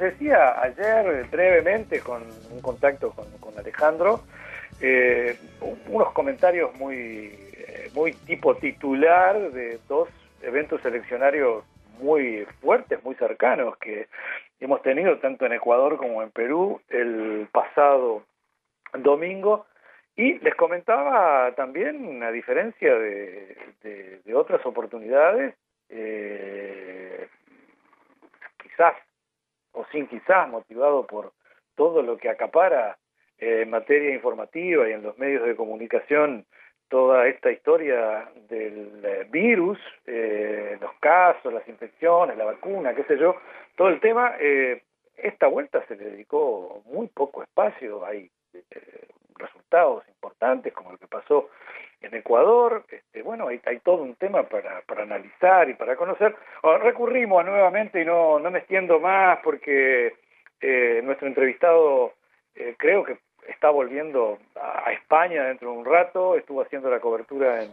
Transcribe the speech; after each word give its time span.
decía 0.00 0.60
ayer 0.60 1.26
brevemente 1.30 2.00
con 2.00 2.22
un 2.50 2.60
contacto 2.60 3.10
con, 3.12 3.58
Alejandro, 3.58 4.22
eh, 4.80 5.36
unos 5.88 6.12
comentarios 6.12 6.74
muy, 6.76 7.34
eh, 7.52 7.90
muy 7.94 8.12
tipo 8.12 8.56
titular 8.56 9.50
de 9.52 9.78
dos 9.88 10.08
eventos 10.42 10.82
eleccionarios 10.84 11.64
muy 11.98 12.46
fuertes, 12.60 13.02
muy 13.04 13.14
cercanos, 13.16 13.76
que 13.76 14.08
hemos 14.58 14.82
tenido 14.82 15.18
tanto 15.18 15.44
en 15.44 15.52
Ecuador 15.52 15.96
como 15.98 16.22
en 16.22 16.30
Perú 16.30 16.80
el 16.88 17.48
pasado 17.52 18.24
domingo. 18.94 19.66
Y 20.16 20.38
les 20.40 20.54
comentaba 20.54 21.52
también, 21.54 22.22
a 22.22 22.30
diferencia 22.30 22.94
de, 22.94 23.56
otras 24.34 24.64
oportunidades, 24.64 25.54
eh, 25.88 27.28
quizás 28.62 28.94
o 29.72 29.84
sin 29.92 30.06
quizás, 30.06 30.48
motivado 30.48 31.06
por 31.06 31.32
todo 31.76 32.02
lo 32.02 32.16
que 32.16 32.28
acapara 32.28 32.98
eh, 33.38 33.62
en 33.62 33.70
materia 33.70 34.14
informativa 34.14 34.88
y 34.88 34.92
en 34.92 35.02
los 35.02 35.16
medios 35.18 35.46
de 35.46 35.56
comunicación 35.56 36.46
toda 36.90 37.28
esta 37.28 37.50
historia 37.52 38.28
del 38.48 39.00
eh, 39.04 39.26
virus, 39.30 39.78
eh, 40.06 40.76
los 40.80 40.92
casos, 41.00 41.54
las 41.54 41.66
infecciones, 41.68 42.36
la 42.36 42.44
vacuna, 42.44 42.94
qué 42.94 43.04
sé 43.04 43.16
yo, 43.16 43.36
todo 43.76 43.88
el 43.88 44.00
tema, 44.00 44.34
eh, 44.40 44.82
esta 45.16 45.46
vuelta 45.46 45.82
se 45.86 45.94
le 45.96 46.10
dedicó 46.10 46.82
muy 46.86 47.06
poco 47.06 47.42
espacio, 47.42 48.04
hay 48.04 48.28
resultados 49.40 50.06
importantes 50.08 50.72
como 50.72 50.92
lo 50.92 50.98
que 50.98 51.06
pasó 51.06 51.50
en 52.00 52.14
Ecuador, 52.14 52.84
este, 52.90 53.22
bueno, 53.22 53.48
hay, 53.48 53.60
hay, 53.66 53.78
todo 53.80 54.02
un 54.02 54.14
tema 54.14 54.44
para, 54.44 54.80
para 54.82 55.02
analizar 55.02 55.68
y 55.68 55.74
para 55.74 55.96
conocer. 55.96 56.34
recurrimos 56.82 57.44
nuevamente 57.44 58.00
y 58.00 58.04
no, 58.04 58.38
no 58.38 58.50
me 58.50 58.60
extiendo 58.60 59.00
más 59.00 59.38
porque 59.42 60.14
nuestro 61.02 61.26
entrevistado 61.26 62.14
creo 62.78 63.04
que 63.04 63.18
está 63.50 63.70
volviendo 63.70 64.38
a 64.56 64.92
España 64.92 65.44
dentro 65.44 65.72
de 65.72 65.78
un 65.78 65.84
rato, 65.84 66.36
estuvo 66.36 66.62
haciendo 66.62 66.90
la 66.90 67.00
cobertura 67.00 67.62
en, 67.62 67.70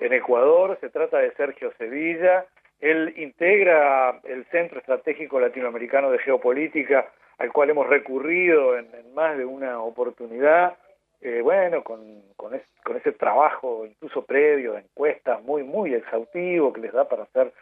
Ecuador, 0.00 0.78
se 0.80 0.90
trata 0.90 1.18
de 1.18 1.32
Sergio 1.32 1.72
Sevilla, 1.76 2.46
él 2.80 3.14
integra 3.16 4.20
el 4.22 4.44
Centro 4.46 4.78
Estratégico 4.78 5.40
Latinoamericano 5.40 6.10
de 6.12 6.20
Geopolítica, 6.20 7.10
al 7.38 7.52
cual 7.52 7.70
hemos 7.70 7.88
recurrido 7.88 8.78
en, 8.78 8.88
más 9.14 9.36
de 9.36 9.44
una 9.44 9.80
oportunidad, 9.80 10.76
eh, 11.20 11.40
bueno, 11.42 11.82
con, 11.82 12.22
con, 12.36 12.54
ese 12.54 13.12
trabajo 13.12 13.84
incluso 13.86 14.24
previo 14.24 14.72
de 14.74 14.80
encuestas 14.80 15.42
muy, 15.42 15.62
muy 15.62 15.94
exhaustivo 15.94 16.72
que 16.72 16.80
les 16.80 16.92
da 16.92 17.08
para 17.08 17.24
hacer 17.24 17.52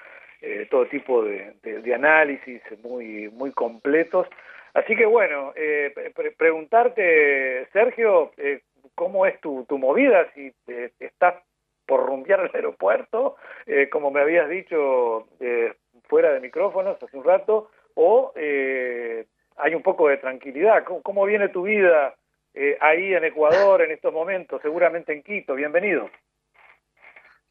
eh, 0.42 0.66
todo 0.70 0.86
tipo 0.86 1.24
de, 1.24 1.54
de, 1.62 1.94
análisis 1.94 2.60
muy, 2.82 3.28
muy 3.30 3.52
completos. 3.52 4.26
Así 4.74 4.94
que 4.94 5.06
bueno, 5.06 5.52
eh, 5.56 5.92
preguntarte, 6.36 7.66
Sergio, 7.72 8.32
eh, 8.36 8.60
¿cómo 8.94 9.24
es 9.24 9.40
tu, 9.40 9.64
tu 9.64 9.78
movida? 9.78 10.30
Si 10.34 10.52
eh, 10.68 10.92
estás 11.00 11.34
por 11.86 12.04
rumbear 12.04 12.40
al 12.40 12.50
aeropuerto, 12.52 13.36
eh, 13.64 13.88
como 13.88 14.10
me 14.10 14.20
habías 14.20 14.48
dicho 14.48 15.28
fuera 16.08 16.32
de 16.32 16.40
micrófonos 16.40 17.02
hace 17.02 17.16
un 17.16 17.24
rato, 17.24 17.70
o 17.94 18.32
hay 18.36 19.74
un 19.74 19.82
poco 19.82 20.08
de 20.08 20.18
tranquilidad. 20.18 20.84
¿Cómo, 20.84 21.02
cómo 21.02 21.24
viene 21.24 21.48
tu 21.48 21.62
vida 21.62 22.14
ahí 22.80 23.14
en 23.14 23.24
Ecuador 23.24 23.82
en 23.82 23.90
estos 23.90 24.12
momentos? 24.12 24.60
Seguramente 24.62 25.12
en 25.12 25.22
Quito. 25.22 25.54
Bienvenido. 25.54 26.10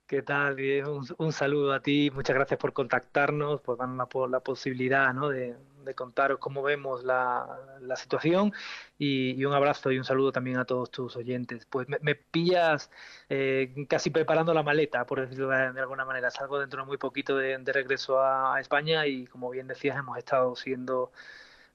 ¿Qué 0.08 0.22
tal? 0.22 0.56
Un, 0.88 1.04
un, 1.18 1.32
saludo 1.32 1.74
a 1.74 1.80
ti, 1.80 2.12
muchas 2.14 2.36
gracias 2.36 2.60
por 2.60 2.74
contactarnos, 2.74 3.62
por 3.62 3.78
darnos 3.78 4.08
la, 4.14 4.28
la 4.28 4.40
posibilidad 4.40 5.12
¿no? 5.16 5.30
de, 5.30 5.56
de, 5.84 5.96
contaros 5.96 6.38
cómo 6.38 6.62
vemos 6.62 7.04
la, 7.04 7.48
la 7.82 7.96
situación 7.96 8.54
y, 9.00 9.44
un 9.46 9.54
abrazo 9.54 9.92
y 9.92 9.98
un 9.98 10.04
saludo 10.04 10.32
también 10.32 10.58
a 10.58 10.66
todos 10.66 10.92
tus 10.92 11.16
oyentes. 11.16 11.66
Pues 11.66 11.88
me, 11.90 12.14
pillas 12.16 12.92
eh, 13.30 13.74
casi 13.90 14.12
preparando 14.12 14.54
la 14.54 14.62
maleta, 14.62 15.08
por 15.08 15.22
decirlo 15.22 15.50
de, 15.50 15.80
alguna 15.80 16.06
manera. 16.06 16.30
Salgo 16.30 16.60
dentro 16.60 16.82
de 16.82 16.88
muy 16.88 16.98
poquito 16.98 17.36
de, 17.38 17.58
regreso 17.66 18.22
a, 18.22 18.60
España 18.62 19.08
y 19.08 19.26
como 19.26 19.50
bien 19.50 19.68
decías 19.68 19.98
hemos 19.98 20.20
estado 20.20 20.56
siguiendo 20.56 21.12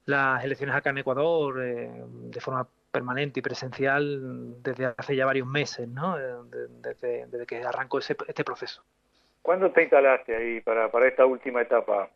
las 0.06 0.44
elecciones 0.44 0.76
acá 0.76 0.90
en 0.90 0.98
Ecuador 0.98 1.62
eh, 1.64 1.90
de 2.06 2.40
forma 2.40 2.68
permanente 2.90 3.40
y 3.40 3.42
presencial 3.42 4.62
desde 4.62 4.94
hace 4.96 5.16
ya 5.16 5.26
varios 5.26 5.46
meses, 5.46 5.88
¿no? 5.88 6.18
Eh, 6.18 6.22
desde, 6.82 7.26
desde 7.26 7.46
que 7.46 7.62
arrancó 7.62 7.98
ese, 7.98 8.16
este 8.26 8.44
proceso. 8.44 8.82
¿Cuándo 9.42 9.70
te 9.70 9.82
instalaste 9.82 10.36
ahí 10.36 10.60
para, 10.60 10.90
para 10.90 11.08
esta 11.08 11.24
última 11.24 11.62
etapa? 11.62 12.10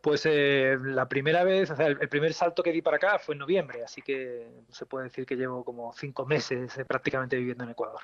Pues 0.00 0.26
eh, 0.26 0.76
la 0.82 1.08
primera 1.08 1.44
vez, 1.44 1.70
o 1.70 1.76
sea, 1.76 1.86
el, 1.86 2.08
primer 2.08 2.34
salto 2.34 2.62
que 2.62 2.72
di 2.72 2.82
para 2.82 2.98
acá 2.98 3.18
fue 3.18 3.34
en 3.34 3.38
noviembre, 3.38 3.82
así 3.82 4.02
que 4.02 4.46
se 4.68 4.84
puede 4.84 5.04
decir 5.04 5.24
que 5.24 5.36
llevo 5.36 5.64
como 5.64 5.92
cinco 5.94 6.26
meses 6.26 6.76
eh, 6.76 6.84
prácticamente 6.84 7.36
viviendo 7.36 7.64
en 7.64 7.70
Ecuador. 7.70 8.02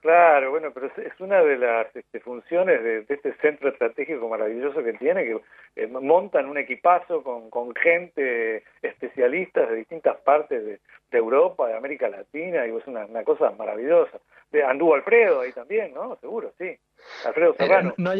Claro, 0.00 0.52
bueno, 0.52 0.70
pero 0.72 0.86
es 0.86 1.20
una 1.20 1.42
de 1.42 1.58
las 1.58 1.94
este, 1.96 2.20
funciones 2.20 2.84
de, 2.84 3.04
este 3.08 3.34
centro 3.38 3.68
estratégico 3.68 4.28
maravilloso 4.28 4.84
que 4.84 4.92
tiene, 4.92 5.24
que 5.24 5.40
eh, 5.74 5.86
montan 5.88 6.46
un 6.46 6.56
equipazo 6.56 7.24
con, 7.24 7.50
con 7.50 7.74
gente 7.74 8.62
especialistas 8.80 9.68
de 9.68 9.74
distintas 9.74 10.16
partes 10.18 10.64
de, 10.64 10.80
Europa, 11.10 11.66
de 11.66 11.76
América 11.76 12.08
Latina, 12.08 12.64
y 12.66 12.76
es 12.76 12.86
una, 12.86 13.06
cosa 13.24 13.50
maravillosa. 13.50 14.20
De, 14.52 14.62
anduvo 14.62 14.94
Alfredo 14.94 15.40
ahí 15.40 15.52
también, 15.52 15.92
¿no? 15.94 16.16
Seguro, 16.20 16.52
sí. 16.58 16.78
Alfredo 17.24 17.52
eh, 17.52 17.56
Serrano. 17.58 17.94
no, 17.96 18.12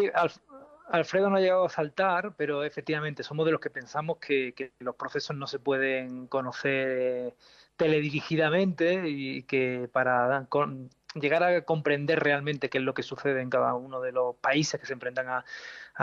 Alfredo 0.90 1.30
no 1.30 1.36
ha 1.36 1.40
llegado 1.40 1.66
a 1.66 1.68
saltar, 1.68 2.32
pero 2.36 2.64
efectivamente 2.64 3.22
somos 3.22 3.46
de 3.46 3.52
los 3.52 3.60
que 3.60 3.70
pensamos 3.70 4.18
que, 4.18 4.52
que 4.52 4.72
los 4.80 4.96
procesos 4.96 5.36
no 5.36 5.46
se 5.46 5.60
pueden 5.60 6.26
conocer 6.26 7.34
teledirigidamente 7.76 9.02
y 9.06 9.44
que 9.44 9.88
para 9.92 10.46
con, 10.48 10.90
llegar 11.14 11.42
a 11.42 11.62
comprender 11.62 12.20
realmente 12.20 12.68
qué 12.68 12.78
es 12.78 12.84
lo 12.84 12.94
que 12.94 13.02
sucede 13.02 13.40
en 13.40 13.50
cada 13.50 13.74
uno 13.74 14.00
de 14.00 14.12
los 14.12 14.36
países 14.36 14.78
que 14.78 14.86
se 14.86 14.92
enfrentan 14.92 15.28
a, 15.28 15.44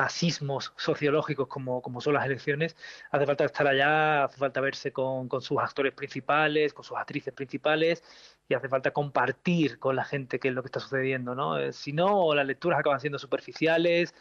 sismos 0.09 0.73
sociológicos 0.75 1.47
como, 1.47 2.01
son 2.01 2.15
las 2.15 2.25
elecciones, 2.25 2.75
hace 3.11 3.25
falta 3.25 3.45
estar 3.45 3.65
allá, 3.65 4.25
hace 4.25 4.37
falta 4.37 4.59
verse 4.59 4.91
con, 4.91 5.29
sus 5.41 5.57
actores 5.57 5.93
principales, 5.93 6.73
con 6.73 6.83
sus 6.83 6.97
actrices 6.97 7.33
principales 7.33 8.03
y 8.49 8.55
hace 8.55 8.67
falta 8.67 8.91
compartir 8.91 9.79
con 9.79 9.95
la 9.95 10.03
gente 10.03 10.37
qué 10.37 10.49
es 10.49 10.53
lo 10.53 10.63
que 10.63 10.67
está 10.67 10.81
sucediendo. 10.81 11.33
¿no? 11.33 11.57
Eh, 11.57 11.71
si 11.71 11.93
no, 11.93 12.33
las 12.35 12.45
lecturas 12.45 12.77
acaban 12.77 12.99
siendo 12.99 13.17
superficiales 13.17 14.13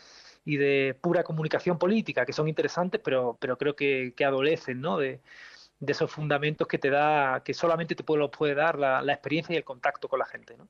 y 0.44 0.58
de 0.58 0.96
pura 1.00 1.24
comunicación 1.24 1.76
política, 1.76 2.24
que 2.24 2.32
son 2.32 2.46
interesantes, 2.46 3.00
pero, 3.02 3.36
pero 3.40 3.58
creo 3.58 3.74
que, 3.74 4.14
que 4.16 4.24
adolecen 4.24 4.80
¿no? 4.80 4.98
de, 4.98 5.20
de 5.80 5.92
esos 5.92 6.10
fundamentos 6.10 6.66
que 6.66 6.78
te 6.78 6.90
da, 6.90 7.42
que 7.44 7.54
solamente 7.54 7.94
te 7.94 8.04
puede, 8.04 8.54
dar 8.54 8.78
la, 8.78 9.12
experiencia 9.12 9.54
y 9.54 9.56
el 9.56 9.64
contacto 9.64 10.08
con 10.08 10.18
la 10.18 10.26
gente, 10.26 10.56
¿no? 10.56 10.68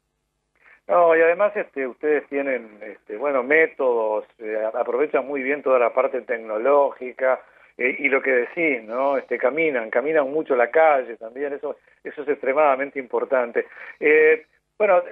No, 0.87 1.17
y 1.17 1.21
además 1.23 1.57
este, 1.57 1.87
ustedes 1.87 2.29
tienen, 2.29 2.79
este, 2.83 3.17
bueno, 3.17 3.43
métodos, 3.43 4.27
eh, 4.39 4.69
aprovechan 4.75 5.27
muy 5.27 5.43
bien 5.43 5.63
toda 5.63 5.79
la 5.79 5.95
parte 5.95 6.21
tecnológica 6.21 7.41
eh, 7.79 7.97
y 8.01 8.09
lo 8.11 8.21
que 8.21 8.33
decís, 8.33 8.83
¿no? 8.85 9.17
Este, 9.17 9.39
caminan, 9.39 9.89
caminan 9.89 10.31
mucho 10.31 10.55
la 10.55 10.71
calle 10.71 11.17
también, 11.17 11.55
eso, 11.55 11.79
eso 12.03 12.23
es 12.23 12.29
extremadamente 12.29 12.99
importante. 12.99 13.67
Eh, 13.99 14.45
bueno, 14.77 15.03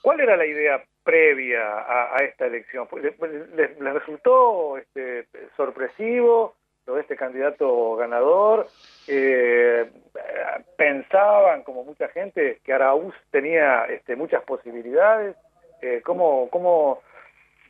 ¿cuál 0.00 0.20
era 0.20 0.36
la 0.36 0.46
idea 0.46 0.84
previa 1.02 2.14
a, 2.14 2.16
esta 2.22 2.46
elección? 2.46 2.86
¿Les, 3.02 3.18
les, 3.56 3.80
les 3.80 3.94
resultó 3.94 4.76
este, 4.78 5.26
sorpresivo? 5.56 6.54
Este 6.98 7.16
candidato 7.16 7.96
ganador. 7.96 8.66
Eh, 9.06 9.90
pensaban, 10.76 11.62
como 11.62 11.84
mucha 11.84 12.08
gente, 12.08 12.60
que 12.64 12.72
Araúz 12.72 13.14
tenía 13.30 13.84
este, 13.84 14.16
muchas 14.16 14.42
posibilidades. 14.44 15.36
Eh, 15.82 16.02
¿Cómo, 16.04 16.48
cómo 16.50 17.02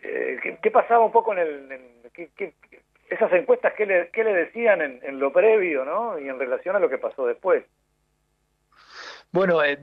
eh, 0.03 0.59
qué, 0.63 0.71
pasaba 0.71 1.05
un 1.05 1.13
poco 1.13 1.33
en 1.33 1.39
el... 1.39 1.83
esas 3.09 3.33
encuestas, 3.33 3.75
¿qué 3.77 3.87
le, 3.87 4.11
qué 4.11 4.25
le 4.25 4.33
decían 4.33 4.81
en, 4.81 5.19
lo 5.19 5.33
previo 5.33 5.85
¿no? 5.85 6.19
y 6.19 6.29
en 6.29 6.39
relación 6.39 6.77
a 6.77 6.81
lo 6.81 6.89
que 6.89 6.99
pasó 6.99 7.27
después? 7.27 7.65
Bueno, 9.33 9.63
eh, 9.63 9.79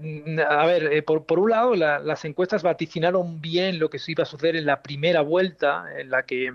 a 0.45 0.65
ver, 0.65 1.05
por, 1.05 1.25
por, 1.25 1.39
un 1.39 1.51
lado, 1.51 1.73
las 1.75 2.25
encuestas 2.25 2.63
vaticinaron 2.63 3.39
bien 3.39 3.79
lo 3.79 3.89
que 3.89 3.97
iba 4.07 4.23
a 4.23 4.25
suceder 4.25 4.57
en 4.57 4.65
la 4.65 4.81
primera 4.81 5.21
vuelta, 5.21 5.85
en 5.97 6.09
la 6.09 6.23
que 6.23 6.53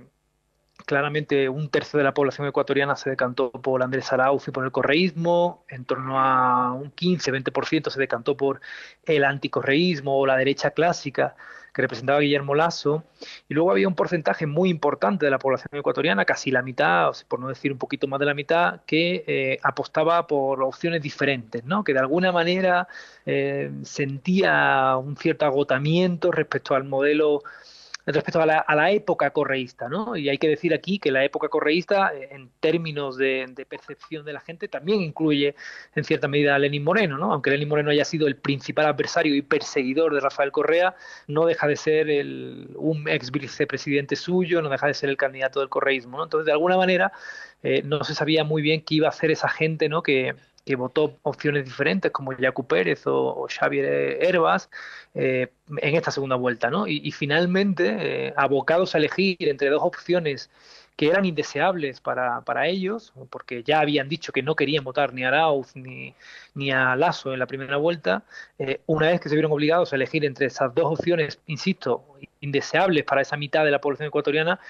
claramente 0.84 1.48
un 1.48 1.68
tercio 1.68 1.98
de 1.98 2.04
la 2.04 2.14
población 2.14 2.46
ecuatoriana 2.46 2.96
se 2.96 3.10
decantó 3.10 3.50
por 3.50 3.82
Andrés 3.82 4.12
Arauz 4.12 4.48
y 4.48 4.50
por 4.50 4.64
el 4.64 4.72
correísmo, 4.72 5.64
en 5.68 5.84
torno 5.84 6.20
a 6.20 6.72
un 6.72 6.92
15-20% 6.94 7.90
se 7.90 8.00
decantó 8.00 8.36
por 8.36 8.60
el 9.04 9.24
anticorreísmo 9.24 10.18
o 10.18 10.26
la 10.26 10.36
derecha 10.36 10.70
clásica 10.70 11.36
que 11.72 11.82
representaba 11.82 12.20
Guillermo 12.20 12.54
Lasso, 12.54 13.02
y 13.48 13.54
luego 13.54 13.70
había 13.70 13.88
un 13.88 13.94
porcentaje 13.94 14.46
muy 14.46 14.68
importante 14.68 15.24
de 15.24 15.30
la 15.30 15.38
población 15.38 15.70
ecuatoriana, 15.72 16.24
casi 16.26 16.50
la 16.50 16.60
mitad, 16.60 17.12
por 17.28 17.40
no 17.40 17.48
decir 17.48 17.72
un 17.72 17.78
poquito 17.78 18.06
más 18.06 18.20
de 18.20 18.26
la 18.26 18.34
mitad, 18.34 18.80
que 18.84 19.24
eh, 19.26 19.58
apostaba 19.62 20.26
por 20.26 20.62
opciones 20.62 21.00
diferentes, 21.00 21.64
¿no? 21.64 21.82
que 21.82 21.94
de 21.94 22.00
alguna 22.00 22.30
manera 22.30 22.88
eh, 23.24 23.70
sentía 23.84 24.96
un 24.98 25.16
cierto 25.16 25.46
agotamiento 25.46 26.30
respecto 26.30 26.74
al 26.74 26.84
modelo 26.84 27.42
respecto 28.06 28.40
a 28.40 28.46
la, 28.46 28.90
época 28.90 29.30
correísta, 29.30 29.88
¿no? 29.88 30.16
Y 30.16 30.28
hay 30.28 30.38
que 30.38 30.48
decir 30.48 30.74
aquí 30.74 30.98
que 30.98 31.10
la 31.10 31.24
época 31.24 31.48
correísta, 31.48 32.12
eh, 32.14 32.28
en 32.32 32.50
términos 32.60 33.16
de, 33.16 33.46
de, 33.54 33.64
percepción 33.64 34.24
de 34.24 34.32
la 34.32 34.40
gente, 34.40 34.68
también 34.68 35.00
incluye 35.02 35.54
en 35.94 36.04
cierta 36.04 36.28
medida 36.28 36.54
a 36.54 36.58
Lenín 36.58 36.84
Moreno, 36.84 37.16
¿no? 37.16 37.32
Aunque 37.32 37.50
Lenín 37.50 37.68
Moreno 37.68 37.90
haya 37.90 38.04
sido 38.04 38.26
el 38.26 38.36
principal 38.36 38.86
adversario 38.86 39.34
y 39.34 39.42
perseguidor 39.42 40.14
de 40.14 40.20
Rafael 40.20 40.50
Correa, 40.50 40.96
no 41.28 41.46
deja 41.46 41.66
de 41.66 41.76
ser 41.76 42.10
el, 42.10 42.70
un 42.76 43.08
ex 43.08 43.30
vicepresidente 43.30 44.16
suyo, 44.16 44.62
no 44.62 44.68
deja 44.68 44.86
de 44.86 44.94
ser 44.94 45.08
el 45.08 45.16
candidato 45.16 45.60
del 45.60 45.68
correísmo, 45.68 46.18
¿no? 46.18 46.24
Entonces, 46.24 46.46
de 46.46 46.52
alguna 46.52 46.76
manera, 46.76 47.12
eh, 47.62 47.82
no 47.84 48.02
se 48.02 48.14
sabía 48.14 48.42
muy 48.44 48.62
bien 48.62 48.82
qué 48.82 48.96
iba 48.96 49.06
a 49.06 49.10
hacer 49.10 49.30
esa 49.30 49.48
gente, 49.48 49.88
¿no? 49.88 50.02
Que, 50.02 50.34
que 50.64 50.76
votó 50.76 51.18
opciones 51.22 51.64
diferentes 51.64 52.12
como 52.12 52.32
Yacu 52.32 52.66
Pérez 52.66 53.02
o, 53.06 53.46
Xavier 53.48 54.22
Herbas 54.22 54.70
eh, 55.14 55.48
en 55.78 55.96
esta 55.96 56.10
segunda 56.10 56.36
vuelta, 56.36 56.70
¿no? 56.70 56.86
Y, 56.86 57.10
finalmente, 57.12 58.28
eh, 58.28 58.34
abocados 58.36 58.94
a 58.94 58.98
elegir 58.98 59.36
entre 59.40 59.70
dos 59.70 59.82
opciones 59.82 60.50
que 60.96 61.08
eran 61.08 61.24
indeseables 61.24 62.00
para, 62.00 62.42
para, 62.42 62.68
ellos, 62.68 63.12
porque 63.30 63.62
ya 63.62 63.80
habían 63.80 64.08
dicho 64.08 64.30
que 64.32 64.42
no 64.42 64.54
querían 64.54 64.84
votar 64.84 65.14
ni 65.14 65.24
a 65.24 65.28
Arauz 65.28 65.74
ni, 65.74 66.14
ni 66.54 66.70
a 66.70 66.94
Lasso 66.96 67.32
en 67.32 67.38
la 67.38 67.46
primera 67.46 67.78
vuelta, 67.78 68.24
eh, 68.58 68.80
una 68.86 69.08
vez 69.08 69.20
que 69.20 69.28
se 69.28 69.34
vieron 69.34 69.52
obligados 69.52 69.92
a 69.92 69.96
elegir 69.96 70.24
entre 70.24 70.46
esas 70.46 70.74
dos 70.74 70.98
opciones, 70.98 71.40
insisto, 71.46 72.04
indeseables 72.40 73.04
para 73.04 73.22
esa 73.22 73.36
mitad 73.36 73.64
de 73.64 73.70
la 73.70 73.80
población 73.80 74.08
ecuatoriana, 74.08 74.60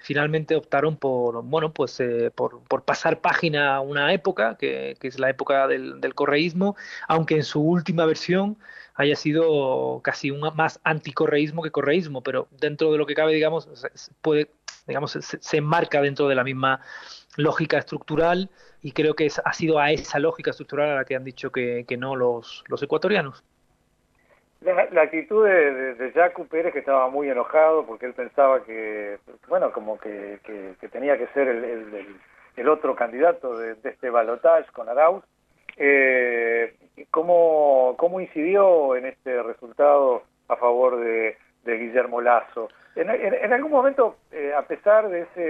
finalmente 0.00 0.56
optaron 0.56 0.96
por, 0.96 1.42
bueno, 1.44 1.72
pues, 1.72 2.00
eh, 2.00 2.30
por, 2.34 2.62
por, 2.64 2.84
pasar 2.84 3.20
página 3.20 3.76
a 3.76 3.80
una 3.80 4.12
época, 4.12 4.56
que, 4.56 4.96
es 5.00 5.18
la 5.18 5.30
época 5.30 5.66
del, 5.68 6.00
del, 6.00 6.14
correísmo, 6.14 6.76
aunque 7.08 7.36
en 7.36 7.44
su 7.44 7.60
última 7.60 8.06
versión 8.06 8.58
haya 8.94 9.16
sido 9.16 10.00
casi 10.02 10.30
un 10.30 10.40
más 10.56 10.80
anticorreísmo 10.84 11.62
que 11.62 11.70
correísmo, 11.70 12.22
pero 12.22 12.48
dentro 12.50 12.92
de 12.92 12.98
lo 12.98 13.06
que 13.06 13.14
cabe, 13.14 13.32
digamos, 13.32 13.68
puede, 14.20 14.50
digamos, 14.86 15.12
se, 15.12 15.22
se 15.22 15.56
enmarca 15.56 16.02
dentro 16.02 16.28
de 16.28 16.34
la 16.34 16.44
misma 16.44 16.80
lógica 17.36 17.78
estructural 17.78 18.50
y 18.82 18.92
creo 18.92 19.14
que 19.14 19.26
es, 19.26 19.40
ha 19.44 19.52
sido 19.52 19.78
a 19.78 19.90
esa 19.90 20.18
lógica 20.18 20.50
estructural 20.50 20.90
a 20.90 20.94
la 20.96 21.04
que 21.04 21.16
han 21.16 21.24
dicho 21.24 21.50
que, 21.52 21.84
no 21.98 22.16
los 22.16 22.64
ecuatorianos. 22.82 23.44
La, 24.62 24.86
la, 24.92 25.02
actitud 25.02 25.46
de, 25.46 25.72
de, 25.72 25.94
de 25.94 26.12
Jacu 26.12 26.46
Pérez, 26.46 26.74
que 26.74 26.80
estaba 26.80 27.08
muy 27.08 27.30
enojado 27.30 27.86
porque 27.86 28.04
él 28.04 28.12
pensaba 28.12 28.62
que, 28.62 29.18
bueno, 29.48 29.72
como 29.72 29.98
que, 29.98 30.38
que, 30.44 30.88
tenía 30.88 31.16
que 31.16 31.28
ser 31.28 31.48
el, 31.48 32.06
el, 32.56 32.68
otro 32.68 32.94
candidato 32.94 33.56
de, 33.56 33.74
este 33.82 34.10
balotage 34.10 34.70
con 34.72 34.90
Arauz, 34.90 35.24
eh, 35.78 36.74
¿cómo, 37.10 37.94
¿cómo 37.96 38.20
incidió 38.20 38.96
en 38.96 39.06
este 39.06 39.42
resultado 39.42 40.24
a 40.48 40.56
favor 40.56 41.00
de, 41.00 41.38
de 41.64 41.78
Guillermo 41.78 42.20
Lazo? 42.20 42.68
En, 42.96 43.08
en, 43.08 43.52
algún 43.54 43.70
momento, 43.70 44.16
eh, 44.30 44.52
a 44.54 44.60
pesar 44.62 45.08
de 45.08 45.22
ese, 45.22 45.40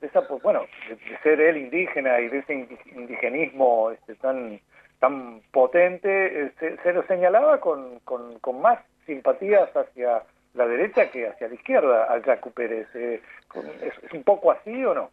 de 0.00 0.06
esa, 0.06 0.20
bueno, 0.42 0.64
de, 0.88 0.96
de, 0.96 1.18
ser 1.22 1.40
él 1.42 1.58
indígena 1.58 2.18
y 2.20 2.28
de 2.28 2.38
ese 2.38 2.68
indigenismo 2.94 3.90
este, 3.90 4.14
tan 4.14 4.60
tan 5.04 5.42
potente, 5.52 6.52
se, 6.58 6.78
se, 6.78 6.92
lo 6.94 7.06
señalaba 7.06 7.60
con, 7.60 8.00
con, 8.00 8.60
más 8.60 8.78
simpatías 9.04 9.68
hacia 9.76 10.22
la 10.54 10.66
derecha 10.66 11.10
que 11.10 11.28
hacia 11.28 11.48
la 11.48 11.54
izquierda 11.54 12.04
al 12.04 12.22
Jacu 12.22 12.50
Pérez. 12.52 12.88
Eh, 12.94 13.20
¿es, 13.82 13.92
¿es, 14.02 14.12
un 14.12 14.22
poco 14.22 14.50
así 14.50 14.82
o 14.82 14.94
no? 14.94 15.10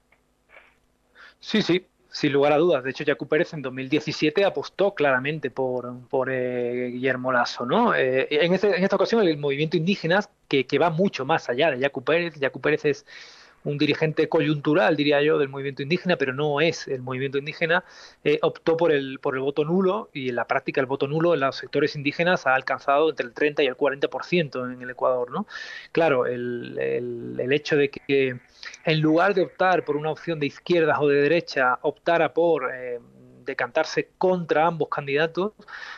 Sí, 1.41 1.61
sí, 1.61 1.85
sin 2.09 2.31
lugar 2.31 2.53
a 2.53 2.57
dudas. 2.57 2.85
De 2.85 2.91
hecho, 2.91 3.03
Jacu 3.05 3.27
Pérez 3.27 3.53
en 3.53 3.61
2017 3.63 4.45
apostó 4.45 4.95
claramente 4.95 5.51
por, 5.51 6.07
por 6.07 6.29
eh, 6.31 6.91
Guillermo 6.93 7.33
Lasso. 7.33 7.65
¿no? 7.65 7.93
Eh, 7.93 8.29
en, 8.29 8.53
este, 8.53 8.77
en, 8.77 8.83
esta 8.83 8.95
ocasión, 8.95 9.27
el 9.27 9.37
movimiento 9.37 9.75
indígena, 9.75 10.21
que, 10.47 10.65
que 10.65 10.79
va 10.79 10.89
mucho 10.89 11.25
más 11.25 11.49
allá 11.49 11.69
de 11.69 11.81
Jacu 11.81 12.01
Pérez, 12.01 12.39
Jacu 12.39 12.61
Pérez 12.61 12.85
es 12.85 13.05
un 13.63 13.77
dirigente 13.77 14.27
coyuntural, 14.27 14.95
diría 14.95 15.21
yo, 15.21 15.37
del 15.37 15.49
movimiento 15.49 15.83
indígena, 15.83 16.15
pero 16.15 16.33
no 16.33 16.61
es 16.61 16.87
el 16.87 17.01
movimiento 17.01 17.37
indígena, 17.37 17.83
eh, 18.23 18.39
optó 18.41 18.77
por 18.77 18.91
el, 18.91 19.19
por 19.19 19.35
el 19.35 19.41
voto 19.41 19.63
nulo 19.65 20.09
y 20.13 20.29
en 20.29 20.35
la 20.35 20.45
práctica 20.45 20.81
el 20.81 20.87
voto 20.87 21.07
nulo 21.07 21.33
en 21.33 21.41
los 21.41 21.55
sectores 21.55 21.95
indígenas 21.95 22.47
ha 22.47 22.55
alcanzado 22.55 23.09
entre 23.09 23.25
el 23.25 23.33
30 23.33 23.63
y 23.63 23.67
el 23.67 23.77
40% 23.77 24.73
en 24.73 24.81
el 24.81 24.89
Ecuador. 24.89 25.31
¿no? 25.31 25.47
Claro, 25.91 26.25
el, 26.25 26.77
el, 26.79 27.51
hecho 27.51 27.75
de 27.75 27.89
que 27.89 28.39
en 28.85 29.01
lugar 29.01 29.33
de 29.33 29.41
optar 29.41 29.83
por 29.83 29.97
una 29.97 30.09
opción 30.09 30.39
de 30.39 30.45
izquierdas 30.45 30.97
o 30.99 31.07
de 31.07 31.21
derecha, 31.21 31.77
optara 31.81 32.33
por... 32.33 32.71
Eh, 32.73 32.99
decantarse 33.43 34.09
contra 34.19 34.67
ambos 34.67 34.87
candidatos, 34.87 35.53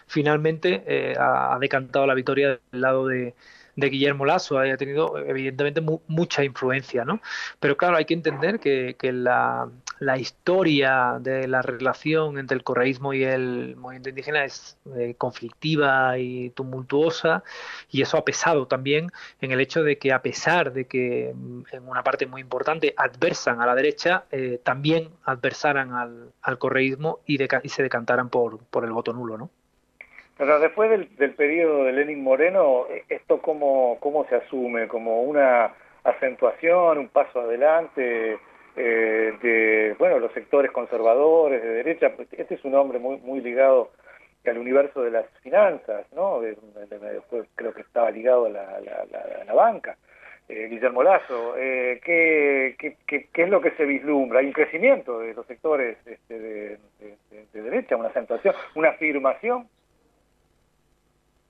finalmente 0.08 0.82
eh, 0.88 1.14
ha 1.20 1.58
decantado 1.60 2.08
la 2.08 2.14
victoria 2.14 2.58
del 2.72 2.82
lado 2.82 3.06
de, 3.06 3.36
de 3.76 3.90
Guillermo 3.90 4.26
Lasso 4.26 4.60
haya 4.60 4.78
tenido 4.78 5.18
evidentemente 5.18 5.82
mu 5.82 6.00
mucha 6.08 6.44
influencia, 6.44 7.06
¿no? 7.06 7.22
Pero 7.60 7.78
claro, 7.78 7.98
hay 7.98 8.06
que 8.06 8.14
entender 8.14 8.60
que, 8.60 8.96
la, 9.12 9.70
historia 10.18 11.18
de 11.20 11.48
la 11.48 11.62
relación 11.62 12.38
entre 12.38 12.58
el 12.58 12.64
correísmo 12.64 13.14
y 13.14 13.24
el 13.24 13.76
movimiento 13.78 14.10
indígena 14.10 14.44
es 14.46 14.78
eh, 14.96 15.16
conflictiva 15.18 16.18
y 16.18 16.50
tumultuosa 16.52 17.44
y 17.90 18.02
eso 18.02 18.18
ha 18.18 18.26
pesado 18.26 18.68
también 18.68 19.12
en 19.42 19.52
el 19.52 19.62
hecho 19.62 19.84
de 19.84 19.98
que 19.98 20.12
a 20.12 20.22
pesar 20.22 20.74
de 20.74 20.86
que 20.86 21.34
mm, 21.34 21.64
en 21.72 21.88
una 21.88 22.04
parte 22.04 22.26
muy 22.26 22.42
importante 22.42 22.94
adversan 22.98 23.62
a 23.62 23.66
la 23.66 23.76
derecha, 23.76 24.26
eh, 24.32 24.60
también 24.64 25.10
adversaran 25.24 25.94
al, 25.94 26.32
al 26.42 26.58
correísmo 26.58 27.20
y 27.26 27.38
se 27.70 27.84
decantaran 27.84 28.30
por, 28.30 28.60
por 28.66 28.86
el 28.86 28.92
voto 28.92 29.14
nulo, 29.14 29.38
¿no? 29.38 29.50
Pero 30.38 30.60
después 30.60 30.90
del, 30.90 31.16
del 31.16 31.34
periodo 31.34 31.84
de 31.86 31.92
Lenin 31.92 32.24
Moreno, 32.24 32.88
¿esto 33.08 33.40
cómo, 33.42 33.98
cómo 34.00 34.26
se 34.26 34.36
asume? 34.36 34.88
¿Como 34.88 35.24
una 35.24 35.74
acentuación, 36.04 36.98
un 36.98 37.10
paso 37.10 37.42
adelante 37.42 38.38
eh, 38.76 39.34
de 39.42 39.96
bueno 40.00 40.18
los 40.20 40.32
sectores 40.34 40.72
conservadores, 40.72 41.62
de 41.62 41.70
derecha? 41.70 42.12
Este 42.32 42.56
es 42.56 42.66
un 42.66 42.74
hombre 42.76 42.98
muy, 42.98 43.18
muy 43.18 43.42
ligado 43.42 43.92
al 44.46 44.58
universo 44.58 45.04
de 45.04 45.12
las 45.12 45.26
finanzas, 45.42 46.06
¿no? 46.14 46.42
Después 46.42 47.48
creo 47.56 47.74
que 47.74 47.82
estaba 47.82 48.12
ligado 48.12 48.48
a 48.48 48.50
la, 48.50 48.80
la, 48.82 49.46
la, 49.46 49.54
banca. 49.54 49.98
Eh, 50.50 50.68
Guillermo 50.68 51.04
Lazo, 51.04 51.56
eh, 51.58 52.02
¿qué, 52.04 52.76
qué, 52.78 52.98
qué, 53.08 53.28
¿qué, 53.32 53.44
es 53.44 53.50
lo 53.50 53.62
que 53.62 53.72
se 53.72 53.86
vislumbra? 53.86 54.40
Hay 54.40 54.48
un 54.48 54.52
crecimiento 54.52 55.20
de 55.20 55.34
los 55.34 55.46
sectores 55.46 55.96
este, 56.06 56.38
de, 56.38 56.78
de 57.54 57.62
derecha, 57.62 57.96
una 57.96 58.10
acentuación, 58.10 58.54
una 58.76 58.90
afirmación 58.90 59.70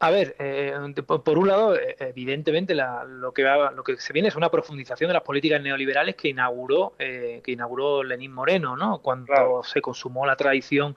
a 0.03 0.11
ver, 0.11 0.35
eh, 0.37 0.73
por 1.05 1.37
un 1.37 1.47
lado, 1.47 1.77
eh, 1.77 1.95
evidentemente 1.97 2.75
la, 2.75 3.05
lo, 3.05 3.31
que 3.31 3.41
va, 3.41 3.71
lo 3.71 3.85
que 3.85 3.95
se 3.95 4.11
viene 4.11 4.27
es 4.27 4.35
una 4.35 4.51
profundización 4.51 5.07
de 5.07 5.13
las 5.13 5.23
políticas 5.23 5.61
neoliberales 5.61 6.15
que 6.15 6.27
inauguró 6.27 6.91
eh, 6.99 7.39
que 7.41 7.53
inauguró 7.53 8.03
Lenín 8.03 8.33
Moreno, 8.33 8.75
¿no? 8.75 8.97
Cuando 8.97 9.27
claro. 9.27 9.63
se 9.63 9.79
consumó 9.79 10.25
la 10.25 10.35
tradición 10.35 10.93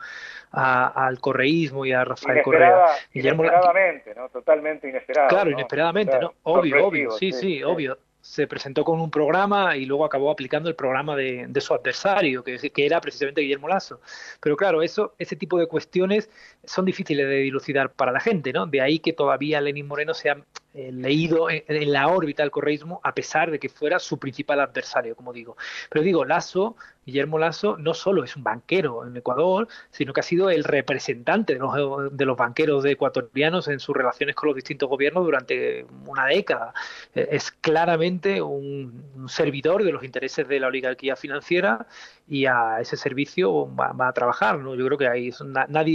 a, 0.51 1.07
al 1.07 1.21
correísmo 1.21 1.87
y 1.87 1.93
a 1.93 2.05
Rafael 2.05 2.39
Inesperada, 2.39 2.81
Correa. 2.81 2.97
Guillermo, 3.15 3.45
inesperadamente, 3.45 4.15
¿no? 4.17 4.29
Totalmente 4.29 4.89
inesperado. 4.89 5.29
Claro, 5.29 5.51
¿no? 5.51 5.51
inesperadamente, 5.53 6.11
claro. 6.11 6.35
¿no? 6.45 6.53
Obvio, 6.53 6.87
obvio, 6.89 7.11
sí, 7.13 7.31
sí, 7.31 7.41
sí, 7.41 7.63
obvio 7.63 7.97
se 8.27 8.49
presentó 8.49 8.85
con 8.85 9.01
un 9.01 9.11
programa 9.11 9.77
y 9.77 9.87
luego 9.87 10.05
acabó 10.05 10.31
aplicando 10.31 10.69
el 10.69 10.75
programa 10.75 11.15
de, 11.15 11.47
de 11.49 11.61
su 11.61 11.73
adversario, 11.73 12.43
que, 12.43 12.59
era 12.77 13.01
precisamente 13.01 13.41
Guillermo 13.41 13.69
Lazo. 13.69 14.01
Pero 14.41 14.57
claro, 14.57 14.83
eso, 14.83 15.15
ese 15.19 15.37
tipo 15.37 15.59
de 15.59 15.67
cuestiones 15.69 16.29
son 16.65 16.85
difíciles 16.85 17.29
de 17.29 17.37
dilucidar 17.37 17.93
para 17.93 18.11
la 18.11 18.21
gente, 18.21 18.53
¿no? 18.53 18.67
De 18.67 18.81
ahí 18.81 18.99
que 18.99 19.13
todavía 19.13 19.61
Lenín 19.61 19.87
Moreno 19.87 20.13
se 20.13 20.31
ha 20.31 20.39
eh, 20.77 20.93
leído 20.93 21.49
en, 21.49 21.91
la 21.91 22.09
órbita 22.09 22.43
del 22.43 22.51
correísmo, 22.51 23.01
a 23.03 23.15
pesar 23.15 23.51
de 23.51 23.59
que 23.59 23.71
fuera 23.71 23.99
su 23.99 24.19
principal 24.19 24.61
adversario, 24.61 25.17
como 25.17 25.33
digo. 25.33 25.57
Pero 25.89 26.05
digo, 26.05 26.27
Lazo, 26.27 26.77
Guillermo 27.07 27.39
Lazo, 27.39 27.77
no 27.79 27.95
solo 27.95 28.25
es 28.25 28.37
un 28.37 28.43
banquero 28.43 29.07
en 29.07 29.17
Ecuador, 29.17 29.69
sino 29.91 30.13
que 30.13 30.21
ha 30.21 30.23
sido 30.23 30.51
el 30.51 30.65
representante 30.65 31.55
de 31.55 31.61
los, 31.61 31.73
de 32.13 32.25
los 32.27 32.37
banqueros 32.37 32.85
ecuatorianos 32.85 33.69
en 33.69 33.81
sus 33.81 33.97
relaciones 33.97 34.35
con 34.35 34.49
los 34.49 34.57
distintos 34.57 34.89
gobiernos 34.89 35.25
durante 35.25 35.87
una 36.05 36.27
década. 36.27 36.75
Eh, 37.15 37.29
es 37.31 37.53
claramente 37.53 38.43
un, 38.43 39.27
servidor 39.29 39.83
de 39.83 39.93
los 39.93 40.05
intereses 40.05 40.47
de 40.47 40.61
la 40.61 40.67
oligarquía 40.67 41.17
financiera 41.17 41.87
y 42.29 42.47
a 42.47 42.81
ese 42.81 42.97
servicio 42.97 43.75
va, 43.75 43.95
a 44.07 44.13
trabajar. 44.13 44.59
¿no? 44.59 44.75
Yo 44.75 44.85
creo 44.87 44.99
que 44.99 45.09
ahí 45.09 45.31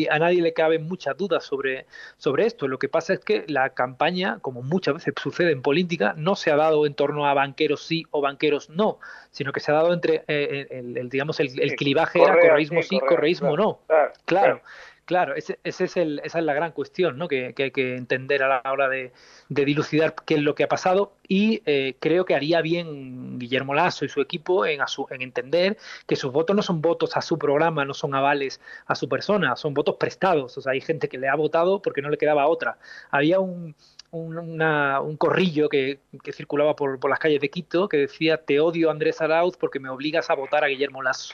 a 0.10 0.20
nadie 0.20 0.42
le 0.42 0.54
caben 0.54 0.88
muchas 0.88 1.16
dudas 1.18 1.44
sobre, 1.44 1.86
sobre 2.18 2.46
esto. 2.46 2.68
Lo 2.68 2.80
que 2.80 2.90
pasa 2.90 3.14
es 3.14 3.20
que 3.20 3.46
la 3.48 3.70
campaña, 3.70 4.40
como 4.40 4.64
muchas 4.72 4.96
veces 4.96 5.14
sucede 5.22 5.52
en 5.52 5.62
política, 5.62 6.14
no 6.18 6.36
se 6.36 6.50
ha 6.50 6.56
dado 6.56 6.86
en 6.86 6.94
torno 6.94 7.28
a 7.28 7.34
banqueros 7.34 7.86
sí 7.86 8.06
o 8.10 8.22
banqueros 8.22 8.70
no, 8.70 9.00
sino 9.30 9.52
que 9.52 9.60
se 9.60 9.72
ha 9.72 9.76
dado 9.76 9.94
entre, 9.94 10.24
eh, 10.28 10.68
el, 10.72 10.98
el, 10.98 11.10
digamos, 11.10 11.40
el, 11.40 11.60
el 11.60 11.76
clivaje 11.76 12.20
Correa, 12.20 12.36
era 12.36 12.50
correísmo 12.50 12.82
sí, 12.82 13.00
correísmo 13.00 13.56
claro, 13.56 13.64
no. 13.64 13.80
Claro. 13.88 14.12
claro. 14.26 14.62
Claro, 15.06 15.36
ese, 15.36 15.60
ese 15.66 15.86
es 15.86 15.98
el, 15.98 16.22
esa 16.24 16.40
es 16.40 16.46
la 16.46 16.54
gran 16.54 16.72
cuestión 16.72 17.18
¿no? 17.18 17.28
que, 17.28 17.54
que, 17.54 17.64
hay 17.64 17.72
que 17.72 17.98
entender 17.98 18.44
a 18.44 18.62
la 18.64 18.72
hora 18.72 18.88
de, 18.88 19.12
de, 19.50 19.66
dilucidar 19.66 20.16
qué 20.26 20.36
es 20.36 20.42
lo 20.42 20.56
que 20.56 20.64
ha 20.64 20.70
pasado 20.70 21.12
y 21.28 21.62
eh, 21.66 21.96
creo 22.00 22.24
que 22.24 22.34
haría 22.34 22.62
bien 22.62 23.38
Guillermo 23.38 23.74
Lasso 23.74 24.06
y 24.06 24.10
su 24.10 24.22
equipo 24.22 24.66
en, 24.66 24.80
su, 24.88 25.08
en, 25.10 25.22
entender 25.22 25.78
que 26.08 26.16
sus 26.16 26.32
votos 26.32 26.56
no 26.56 26.62
son 26.62 26.82
votos 26.82 27.18
a 27.18 27.22
su 27.22 27.38
programa, 27.38 27.84
no 27.84 27.94
son 27.94 28.16
avales 28.16 28.62
a 28.86 28.96
su 28.96 29.10
persona, 29.10 29.58
son 29.58 29.74
votos 29.74 29.96
prestados. 30.00 30.58
O 30.58 30.62
sea, 30.62 30.72
hay 30.72 30.80
gente 30.80 31.10
que 31.10 31.18
le 31.18 31.28
ha 31.28 31.36
votado 31.36 31.82
porque 31.82 32.02
no 32.02 32.10
le 32.10 32.18
quedaba 32.18 32.48
otra. 32.48 32.78
Había 33.10 33.42
un, 33.42 33.76
un 34.12 35.18
corrillo 35.18 35.70
que, 35.70 36.00
circulaba 36.32 36.76
por, 36.76 37.10
las 37.10 37.20
calles 37.20 37.42
de 37.42 37.50
Quito 37.50 37.88
que 37.88 37.98
decía 37.98 38.38
te 38.38 38.60
odio 38.60 38.92
Andrés 38.92 39.22
Arauz 39.22 39.58
porque 39.58 39.80
me 39.80 39.90
obligas 39.90 40.30
a 40.30 40.36
votar 40.36 40.64
a 40.64 40.68
Guillermo 40.68 41.02
Lasso. 41.02 41.34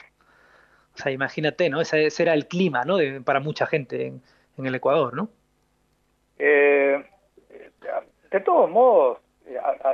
O 0.94 0.98
sea, 0.98 1.12
imagínate, 1.12 1.68
¿no? 1.70 1.80
Ese, 1.80 2.08
era 2.18 2.34
el 2.34 2.46
clima, 2.46 2.84
¿no? 2.84 2.98
para 3.24 3.40
mucha 3.40 3.66
gente 3.66 4.06
en, 4.06 4.66
el 4.66 4.74
Ecuador, 4.74 5.14
¿no? 5.14 5.28
Eh, 6.38 7.04
de 8.30 8.40
todos 8.40 8.68
modos, 8.68 9.18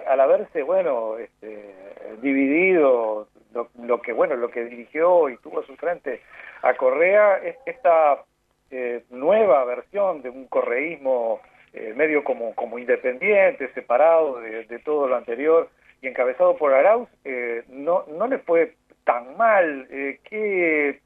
al 0.09 0.21
haberse, 0.21 0.63
bueno, 0.63 1.19
este, 1.19 1.75
dividido 2.23 3.29
lo, 3.53 4.03
que, 4.03 4.13
bueno, 4.13 4.37
lo 4.37 4.51
que 4.51 4.65
dirigió 4.65 5.29
y 5.29 5.37
tuvo 5.39 5.61
a 5.61 5.67
su 5.67 5.77
frente 5.77 6.23
a 6.63 6.75
Correa, 6.75 7.39
esta 7.67 8.25
eh, 8.71 9.05
nueva 9.11 9.65
versión 9.65 10.23
de 10.23 10.31
un 10.31 10.47
correísmo 10.47 11.41
eh, 11.75 11.93
medio 11.95 12.23
como, 12.23 12.55
como 12.55 12.79
independiente, 12.79 13.73
separado 13.75 14.41
de, 14.41 14.79
todo 14.85 15.09
lo 15.09 15.17
anterior 15.17 15.69
y 16.01 16.07
encabezado 16.07 16.57
por 16.57 16.73
Arauz, 16.73 17.09
eh, 17.25 17.65
no, 17.69 18.05
no 18.07 18.29
le 18.29 18.39
fue 18.39 18.75
tan 19.05 19.37
mal. 19.37 19.87
Eh, 19.91 20.21
¿qué, 20.25 21.01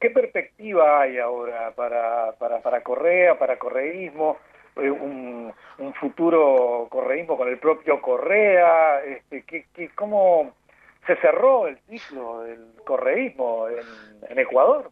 ¿Qué 0.00 0.10
perspectiva 0.10 1.02
hay 1.02 1.18
ahora 1.18 1.72
para, 1.72 2.32
para, 2.38 2.60
para 2.60 2.82
Correa, 2.82 3.38
para 3.38 3.58
correísmo? 3.58 4.38
un, 4.76 5.52
un, 5.78 5.94
futuro 5.94 6.86
correísmo 6.90 7.36
con 7.36 7.46
el 7.48 7.58
propio 7.58 8.00
Correa, 8.00 9.04
este, 9.04 9.42
¿qué, 9.42 9.90
¿cómo 9.94 10.54
se 11.06 11.16
cerró 11.16 11.66
el 11.66 11.78
ciclo 11.88 12.42
del 12.42 12.72
correísmo 12.84 13.66
en, 13.68 14.38
Ecuador? 14.38 14.90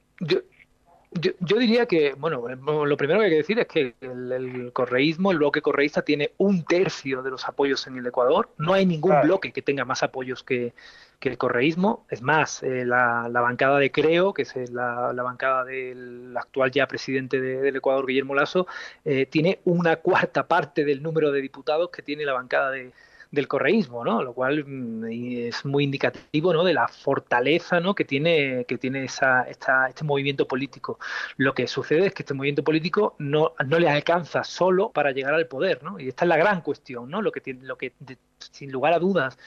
Yo, 1.12 1.58
diría 1.58 1.86
que, 1.86 2.14
bueno, 2.14 2.46
lo 2.86 2.96
primero 2.96 3.18
que 3.18 3.26
hay 3.26 3.30
que 3.32 3.36
decir 3.38 3.58
es 3.58 3.66
que 3.66 3.94
el, 4.00 4.70
correísmo, 4.72 5.32
el 5.32 5.38
bloque 5.38 5.60
correísta, 5.60 6.02
tiene 6.02 6.32
un 6.38 6.64
tercio 6.64 7.22
de 7.22 7.30
los 7.30 7.48
apoyos 7.48 7.86
en 7.88 7.96
el 7.96 8.06
Ecuador. 8.06 8.50
No 8.58 8.74
hay 8.74 8.86
ningún 8.86 9.20
bloque 9.22 9.52
que 9.52 9.60
tenga 9.60 9.84
más 9.84 10.04
apoyos 10.04 10.44
que, 10.44 10.72
el 11.20 11.36
correísmo. 11.36 12.06
Es 12.10 12.22
más, 12.22 12.62
eh, 12.62 12.84
la, 12.86 13.28
bancada 13.28 13.78
de 13.78 13.90
Creo, 13.90 14.32
que 14.32 14.42
es 14.42 14.54
la, 14.70 15.12
bancada 15.12 15.64
del 15.64 16.32
actual 16.36 16.70
ya 16.70 16.86
presidente 16.86 17.40
del 17.40 17.74
Ecuador, 17.74 18.06
Guillermo 18.06 18.36
Lasso, 18.36 18.68
eh, 19.04 19.26
tiene 19.26 19.58
una 19.64 19.96
cuarta 19.96 20.46
parte 20.46 20.84
del 20.84 21.02
número 21.02 21.32
de 21.32 21.40
diputados 21.40 21.90
que 21.90 22.02
tiene 22.02 22.24
la 22.24 22.34
bancada 22.34 22.70
de, 22.70 22.92
del 23.30 23.46
correísmo, 23.46 24.04
¿no? 24.04 24.22
Lo 24.22 24.32
cual 24.32 24.64
mm, 24.66 25.04
es 25.48 25.64
muy 25.64 25.84
indicativo, 25.84 26.52
¿no? 26.52 26.64
De 26.64 26.74
la 26.74 26.88
fortaleza, 26.88 27.80
¿no? 27.80 27.94
Que 27.94 28.04
tiene 28.04 28.64
que 28.66 28.78
tiene 28.78 29.04
esa, 29.04 29.42
esta, 29.42 29.88
este 29.88 30.04
movimiento 30.04 30.46
político. 30.48 30.98
Lo 31.36 31.54
que 31.54 31.66
sucede 31.66 32.06
es 32.06 32.14
que 32.14 32.22
este 32.22 32.34
movimiento 32.34 32.64
político 32.64 33.14
no, 33.18 33.52
no 33.66 33.78
le 33.78 33.88
alcanza 33.88 34.44
solo 34.44 34.90
para 34.90 35.12
llegar 35.12 35.34
al 35.34 35.46
poder, 35.46 35.82
¿no? 35.82 36.00
Y 36.00 36.08
esta 36.08 36.24
es 36.24 36.28
la 36.28 36.36
gran 36.36 36.60
cuestión, 36.62 37.08
¿no? 37.10 37.22
Lo 37.22 37.32
que 37.32 37.40
tiene, 37.40 37.64
lo 37.64 37.76
que 37.78 37.94
sin 38.38 38.72
lugar 38.72 38.92
a 38.94 38.98
dudas 38.98 39.38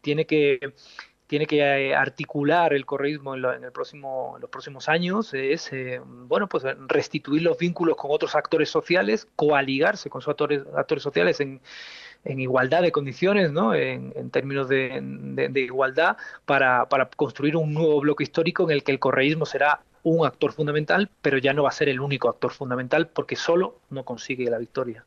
tiene 0.00 0.26
que 0.26 0.74
tiene 1.26 1.46
que 1.46 1.60
eh, 1.60 1.94
articular 1.94 2.74
el 2.74 2.84
correísmo 2.84 3.34
en, 3.34 3.64
el 3.64 3.72
próximo, 3.72 4.36
los 4.38 4.50
próximos 4.50 4.90
años 4.90 5.32
es 5.32 5.72
eh, 5.72 5.98
bueno 6.04 6.46
pues 6.46 6.62
restituir 6.88 7.40
los 7.40 7.56
vínculos 7.56 7.96
con 7.96 8.10
otros 8.10 8.34
actores 8.34 8.68
sociales, 8.68 9.26
coaligarse 9.34 10.10
con 10.10 10.20
sus 10.20 10.28
actores, 10.28 10.62
actores 10.76 11.02
sociales 11.02 11.40
en, 11.40 11.62
en 12.24 12.40
igualdad 12.40 12.82
de 12.82 12.92
condiciones, 12.92 13.52
¿no? 13.52 13.74
en, 13.74 14.30
términos 14.30 14.68
de, 14.68 15.52
igualdad, 15.54 16.16
para, 16.46 16.86
para, 16.86 17.06
construir 17.06 17.56
un 17.56 17.74
nuevo 17.74 18.00
bloque 18.00 18.24
histórico 18.24 18.64
en 18.64 18.70
el 18.70 18.84
que 18.84 18.92
el 18.92 18.98
correísmo 18.98 19.46
será 19.46 19.80
un 20.02 20.26
actor 20.26 20.52
fundamental, 20.52 21.08
pero 21.20 21.38
ya 21.38 21.52
no 21.52 21.64
va 21.64 21.68
a 21.68 21.72
ser 21.72 21.88
el 21.88 22.00
único 22.00 22.28
actor 22.28 22.52
fundamental 22.52 23.08
porque 23.08 23.36
solo 23.36 23.76
no 23.90 24.04
consigue 24.04 24.50
la 24.50 24.58
victoria. 24.58 25.04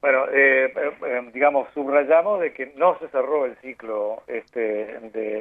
Bueno, 0.00 0.24
eh, 0.32 0.72
eh, 0.74 1.30
digamos, 1.34 1.68
subrayamos 1.74 2.40
de 2.40 2.54
que 2.54 2.72
no 2.76 2.98
se 2.98 3.08
cerró 3.08 3.44
el 3.44 3.56
ciclo 3.56 4.22
este, 4.26 4.98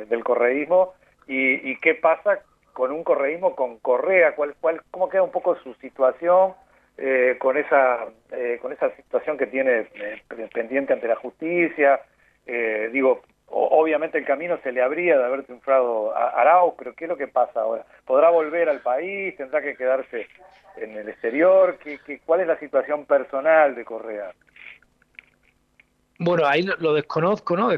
del 0.09 0.23
correísmo 0.23 0.93
y, 1.27 1.77
qué 1.77 1.95
pasa 1.95 2.39
con 2.73 2.91
un 2.91 3.03
correísmo 3.03 3.55
con 3.55 3.77
Correa, 3.77 4.35
cuál, 4.35 4.55
cuál, 4.59 4.81
cómo 4.91 5.07
queda 5.09 5.21
un 5.21 5.31
poco 5.31 5.55
su 5.57 5.73
situación 5.75 6.53
eh, 7.01 7.37
con 7.39 7.55
esa 7.55 8.07
eh, 8.29 8.59
con 8.61 8.73
esa 8.73 8.93
situación 8.95 9.37
que 9.37 9.47
tiene 9.47 9.87
eh, 9.95 10.21
pendiente 10.53 10.91
ante 10.91 11.07
la 11.07 11.15
justicia 11.15 12.01
digo 12.91 13.21
obviamente 13.45 14.17
el 14.17 14.25
camino 14.25 14.57
se 14.63 14.71
le 14.71 14.81
habría 14.81 15.17
de 15.17 15.23
haber 15.23 15.43
triunfado 15.43 16.15
a 16.15 16.29
Arauz 16.29 16.73
pero 16.77 16.93
qué 16.95 17.05
es 17.05 17.09
lo 17.09 17.15
que 17.15 17.27
pasa 17.27 17.61
ahora 17.61 17.85
podrá 18.05 18.31
volver 18.31 18.67
al 18.67 18.81
país 18.81 19.37
tendrá 19.37 19.61
que 19.61 19.75
quedarse 19.75 20.27
en 20.77 20.97
el 20.97 21.07
exterior 21.07 21.77
¿Qué, 21.77 21.99
qué, 22.05 22.19
cuál 22.25 22.41
es 22.41 22.47
la 22.47 22.57
situación 22.57 23.05
personal 23.05 23.75
de 23.75 23.85
Correa 23.85 24.31
bueno, 26.21 26.45
ahí 26.45 26.63
lo, 26.63 26.93
desconozco, 26.93 27.55
¿no? 27.55 27.69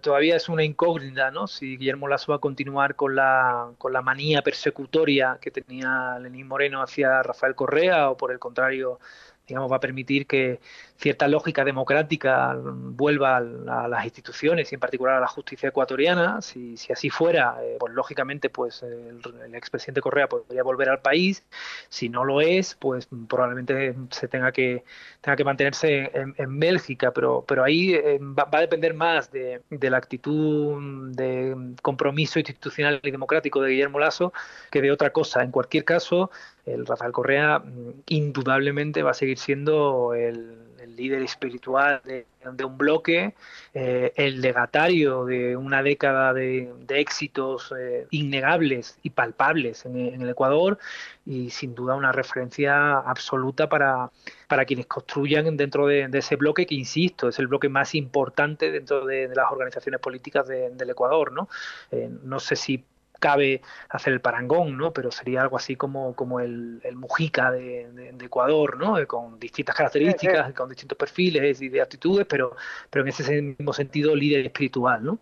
todavía 0.00 0.36
es 0.36 0.48
una 0.48 0.64
incógnita, 0.64 1.30
¿no? 1.30 1.46
Si 1.46 1.76
Guillermo 1.76 2.08
Lasso 2.08 2.32
va 2.32 2.36
a 2.36 2.40
continuar 2.40 2.96
con 2.96 3.14
la, 3.14 3.72
con 3.76 3.92
la 3.92 4.00
manía 4.00 4.40
persecutoria 4.40 5.36
que 5.38 5.50
tenía 5.50 6.18
Lenín 6.18 6.48
Moreno 6.48 6.82
hacia 6.82 7.22
Rafael 7.22 7.54
Correa 7.54 8.08
o 8.08 8.16
por 8.16 8.32
el 8.32 8.38
contrario 8.38 8.98
digamos, 9.46 9.70
va 9.70 9.76
a 9.76 9.80
permitir 9.80 10.26
que 10.26 10.60
cierta 10.96 11.28
lógica 11.28 11.64
democrática 11.64 12.56
vuelva 12.56 13.36
a 13.36 13.88
las 13.88 14.04
instituciones 14.04 14.70
y 14.70 14.76
en 14.76 14.80
particular 14.80 15.16
a 15.16 15.20
la 15.20 15.26
justicia 15.26 15.68
ecuatoriana. 15.68 16.40
Si, 16.40 16.76
si 16.76 16.92
así 16.92 17.10
fuera, 17.10 17.56
eh, 17.62 17.76
pues 17.78 17.92
lógicamente 17.92 18.48
pues 18.48 18.82
el, 18.82 19.20
expresidente 19.54 20.00
Correa 20.00 20.28
podría 20.28 20.62
volver 20.62 20.88
al 20.88 21.00
país. 21.00 21.44
Si 21.88 22.08
no 22.08 22.24
lo 22.24 22.40
es, 22.40 22.74
pues 22.74 23.08
probablemente 23.28 23.94
se 24.10 24.28
tenga 24.28 24.52
que 24.52 24.84
tenga 25.20 25.36
que 25.36 25.44
mantenerse 25.44 26.10
en, 26.14 26.58
Bélgica, 26.58 27.10
pero 27.12 27.44
pero 27.46 27.64
ahí 27.64 27.94
eh, 27.94 28.18
va, 28.20 28.48
a 28.50 28.60
depender 28.60 28.94
más 28.94 29.30
de, 29.30 29.62
de, 29.70 29.90
la 29.90 29.98
actitud 29.98 31.10
de 31.12 31.74
compromiso 31.82 32.38
institucional 32.38 33.00
y 33.02 33.10
democrático 33.10 33.60
de 33.60 33.70
Guillermo 33.70 33.98
Lasso 33.98 34.32
que 34.70 34.80
de 34.80 34.92
otra 34.92 35.10
cosa. 35.10 35.42
En 35.42 35.50
cualquier 35.50 35.84
caso, 35.84 36.30
el 36.66 36.86
Rafael 36.86 37.12
Correa 37.12 37.58
mm, 37.58 38.02
indudablemente 38.08 39.02
va 39.02 39.10
a 39.12 39.14
seguir 39.14 39.38
siendo 39.38 40.14
el, 40.14 40.62
líder 40.96 41.22
espiritual 41.22 42.02
de, 42.04 42.64
un 42.64 42.78
bloque, 42.78 43.34
eh, 43.72 44.12
el 44.16 44.40
legatario 44.40 45.24
de 45.24 45.56
una 45.56 45.82
década 45.82 46.32
de, 46.32 46.72
éxitos 46.90 47.72
eh, 47.76 48.06
innegables 48.10 48.98
y 49.02 49.10
palpables 49.10 49.86
en, 49.86 49.96
el 49.96 50.28
Ecuador 50.28 50.78
y 51.26 51.50
sin 51.50 51.74
duda 51.74 51.96
una 51.96 52.12
referencia 52.12 52.98
absoluta 52.98 53.68
para, 53.68 54.10
para 54.46 54.66
quienes 54.66 54.86
construyan 54.86 55.56
dentro 55.56 55.86
de, 55.86 56.08
ese 56.12 56.36
bloque 56.36 56.66
que, 56.66 56.74
insisto, 56.74 57.28
es 57.28 57.38
el 57.38 57.48
bloque 57.48 57.68
más 57.68 57.94
importante 57.94 58.70
dentro 58.70 59.04
de, 59.04 59.28
las 59.34 59.50
organizaciones 59.50 60.00
políticas 60.00 60.46
del 60.46 60.90
Ecuador. 60.90 61.32
¿no? 61.32 61.48
Eh, 61.90 62.10
no 62.22 62.38
sé 62.38 62.56
si 62.56 62.84
cabe 63.20 63.62
hacer 63.88 64.12
el 64.12 64.20
parangón, 64.20 64.76
¿no? 64.76 64.92
Pero 64.92 65.10
sería 65.10 65.42
algo 65.42 65.56
así 65.56 65.76
como, 65.76 66.14
como 66.14 66.40
el, 66.40 66.80
Mujica 66.94 67.50
de, 67.50 68.12
Ecuador, 68.20 68.78
¿no? 68.78 68.98
Eh, 68.98 69.06
con 69.06 69.38
distintas 69.38 69.76
características, 69.76 70.52
con 70.52 70.68
distintos 70.68 70.98
perfiles 70.98 71.60
y 71.62 71.68
de 71.68 71.80
actitudes, 71.80 72.26
pero, 72.26 72.56
pero 72.90 73.04
en 73.04 73.08
ese 73.08 73.42
mismo 73.42 73.72
sentido 73.72 74.14
líder 74.14 74.46
espiritual, 74.46 75.04
¿no? 75.04 75.18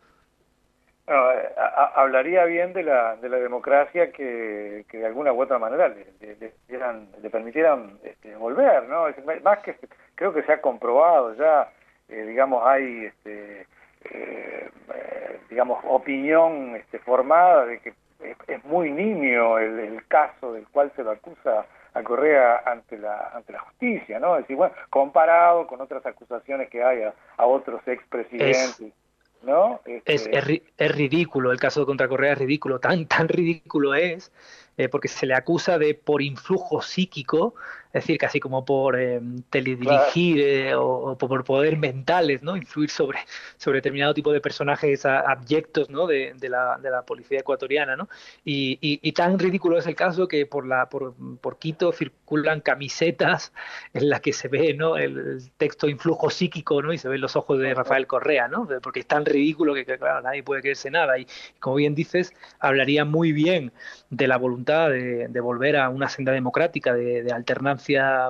Eh, 1.05 1.49
hablaría 1.95 2.45
bien 2.45 2.73
de 2.73 2.85
la, 2.85 3.17
de 3.17 3.29
la 3.29 3.39
democracia 3.39 4.13
que, 4.13 4.85
que 4.89 4.99
de 4.99 5.07
alguna 5.07 5.33
u 5.33 5.43
otra 5.43 5.59
manera 5.59 5.89
le, 5.89 6.07
le, 6.21 7.31
permitieran 7.31 7.99
este, 8.05 8.37
volver, 8.37 8.85
¿no? 8.85 9.07
más 9.43 9.59
que 9.61 9.77
creo 10.15 10.33
que 10.33 10.45
se 10.45 10.53
ha 10.53 10.61
comprobado 10.61 11.35
ya, 11.35 11.71
eh, 12.09 12.25
digamos, 12.25 12.65
hay 12.65 13.07
este, 13.07 13.67
eh, 14.05 14.71
digamos, 15.49 15.83
opinión 15.85 16.77
este, 16.77 16.99
formada 16.99 17.67
de 17.67 17.81
que 17.81 17.95
es, 18.49 18.65
muy 18.65 18.91
nimio 18.91 19.59
el, 19.59 20.05
caso 20.07 20.53
del 20.53 20.67
cual 20.69 20.93
se 20.95 21.03
lo 21.03 21.11
acusa 21.11 21.67
a 21.95 22.03
Correa 22.03 22.63
ante 22.65 22.99
la 22.99 23.33
ante 23.35 23.53
la 23.53 23.59
justicia, 23.61 24.19
¿no? 24.19 24.37
Es 24.37 24.43
decir, 24.43 24.57
bueno, 24.57 24.75
comparado 24.89 25.67
con 25.67 25.81
otras 25.81 26.05
acusaciones 26.07 26.71
que 26.71 26.83
hay 26.83 27.03
a, 27.03 27.47
otros 27.47 27.81
expresidentes. 27.87 28.93
¿No? 29.43 29.81
Es, 29.85 30.03
este, 30.05 30.63
es, 30.77 30.97
ridículo, 30.97 31.51
el 31.51 31.59
caso 31.59 31.85
contra 31.85 32.07
Correa 32.07 32.35
es 32.35 32.39
ridículo, 32.39 32.79
tan, 32.79 33.07
tan 33.09 33.27
ridículo 33.27 33.93
es, 33.93 34.31
eh, 34.77 34.89
porque 34.89 35.09
se 35.09 35.27
le 35.27 35.35
acusa 35.35 35.79
de 35.79 35.95
por 35.95 36.23
influjo 36.23 36.81
psíquico 36.81 37.57
es 37.93 38.05
decir, 38.05 38.19
casi 38.19 38.41
como 38.41 38.65
por 38.65 38.99
eh, 38.99 39.21
teledirigir 39.51 40.41
eh, 40.41 40.75
o, 40.75 41.17
por 41.19 41.45
poder 41.45 41.77
mentales, 41.77 42.43
¿no? 42.43 42.57
Influir 42.57 42.91
sobre, 42.91 43.19
sobre 43.57 43.79
determinado 43.79 44.15
tipo 44.15 44.33
de 44.33 44.41
personajes 44.41 45.05
abyectos, 45.05 45.91
¿no? 45.91 46.07
De, 46.07 46.35
la, 46.49 46.79
de 46.81 46.91
la 46.91 47.03
policía 47.03 47.41
ecuatoriana, 47.41 47.97
¿no? 47.97 48.09
Y, 48.45 48.79
y, 48.81 49.13
tan 49.13 49.39
ridículo 49.39 49.79
es 49.79 49.87
el 49.87 49.95
caso 49.95 50.29
que 50.29 50.47
por, 50.47 50.67
la, 50.67 50.89
por, 50.89 51.15
por 51.41 51.59
Quito 51.59 51.93
circulan 51.93 52.61
camisetas 52.61 53.53
en 53.93 54.09
las 54.09 54.21
que 54.21 54.33
se 54.33 54.49
ve, 54.49 54.75
¿no? 54.75 54.97
El, 54.97 55.51
texto 55.57 55.89
influjo 55.89 56.31
psíquico, 56.31 56.83
¿no? 56.83 56.93
Y 56.93 56.99
se 56.99 57.09
ven 57.09 57.21
los 57.21 57.37
ojos 57.37 57.59
de 57.59 57.75
Rafael 57.75 58.07
Correa, 58.07 58.49
¿no? 58.49 58.67
Porque 58.83 59.01
es 59.01 59.07
tan 59.07 59.25
ridículo 59.25 59.75
que, 59.75 59.85
claro, 59.85 60.23
nadie 60.23 60.43
puede 60.43 60.63
creerse 60.63 60.91
nada. 60.91 61.19
Y 61.19 61.27
como 61.61 61.77
bien 61.77 61.95
dices, 61.95 62.33
hablaría 62.59 63.05
muy 63.05 63.33
bien 63.33 63.73
de 64.11 64.29
la 64.29 64.37
voluntad 64.39 64.53
voluntad 64.53 64.91
de, 64.91 65.41
volver 65.41 65.77
a 65.77 65.89
una 65.89 66.09
senda 66.09 66.33
democrática, 66.33 66.95
de, 66.95 67.31
alternancia 67.33 67.82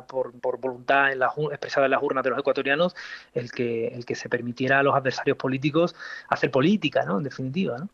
por, 0.08 0.32
voluntad 0.60 1.12
en 1.12 1.18
la, 1.18 1.32
expresada 1.50 1.86
en 1.86 1.92
las 1.92 2.02
urnas 2.02 2.24
de 2.24 2.30
los 2.30 2.38
ecuatorianos, 2.38 2.94
el 3.34 3.50
que, 3.50 3.88
el 3.88 4.04
que 4.04 4.14
se 4.14 4.28
permitiera 4.28 4.78
a 4.78 4.82
los 4.82 4.94
adversarios 4.94 5.36
políticos 5.36 5.94
hacer 6.28 6.50
política, 6.50 7.04
¿no? 7.04 7.18
En 7.18 7.24
definitiva, 7.24 7.78
¿no? 7.78 7.88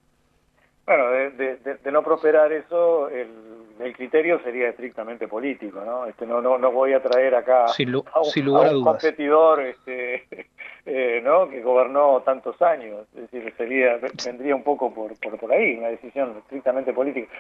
Bueno, 0.89 1.11
de, 1.11 1.93
no 1.93 2.03
prosperar 2.03 2.51
eso, 2.51 3.11
el, 3.11 3.93
criterio 3.95 4.41
sería 4.43 4.71
estrictamente 4.71 5.29
político, 5.29 5.83
¿no? 5.85 6.07
Este, 6.07 6.27
no, 6.27 6.41
no, 6.41 6.57
no 6.57 6.73
voy 6.73 6.95
a 6.95 7.03
traer 7.03 7.35
acá 7.35 7.67
a 7.67 8.21
un, 8.21 8.83
competidor 8.83 9.61
este, 9.61 10.27
eh, 10.87 11.21
¿no? 11.23 11.47
que 11.51 11.61
gobernó 11.61 12.23
tantos 12.23 12.61
años. 12.63 13.07
Es 13.15 13.31
decir, 13.31 13.53
sería, 13.59 13.99
vendría 14.25 14.57
un 14.57 14.63
poco 14.63 14.95
por, 14.95 15.13
por, 15.21 15.53
ahí, 15.53 15.77
una 15.77 15.89
decisión 15.89 16.39
estrictamente 16.39 16.95
política. 16.95 17.31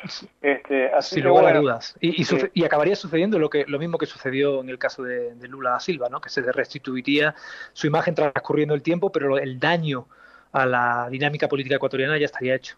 Este, 0.42 0.90
Sin 1.00 1.24
lugar 1.24 1.56
a 1.56 1.58
dudas. 1.58 1.96
Y, 2.00 2.22
y, 2.52 2.64
acabaría 2.64 2.96
sucediendo 2.96 3.38
lo 3.38 3.48
que 3.48 3.64
lo 3.66 3.78
mismo 3.78 3.96
que 3.96 4.04
sucedió 4.04 4.60
en 4.60 4.68
el 4.68 4.78
caso 4.78 5.02
de, 5.04 5.34
Lula 5.48 5.70
da 5.70 5.80
Silva, 5.80 6.10
¿no? 6.10 6.20
que 6.20 6.28
se 6.28 6.42
restituiría 6.52 7.34
su 7.72 7.86
imagen 7.86 8.14
transcurriendo 8.14 8.74
el 8.74 8.82
tiempo, 8.82 9.10
pero 9.10 9.38
el 9.38 9.58
daño 9.58 10.06
a 10.52 10.66
la 10.66 11.08
dinámica 11.10 11.48
política 11.48 11.76
ecuatoriana 11.76 12.18
ya 12.18 12.26
estaría 12.26 12.54
hecho. 12.54 12.76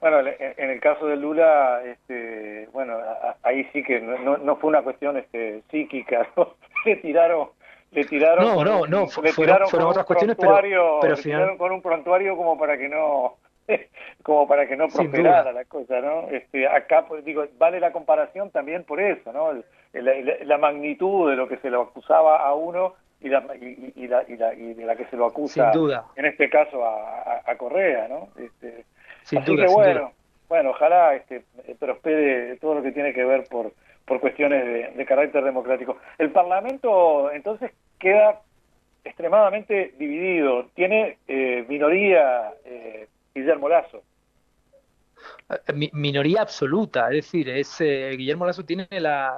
Bueno, 0.00 0.18
en 0.20 0.70
el 0.70 0.80
caso 0.80 1.06
de 1.06 1.16
Lula, 1.16 1.80
este, 1.84 2.68
bueno, 2.72 2.98
ahí 3.42 3.64
sí 3.72 3.82
que 3.82 4.00
no, 4.00 4.36
no 4.36 4.56
fue 4.56 4.68
una 4.68 4.82
cuestión 4.82 5.16
este, 5.16 5.62
psíquica, 5.70 6.28
¿no? 6.36 6.54
le 6.84 6.96
tiraron 6.96 7.48
le 7.92 8.04
tiraron 8.04 8.44
no, 8.44 8.64
no, 8.64 8.86
no, 8.86 9.06
fueron, 9.06 9.62
otras 9.62 10.04
cuestiones, 10.04 10.36
pero, 10.38 10.98
pero 11.00 11.16
tiraron 11.16 11.56
con 11.56 11.72
un 11.72 11.80
prontuario 11.80 12.36
como 12.36 12.58
para 12.58 12.76
que 12.76 12.88
no 12.88 13.36
como 14.22 14.46
para 14.46 14.66
que 14.66 14.76
no 14.76 14.88
prosperara 14.88 15.52
la 15.52 15.64
cosa, 15.64 16.00
¿no? 16.00 16.28
Este, 16.28 16.66
acá, 16.68 17.06
pues, 17.06 17.24
digo, 17.24 17.44
vale 17.58 17.80
la 17.80 17.92
comparación 17.92 18.50
también 18.50 18.84
por 18.84 19.00
eso, 19.00 19.32
¿no? 19.32 19.52
La, 19.92 20.58
magnitud 20.58 21.30
de 21.30 21.36
lo 21.36 21.48
que 21.48 21.56
se 21.58 21.70
lo 21.70 21.82
acusaba 21.82 22.46
a 22.46 22.54
uno 22.54 22.94
y 23.20 23.28
la, 23.28 23.42
y, 23.56 24.06
la, 24.06 24.24
y, 24.28 24.36
la, 24.36 24.54
y 24.54 24.74
de 24.74 24.84
la 24.84 24.94
que 24.94 25.06
se 25.06 25.16
lo 25.16 25.26
acusa, 25.26 25.72
sin 25.72 25.80
duda. 25.80 26.04
en 26.16 26.26
este 26.26 26.50
caso, 26.50 26.84
a, 26.84 27.42
a, 27.44 27.56
Correa, 27.56 28.08
¿no? 28.08 28.28
Este, 28.36 28.84
sin 29.26 29.38
así 29.38 29.52
duda, 29.52 29.66
que 29.66 29.72
bueno, 29.72 30.12
bueno, 30.48 30.70
ojalá 30.70 31.14
este, 31.14 31.44
prospere 31.78 32.56
todo 32.56 32.76
lo 32.76 32.82
que 32.82 32.92
tiene 32.92 33.12
que 33.12 33.24
ver 33.24 33.44
por 33.44 33.72
por 34.06 34.20
cuestiones 34.20 34.96
de, 34.96 35.04
carácter 35.04 35.44
democrático. 35.44 35.98
El 36.16 36.30
Parlamento 36.30 37.30
entonces 37.32 37.72
queda 37.98 38.40
extremadamente 39.04 39.94
dividido. 39.98 40.66
Tiene 40.74 41.18
eh, 41.26 41.66
minoría 41.68 42.54
eh, 42.64 43.08
Guillermo 43.34 43.68
Lazo. 43.68 44.02
Eh, 45.48 45.90
minoría 45.92 46.42
absoluta, 46.42 47.08
es 47.08 47.16
decir, 47.16 47.48
es 47.48 47.78
Guillermo 47.80 48.46
Lazo 48.46 48.64
tiene 48.64 48.86
la, 48.90 49.34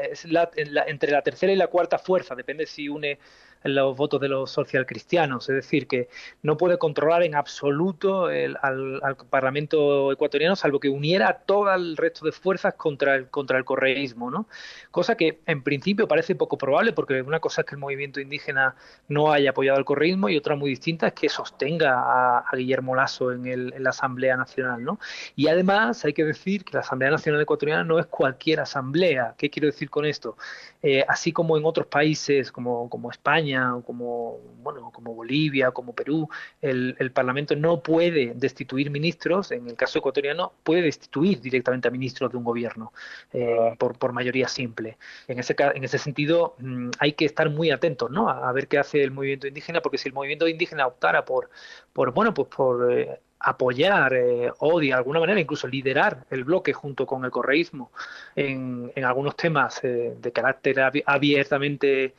es 0.00 0.24
la, 0.26 0.48
entre 0.86 1.10
la 1.10 1.22
tercera 1.22 1.52
y 1.52 1.56
la 1.56 1.66
cuarta 1.66 1.98
fuerza, 1.98 2.36
depende 2.36 2.66
si 2.66 2.88
une 2.88 3.18
los 3.64 3.96
votos 3.96 4.20
de 4.20 4.28
los 4.28 4.50
socialcristianos, 4.50 5.48
es 5.48 5.54
decir, 5.56 5.86
que 5.86 6.08
no 6.42 6.56
puede 6.56 6.78
controlar 6.78 7.22
en 7.22 7.34
absoluto 7.34 8.26
al, 8.26 9.16
Parlamento 9.30 10.12
ecuatoriano, 10.12 10.56
salvo 10.56 10.80
que 10.80 10.88
uniera 10.88 11.42
todo 11.44 11.72
el 11.74 11.96
resto 11.96 12.24
de 12.24 12.32
fuerzas 12.32 12.74
contra 12.74 13.14
el, 13.14 13.28
contra 13.28 13.58
el 13.58 13.64
correísmo, 13.64 14.30
¿no? 14.30 14.48
Cosa 14.90 15.16
que 15.16 15.40
en 15.46 15.62
principio 15.62 16.08
parece 16.08 16.34
poco 16.34 16.56
probable, 16.56 16.92
porque 16.92 17.22
una 17.22 17.40
cosa 17.40 17.62
es 17.62 17.66
que 17.66 17.74
el 17.74 17.80
movimiento 17.80 18.20
indígena 18.20 18.74
no 19.08 19.32
haya 19.32 19.50
apoyado 19.50 19.78
al 19.78 19.84
correísmo 19.84 20.28
y 20.28 20.36
otra 20.36 20.56
muy 20.56 20.70
distinta 20.70 21.08
es 21.08 21.12
que 21.12 21.28
sostenga 21.28 22.40
a, 22.40 22.44
Guillermo 22.52 22.94
Lasso 22.94 23.32
en, 23.32 23.46
el, 23.46 23.74
la 23.78 23.90
Asamblea 23.90 24.36
Nacional, 24.36 24.82
¿no? 24.82 24.98
Y 25.36 25.48
además 25.48 26.04
hay 26.04 26.12
que 26.12 26.24
decir 26.24 26.64
que 26.64 26.74
la 26.74 26.80
Asamblea 26.80 27.10
Nacional 27.10 27.40
Ecuatoriana 27.40 27.84
no 27.84 27.98
es 27.98 28.06
cualquier 28.06 28.60
asamblea. 28.60 29.34
¿Qué 29.36 29.50
quiero 29.50 29.66
decir 29.66 29.90
con 29.90 30.04
esto? 30.04 30.36
Eh, 30.82 31.04
así 31.08 31.32
como 31.32 31.56
en 31.56 31.64
otros 31.64 31.86
países 31.86 32.52
como, 32.52 32.88
como 32.88 33.10
España, 33.10 33.47
o 33.56 33.82
como, 33.82 34.38
bueno, 34.62 34.90
como 34.92 35.14
Bolivia, 35.14 35.70
como 35.70 35.94
Perú, 35.94 36.28
el, 36.60 37.10
Parlamento 37.12 37.56
no 37.56 37.82
puede 37.82 38.34
destituir 38.34 38.90
ministros, 38.90 39.50
en 39.50 39.68
el 39.68 39.74
caso 39.74 39.98
ecuatoriano 39.98 40.52
puede 40.62 40.82
destituir 40.82 41.40
directamente 41.40 41.88
a 41.88 41.90
ministros 41.90 42.30
de 42.30 42.36
un 42.36 42.44
gobierno 42.44 42.92
eh, 43.32 43.56
ah. 43.60 43.74
por, 43.78 43.98
por, 43.98 44.12
mayoría 44.12 44.48
simple. 44.48 44.98
En 45.26 45.38
ese, 45.38 45.54
en 45.58 45.84
ese 45.84 45.98
sentido 45.98 46.54
mm, 46.58 46.90
hay 46.98 47.12
que 47.12 47.24
estar 47.24 47.50
muy 47.50 47.70
atentos 47.70 48.10
¿no? 48.10 48.28
a, 48.28 48.52
ver 48.52 48.68
qué 48.68 48.78
hace 48.78 49.02
el 49.02 49.10
movimiento 49.10 49.46
indígena, 49.46 49.80
porque 49.80 49.98
si 49.98 50.08
el 50.08 50.14
movimiento 50.14 50.46
indígena 50.48 50.86
optara 50.86 51.24
por, 51.24 51.50
por 51.92 52.12
bueno, 52.12 52.34
pues 52.34 52.48
por... 52.48 52.92
Eh, 52.92 53.20
apoyar 53.40 54.14
eh, 54.14 54.50
o 54.58 54.80
de 54.80 54.92
alguna 54.92 55.20
manera 55.20 55.38
incluso 55.38 55.68
liderar 55.68 56.26
el 56.28 56.42
bloque 56.42 56.72
junto 56.72 57.06
con 57.06 57.24
el 57.24 57.30
correísmo 57.30 57.92
en, 58.34 58.90
en 58.96 59.04
algunos 59.04 59.36
temas 59.36 59.80
de 59.80 60.32
carácter 60.34 60.80
abiertamente 61.06 62.14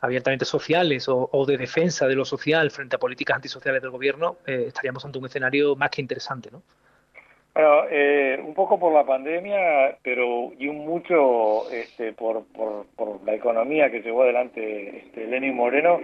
abiertamente 0.00 0.44
sociales 0.44 1.06
o, 1.08 1.44
de 1.46 1.56
defensa 1.56 2.06
de 2.06 2.14
lo 2.14 2.24
social 2.24 2.70
frente 2.70 2.96
a 2.96 2.98
políticas 2.98 3.36
antisociales 3.36 3.82
del 3.82 3.90
gobierno, 3.90 4.36
eh, 4.46 4.64
estaríamos 4.68 5.04
ante 5.04 5.18
un 5.18 5.26
escenario 5.26 5.76
más 5.76 5.90
que 5.90 6.00
interesante, 6.00 6.50
¿no? 6.50 6.62
Eh, 7.90 8.38
un 8.44 8.52
poco 8.52 8.78
por 8.78 8.92
la 8.92 9.04
pandemia, 9.04 9.96
pero 10.02 10.52
y 10.58 10.68
un 10.68 10.84
mucho 10.84 11.70
este, 11.70 12.12
por, 12.12 12.44
por, 12.54 12.84
la 13.24 13.34
economía 13.34 13.90
que 13.90 14.02
llevó 14.02 14.24
adelante 14.24 14.98
este, 14.98 15.26
Lenin 15.26 15.56
Moreno, 15.56 15.98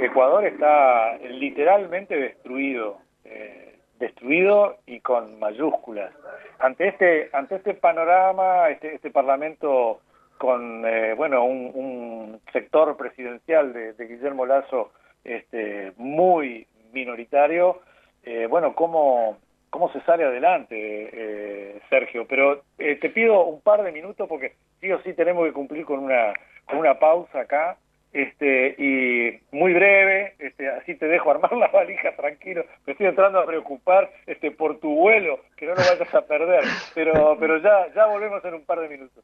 Ecuador 0.00 0.46
está 0.46 1.18
literalmente 1.18 2.16
destruido, 2.16 2.98
eh, 3.26 3.76
destruido 3.98 4.78
y 4.86 5.00
con 5.00 5.38
mayúsculas. 5.38 6.10
Ante 6.58 6.88
este, 6.88 7.28
ante 7.34 7.56
este 7.56 7.74
panorama, 7.74 8.70
este, 8.70 8.94
este 8.94 9.10
parlamento 9.10 10.00
con 10.38 10.84
eh, 10.86 11.14
bueno 11.14 11.44
un, 11.44 12.40
sector 12.52 12.96
presidencial 12.96 13.72
de, 13.72 14.06
Guillermo 14.06 14.46
Lazo 14.46 14.92
este, 15.24 15.92
muy 15.96 16.66
minoritario 16.92 17.80
eh, 18.22 18.46
bueno 18.48 18.74
cómo 18.74 19.38
cómo 19.70 19.92
se 19.92 20.00
sale 20.02 20.24
adelante 20.24 20.76
eh, 20.76 21.80
Sergio 21.90 22.26
pero 22.26 22.62
te 22.76 23.10
pido 23.10 23.44
un 23.44 23.60
par 23.60 23.82
de 23.82 23.92
minutos 23.92 24.26
porque 24.28 24.54
sí 24.80 24.90
o 24.90 25.02
sí 25.02 25.12
tenemos 25.12 25.46
que 25.46 25.52
cumplir 25.52 25.84
con 25.84 25.98
una 25.98 26.32
con 26.64 26.78
una 26.78 26.98
pausa 26.98 27.40
acá 27.40 27.76
este 28.12 28.74
y 28.78 29.40
muy 29.54 29.74
breve 29.74 30.34
este 30.38 30.68
así 30.70 30.94
te 30.94 31.06
dejo 31.06 31.30
armar 31.30 31.52
la 31.52 31.68
valija 31.68 32.16
tranquilo. 32.16 32.64
Me 32.86 32.94
estoy 32.94 33.08
entrando 33.08 33.38
a 33.38 33.44
preocupar 33.44 34.10
este 34.26 34.50
por 34.50 34.80
tu 34.80 34.94
vuelo 34.94 35.40
que 35.56 35.66
no 35.66 35.74
lo 35.74 35.82
vayas 35.82 36.14
a 36.14 36.22
perder. 36.22 36.64
Pero 36.94 37.36
pero 37.38 37.58
ya 37.58 37.92
ya 37.94 38.06
volvemos 38.06 38.42
en 38.46 38.54
un 38.54 38.64
par 38.64 38.80
de 38.80 38.88
minutos 38.88 39.22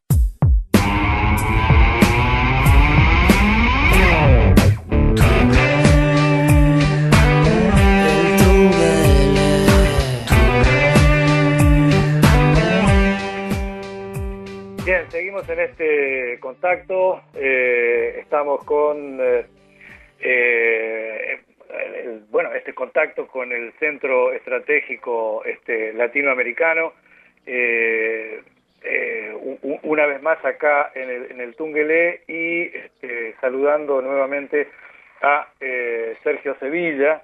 Bien, 14.85 15.11
seguimos 15.11 15.49
en 15.49 15.61
este 15.61 16.39
contacto. 16.41 17.23
Eh, 17.35 18.19
estamos 18.21 18.63
con, 18.65 19.19
eh, 19.19 19.47
eh, 20.21 21.41
bueno, 22.29 22.53
este 22.53 22.75
contacto 22.75 23.27
con 23.27 23.51
el 23.51 23.73
Centro 23.79 24.35
Estratégico 24.35 25.43
este, 25.47 25.95
Latinoamericano. 25.95 26.93
una 29.85 30.07
vez 30.07 30.21
más 30.23 30.45
acá 30.45 30.93
en 30.95 31.09
el, 31.09 31.31
en 31.31 31.41
el 31.41 31.57
Tungelé 31.57 32.21
y 32.29 32.65
este, 32.77 33.37
saludando 33.41 34.03
nuevamente 34.03 34.69
a 35.23 35.49
Sergio 36.23 36.57
Sevilla, 36.61 37.23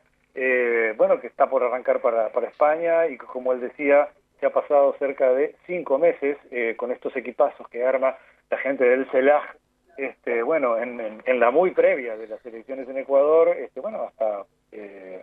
bueno, 0.96 1.20
que 1.20 1.26
está 1.26 1.50
por 1.50 1.62
arrancar 1.62 2.00
para, 2.00 2.30
para 2.30 2.48
España 2.48 3.06
y 3.06 3.18
como 3.18 3.52
él 3.52 3.60
decía, 3.60 4.08
que 4.40 4.46
ha 4.46 4.50
pasado 4.50 4.96
cerca 4.98 5.32
de 5.32 5.54
cinco 5.66 5.98
meses 5.98 6.38
eh, 6.50 6.74
con 6.76 6.90
estos 6.90 7.14
equipazos 7.16 7.68
que 7.68 7.84
arma 7.84 8.16
la 8.50 8.58
gente 8.58 8.84
del 8.84 9.08
CELAG, 9.10 9.56
este, 9.96 10.42
bueno, 10.42 10.78
en, 10.78 11.22
en, 11.24 11.40
la 11.40 11.50
muy 11.50 11.72
previa 11.72 12.16
de 12.16 12.26
las 12.26 12.44
elecciones 12.44 12.88
en 12.88 12.98
Ecuador, 12.98 13.48
este, 13.48 13.80
bueno, 13.80 14.04
hasta 14.04 14.44
eh, 14.72 15.22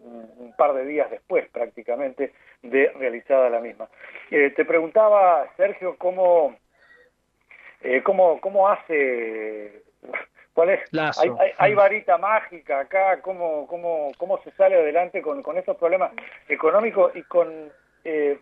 un, 0.00 0.52
par 0.58 0.74
de 0.74 0.84
días 0.84 1.10
después 1.10 1.48
prácticamente 1.50 2.32
de 2.62 2.92
realizada 2.98 3.48
la 3.48 3.60
misma. 3.60 3.88
Eh, 4.30 4.50
te 4.50 4.64
preguntaba, 4.64 5.46
Sergio, 5.56 5.96
cómo, 5.96 6.56
cómo, 8.04 8.40
cómo 8.40 8.68
hace 8.68 9.82
¿Cuál 10.54 10.68
es? 10.70 10.80
Hay, 11.18 11.30
hay, 11.56 11.74
varita 11.74 12.18
mágica 12.18 12.80
acá, 12.80 13.22
¿cómo, 13.22 13.66
cómo, 13.66 14.12
cómo 14.18 14.38
se 14.42 14.50
sale 14.52 14.74
adelante 14.76 15.22
con, 15.22 15.42
con 15.42 15.56
estos 15.56 15.76
problemas 15.78 16.12
económicos 16.46 17.16
y 17.16 17.22
con 17.22 17.72
eh, 18.04 18.38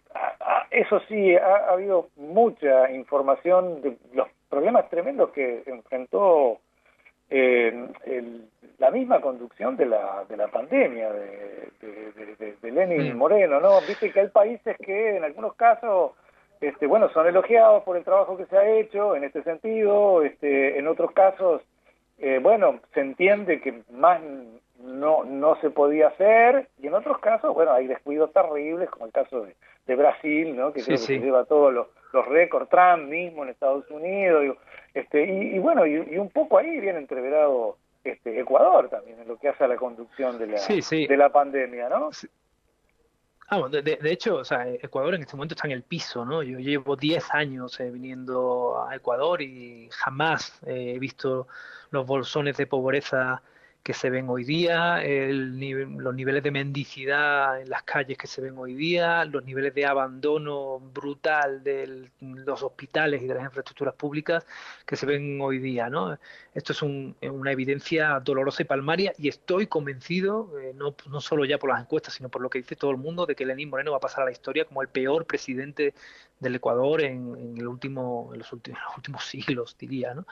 eso 0.70 1.00
sí, 1.08 1.34
ha, 1.36 1.70
habido 1.70 2.08
mucha 2.16 2.90
información 2.90 3.82
de 3.82 3.96
los 4.14 4.28
problemas 4.48 4.88
tremendos 4.88 5.30
que 5.30 5.62
enfrentó 5.66 6.58
eh, 7.28 7.88
la 8.78 8.90
misma 8.90 9.20
conducción 9.20 9.76
de 9.76 9.86
la, 9.86 10.24
de 10.28 10.36
la 10.36 10.48
pandemia 10.48 11.12
de, 11.12 11.68
de, 11.80 12.56
de, 12.60 12.70
Lenin 12.70 13.16
Moreno, 13.16 13.60
¿no? 13.60 13.80
Viste 13.86 14.10
que 14.10 14.20
hay 14.20 14.28
países 14.28 14.76
que 14.78 15.16
en 15.16 15.24
algunos 15.24 15.54
casos, 15.54 16.12
este, 16.60 16.86
bueno, 16.86 17.10
son 17.10 17.26
elogiados 17.26 17.82
por 17.84 17.96
el 17.96 18.04
trabajo 18.04 18.36
que 18.36 18.46
se 18.46 18.56
ha 18.56 18.68
hecho 18.68 19.14
en 19.14 19.24
este 19.24 19.42
sentido, 19.42 20.22
este, 20.22 20.78
en 20.78 20.88
otros 20.88 21.12
casos, 21.12 21.62
eh, 22.18 22.38
bueno, 22.42 22.80
se 22.94 23.00
entiende 23.00 23.60
que 23.60 23.82
más 23.90 24.20
no, 24.82 25.24
no 25.24 25.56
se 25.60 25.70
podía 25.70 26.08
hacer, 26.08 26.68
y 26.78 26.86
en 26.86 26.94
otros 26.94 27.18
casos, 27.18 27.54
bueno, 27.54 27.72
hay 27.72 27.86
descuidos 27.86 28.32
terribles, 28.32 28.90
como 28.90 29.06
el 29.06 29.12
caso 29.12 29.42
de, 29.42 29.54
Brasil, 29.96 30.56
¿no? 30.56 30.72
Que 30.72 30.84
creo 30.84 30.96
que 30.96 31.02
se 31.02 31.18
lleva 31.18 31.44
todos 31.46 31.74
los, 31.74 31.88
los 32.12 32.24
récords, 32.26 32.68
Trump 32.68 33.08
mismo 33.08 33.42
en 33.42 33.48
Estados 33.48 33.90
Unidos, 33.90 34.56
este, 34.94 35.24
y, 35.24 35.58
bueno, 35.58 35.84
y, 35.84 35.94
y, 35.94 36.16
un 36.16 36.30
poco 36.30 36.58
ahí 36.58 36.78
viene 36.78 37.00
entreverado 37.00 37.76
este, 38.04 38.38
Ecuador 38.38 38.88
también 38.88 39.20
en 39.20 39.28
lo 39.28 39.36
que 39.36 39.48
hace 39.48 39.64
a 39.64 39.68
la 39.68 39.76
conducción 39.76 40.38
de 40.38 40.46
la, 40.46 40.60
De 40.60 41.16
la 41.16 41.30
pandemia, 41.30 41.88
¿no? 41.88 42.10
Ah, 43.48 43.68
de, 43.68 43.82
de, 43.82 44.12
hecho, 44.12 44.36
o 44.36 44.44
sea, 44.44 44.68
Ecuador 44.68 45.14
en 45.16 45.22
este 45.22 45.34
momento 45.36 45.54
está 45.54 45.66
en 45.66 45.72
el 45.72 45.82
piso, 45.82 46.24
¿no? 46.24 46.42
Yo 46.44 46.60
llevo 46.60 46.94
10 46.94 47.34
años 47.34 47.80
eh, 47.80 47.90
viniendo 47.90 48.86
a 48.88 48.94
Ecuador 48.94 49.42
y 49.42 49.88
jamás 49.90 50.60
he 50.64 50.98
visto 51.00 51.48
los 51.90 52.06
bolsones 52.06 52.56
de 52.56 52.68
pobreza 52.68 53.42
que 53.82 53.94
se 53.94 54.10
ven 54.10 54.28
hoy 54.28 54.44
día, 54.44 55.02
el, 55.02 55.58
los 55.96 56.14
niveles 56.14 56.42
de 56.42 56.50
mendicidad 56.50 57.60
en 57.60 57.70
las 57.70 57.82
calles 57.82 58.18
que 58.18 58.26
se 58.26 58.42
ven 58.42 58.58
hoy 58.58 58.74
día, 58.74 59.24
los 59.24 59.44
niveles 59.44 59.74
de 59.74 59.86
abandono 59.86 60.78
brutal 60.78 61.64
de 61.64 62.10
los 62.20 62.62
hospitales 62.62 63.22
y 63.22 63.26
de 63.26 63.34
las 63.34 63.44
infraestructuras 63.44 63.94
públicas 63.94 64.46
que 64.84 64.96
se 64.96 65.06
ven 65.06 65.40
hoy 65.40 65.58
día. 65.58 65.88
¿no? 65.88 66.18
Esto 66.54 66.72
es 66.72 66.82
una 66.82 67.52
evidencia 67.52 68.20
dolorosa 68.20 68.62
y 68.62 68.66
palmaria 68.66 69.14
y 69.16 69.28
estoy 69.28 69.66
convencido, 69.66 70.58
eh, 70.60 70.72
no, 70.74 70.94
no 71.08 71.20
solo 71.20 71.46
ya 71.46 71.58
por 71.58 71.70
las 71.70 71.80
encuestas, 71.80 72.14
sino 72.14 72.28
por 72.28 72.42
lo 72.42 72.50
que 72.50 72.58
dice 72.58 72.76
todo 72.76 72.90
el 72.90 72.98
mundo, 72.98 73.24
de 73.24 73.34
que 73.34 73.46
Lenín 73.46 73.70
Moreno 73.70 73.92
va 73.92 73.96
a 73.96 74.00
pasar 74.00 74.22
a 74.22 74.26
la 74.26 74.32
historia 74.32 74.66
como 74.66 74.82
el 74.82 74.88
peor 74.88 75.24
presidente 75.24 75.94
del 76.40 76.56
Ecuador 76.56 77.02
en, 77.02 77.36
en 77.36 77.62
los, 77.62 77.72
últimos, 77.72 78.34
últimos 78.96 79.24
siglos, 79.24 79.76
diría. 79.78 80.14
¿no? 80.14 80.26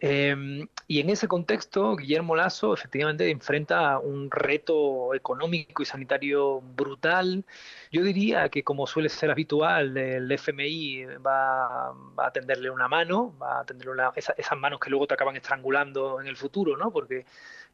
Em, 0.00 0.66
y 0.86 1.00
en 1.00 1.10
ese 1.10 1.28
contexto, 1.28 1.96
Guillermo 1.96 2.36
Lazo 2.36 2.72
efectivamente 2.72 3.28
enfrenta 3.30 3.98
un 3.98 4.30
reto 4.30 5.14
económico 5.14 5.82
y 5.82 5.86
sanitario 5.86 6.60
brutal. 6.60 7.44
Yo 7.90 8.02
diría 8.02 8.48
que, 8.48 8.62
como 8.62 8.86
suele 8.86 9.08
ser 9.08 9.30
habitual, 9.30 9.96
el 9.96 10.30
FMI 10.30 11.04
va, 11.26 11.92
va 12.18 12.26
a 12.28 12.32
tenderle 12.32 12.70
una 12.70 12.88
mano, 12.88 13.34
va 13.40 13.60
a 13.60 13.64
tenderle 13.64 13.92
una, 13.92 14.12
esas 14.14 14.58
manos 14.58 14.80
que 14.80 14.90
luego 14.90 15.06
te 15.06 15.14
acaban 15.14 15.36
estrangulando 15.36 16.20
en 16.20 16.26
el 16.28 16.36
futuro, 16.36 16.76
¿no? 16.76 16.90
porque 16.92 17.26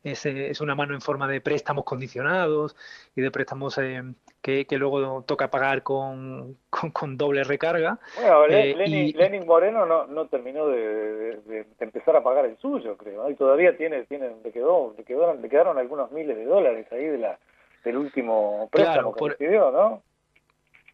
es, 0.04 0.26
es 0.26 0.60
una 0.60 0.74
mano 0.74 0.94
en 0.94 1.00
forma 1.00 1.26
de 1.26 1.40
préstamos 1.40 1.84
condicionados 1.84 2.76
y 3.16 3.22
de 3.22 3.30
préstamos 3.30 3.78
eh, 3.78 4.02
que, 4.42 4.66
que, 4.66 4.76
luego 4.76 5.22
toca 5.22 5.50
pagar 5.50 5.82
con, 5.82 6.58
con, 6.92 7.16
doble 7.16 7.42
recarga. 7.42 7.98
Bueno, 8.16 8.44
eh, 8.46 8.74
Lenin, 8.76 9.46
Moreno 9.46 9.86
no, 9.86 10.06
no 10.06 10.26
terminó 10.26 10.68
de, 10.68 11.40
de, 11.46 11.66
empezar 11.80 12.14
a 12.16 12.22
pagar 12.22 12.44
el 12.44 12.58
suyo, 12.58 12.96
creo, 12.98 13.30
y 13.30 13.34
todavía 13.34 13.76
tiene, 13.76 14.04
tiene 14.04 14.30
le, 14.44 14.52
quedó, 14.52 14.94
le, 14.96 15.04
quedaron, 15.04 15.40
le 15.40 15.48
quedaron 15.48 15.78
algunos 15.78 16.12
miles 16.12 16.36
de 16.36 16.44
dólares 16.44 16.86
ahí 16.92 17.06
de 17.06 17.18
la, 17.18 17.38
del 17.82 17.96
último 17.96 18.68
préstamo 18.70 19.14
que 19.14 19.30
recibió, 19.30 19.70
¿no? 19.70 20.02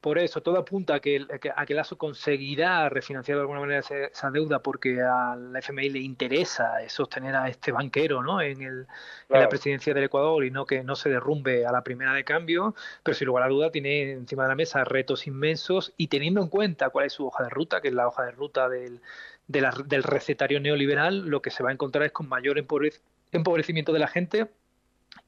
Por 0.00 0.18
eso, 0.18 0.40
todo 0.40 0.56
apunta 0.56 0.94
a 0.94 1.00
que, 1.00 1.26
a 1.54 1.66
que 1.66 1.74
Lazo 1.74 1.98
conseguirá 1.98 2.88
refinanciar 2.88 3.36
de 3.36 3.42
alguna 3.42 3.60
manera 3.60 3.80
esa 3.80 4.30
deuda 4.30 4.60
porque 4.60 5.02
a 5.02 5.36
la 5.36 5.58
FMI 5.58 5.90
le 5.90 5.98
interesa 5.98 6.78
sostener 6.88 7.36
a 7.36 7.48
este 7.48 7.70
banquero 7.70 8.22
¿no? 8.22 8.40
en, 8.40 8.62
el, 8.62 8.86
en 9.28 9.40
la 9.40 9.48
presidencia 9.50 9.92
del 9.92 10.04
Ecuador 10.04 10.42
y 10.44 10.50
no 10.50 10.64
que 10.64 10.82
no 10.82 10.96
se 10.96 11.10
derrumbe 11.10 11.66
a 11.66 11.72
la 11.72 11.82
primera 11.82 12.14
de 12.14 12.24
cambio, 12.24 12.74
pero 13.02 13.14
sin 13.14 13.26
lugar 13.26 13.44
a 13.44 13.48
duda 13.48 13.70
tiene 13.70 14.12
encima 14.12 14.44
de 14.44 14.48
la 14.48 14.54
mesa 14.54 14.84
retos 14.84 15.26
inmensos 15.26 15.92
y 15.98 16.06
teniendo 16.06 16.40
en 16.40 16.48
cuenta 16.48 16.88
cuál 16.88 17.04
es 17.04 17.12
su 17.12 17.26
hoja 17.26 17.44
de 17.44 17.50
ruta, 17.50 17.82
que 17.82 17.88
es 17.88 17.94
la 17.94 18.08
hoja 18.08 18.24
de 18.24 18.30
ruta 18.30 18.70
del, 18.70 19.02
del 19.48 20.02
recetario 20.02 20.60
neoliberal, 20.60 21.26
lo 21.26 21.42
que 21.42 21.50
se 21.50 21.62
va 21.62 21.68
a 21.68 21.72
encontrar 21.74 22.04
es 22.04 22.12
con 22.12 22.26
mayor 22.26 22.56
empobrecimiento 22.58 23.92
de 23.92 23.98
la 23.98 24.08
gente 24.08 24.48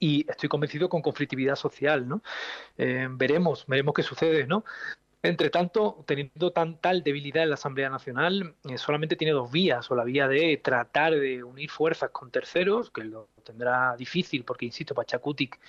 y 0.02 0.28
estoy 0.28 0.48
convencido 0.48 0.88
con 0.88 1.00
conflictividad 1.00 1.54
social, 1.54 2.08
¿no? 2.08 2.24
Eh, 2.76 3.06
veremos, 3.08 3.64
veremos 3.68 3.94
qué 3.94 4.02
sucede, 4.02 4.48
¿no? 4.48 4.64
Entre 5.22 5.48
tanto, 5.48 6.02
teniendo 6.04 6.50
tan 6.50 6.78
tal 6.78 7.04
debilidad 7.04 7.44
en 7.44 7.50
la 7.50 7.54
Asamblea 7.54 7.88
Nacional, 7.88 8.56
eh, 8.68 8.78
solamente 8.78 9.14
tiene 9.14 9.32
dos 9.32 9.52
vías, 9.52 9.88
o 9.92 9.94
la 9.94 10.02
vía 10.02 10.26
de 10.26 10.56
tratar 10.56 11.14
de 11.14 11.44
unir 11.44 11.70
fuerzas 11.70 12.10
con 12.10 12.32
terceros, 12.32 12.90
que 12.90 13.04
lo 13.04 13.28
tendrá 13.44 13.94
difícil 13.96 14.42
porque, 14.42 14.66
insisto, 14.66 14.92
Pachacutic 14.92 15.60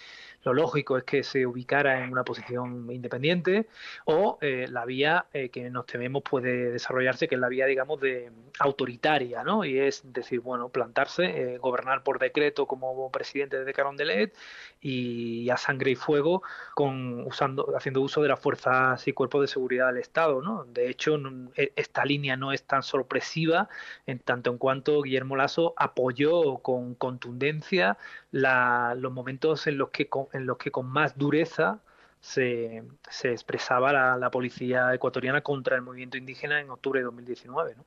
lo 0.43 0.53
lógico 0.53 0.97
es 0.97 1.03
que 1.03 1.23
se 1.23 1.45
ubicara 1.45 2.03
en 2.03 2.11
una 2.11 2.23
posición 2.23 2.89
independiente, 2.91 3.67
o 4.05 4.37
eh, 4.41 4.67
la 4.69 4.85
vía 4.85 5.25
eh, 5.33 5.49
que 5.49 5.69
nos 5.69 5.85
tememos 5.85 6.23
puede 6.23 6.71
desarrollarse, 6.71 7.27
que 7.27 7.35
es 7.35 7.41
la 7.41 7.49
vía, 7.49 7.65
digamos, 7.65 7.99
de 8.01 8.31
autoritaria, 8.59 9.43
¿no? 9.43 9.65
Y 9.65 9.79
es 9.79 10.01
decir, 10.13 10.39
bueno, 10.39 10.69
plantarse, 10.69 11.57
gobernar 11.57 12.03
por 12.03 12.19
decreto 12.19 12.67
como 12.67 13.11
presidente 13.11 13.63
de 13.63 13.73
Carondelet 13.73 14.35
y 14.81 15.49
a 15.49 15.57
sangre 15.57 15.91
y 15.91 15.95
fuego 15.95 16.43
con 16.75 17.25
usando 17.25 17.73
haciendo 17.75 18.01
uso 18.01 18.21
de 18.21 18.27
las 18.27 18.39
fuerzas 18.39 19.07
y 19.07 19.13
cuerpos 19.13 19.41
de 19.41 19.47
seguridad 19.47 19.87
del 19.87 19.97
Estado, 19.97 20.41
¿no? 20.41 20.65
De 20.65 20.89
hecho, 20.89 21.17
e, 21.55 21.71
esta 21.75 22.05
línea 22.05 22.35
no 22.35 22.51
es 22.51 22.63
tan 22.63 22.83
sorpresiva 22.83 23.69
en 24.05 24.19
tanto 24.19 24.51
en 24.51 24.57
cuanto 24.57 25.01
Guillermo 25.01 25.35
Lasso 25.35 25.73
apoyó 25.77 26.57
con 26.57 26.95
contundencia 26.95 27.97
los 28.31 29.11
momentos 29.11 29.67
en 29.67 29.77
los 29.77 29.89
que 29.89 30.09
en 30.33 30.45
los 30.45 30.57
que 30.57 30.71
con 30.71 30.87
más 30.87 31.17
dureza 31.17 31.79
se, 32.19 32.83
se 33.09 33.31
expresaba 33.31 33.91
la, 33.91 34.17
la, 34.17 34.29
policía 34.29 34.93
ecuatoriana 34.93 35.41
contra 35.41 35.75
el 35.75 35.81
movimiento 35.81 36.17
indígena 36.17 36.61
en 36.61 36.69
octubre 36.69 37.01
de 37.01 37.05
2019, 37.05 37.75
¿no? 37.75 37.83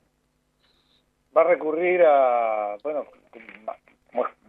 Va 1.35 1.43
a 1.43 1.45
recurrir 1.45 2.03
a, 2.03 2.77
bueno, 2.83 3.07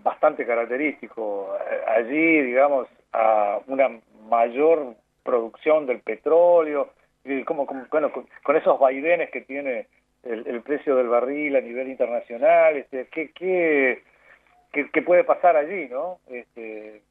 bastante 0.03 0.45
característico 0.45 1.55
eh, 1.69 1.81
allí, 1.87 2.41
digamos, 2.41 2.87
a 3.13 3.59
una 3.67 3.99
mayor 4.29 4.95
producción 5.23 5.85
del 5.85 5.99
petróleo, 5.99 6.91
y 7.23 7.43
como, 7.43 7.65
bueno, 7.91 8.11
con, 8.11 8.55
esos 8.55 8.79
vaivenes 8.79 9.29
que 9.31 9.41
tiene 9.41 9.87
el, 10.23 10.61
precio 10.61 10.95
del 10.95 11.09
barril 11.09 11.55
a 11.55 11.61
nivel 11.61 11.89
internacional, 11.89 12.77
este, 12.77 13.07
¿qué, 13.07 13.31
qué, 13.31 14.03
qué, 14.71 15.01
puede 15.01 15.23
pasar 15.23 15.55
allí, 15.55 15.87
no? 15.89 16.19
Este... 16.27 17.01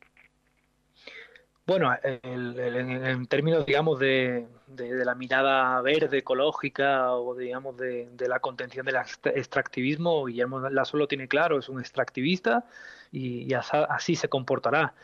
Bueno, 1.66 1.92
en 2.02 3.26
términos, 3.26 3.66
digamos, 3.66 3.98
de, 3.98 4.46
la 4.68 5.16
mirada 5.16 5.80
verde, 5.82 6.18
ecológica 6.18 7.12
o, 7.12 7.34
digamos, 7.34 7.76
de, 7.76 8.08
de 8.12 8.28
la 8.28 8.38
contención 8.38 8.86
del 8.86 8.96
extractivismo, 8.96 10.26
Guillermo 10.26 10.60
Lasso 10.70 10.96
lo 10.96 11.08
tiene 11.08 11.26
claro, 11.26 11.58
es 11.58 11.68
un 11.68 11.80
extractivista 11.80 12.64
y, 13.10 13.52
y 13.52 13.54
así 13.54 14.14
se 14.14 14.28
comportará. 14.28 14.94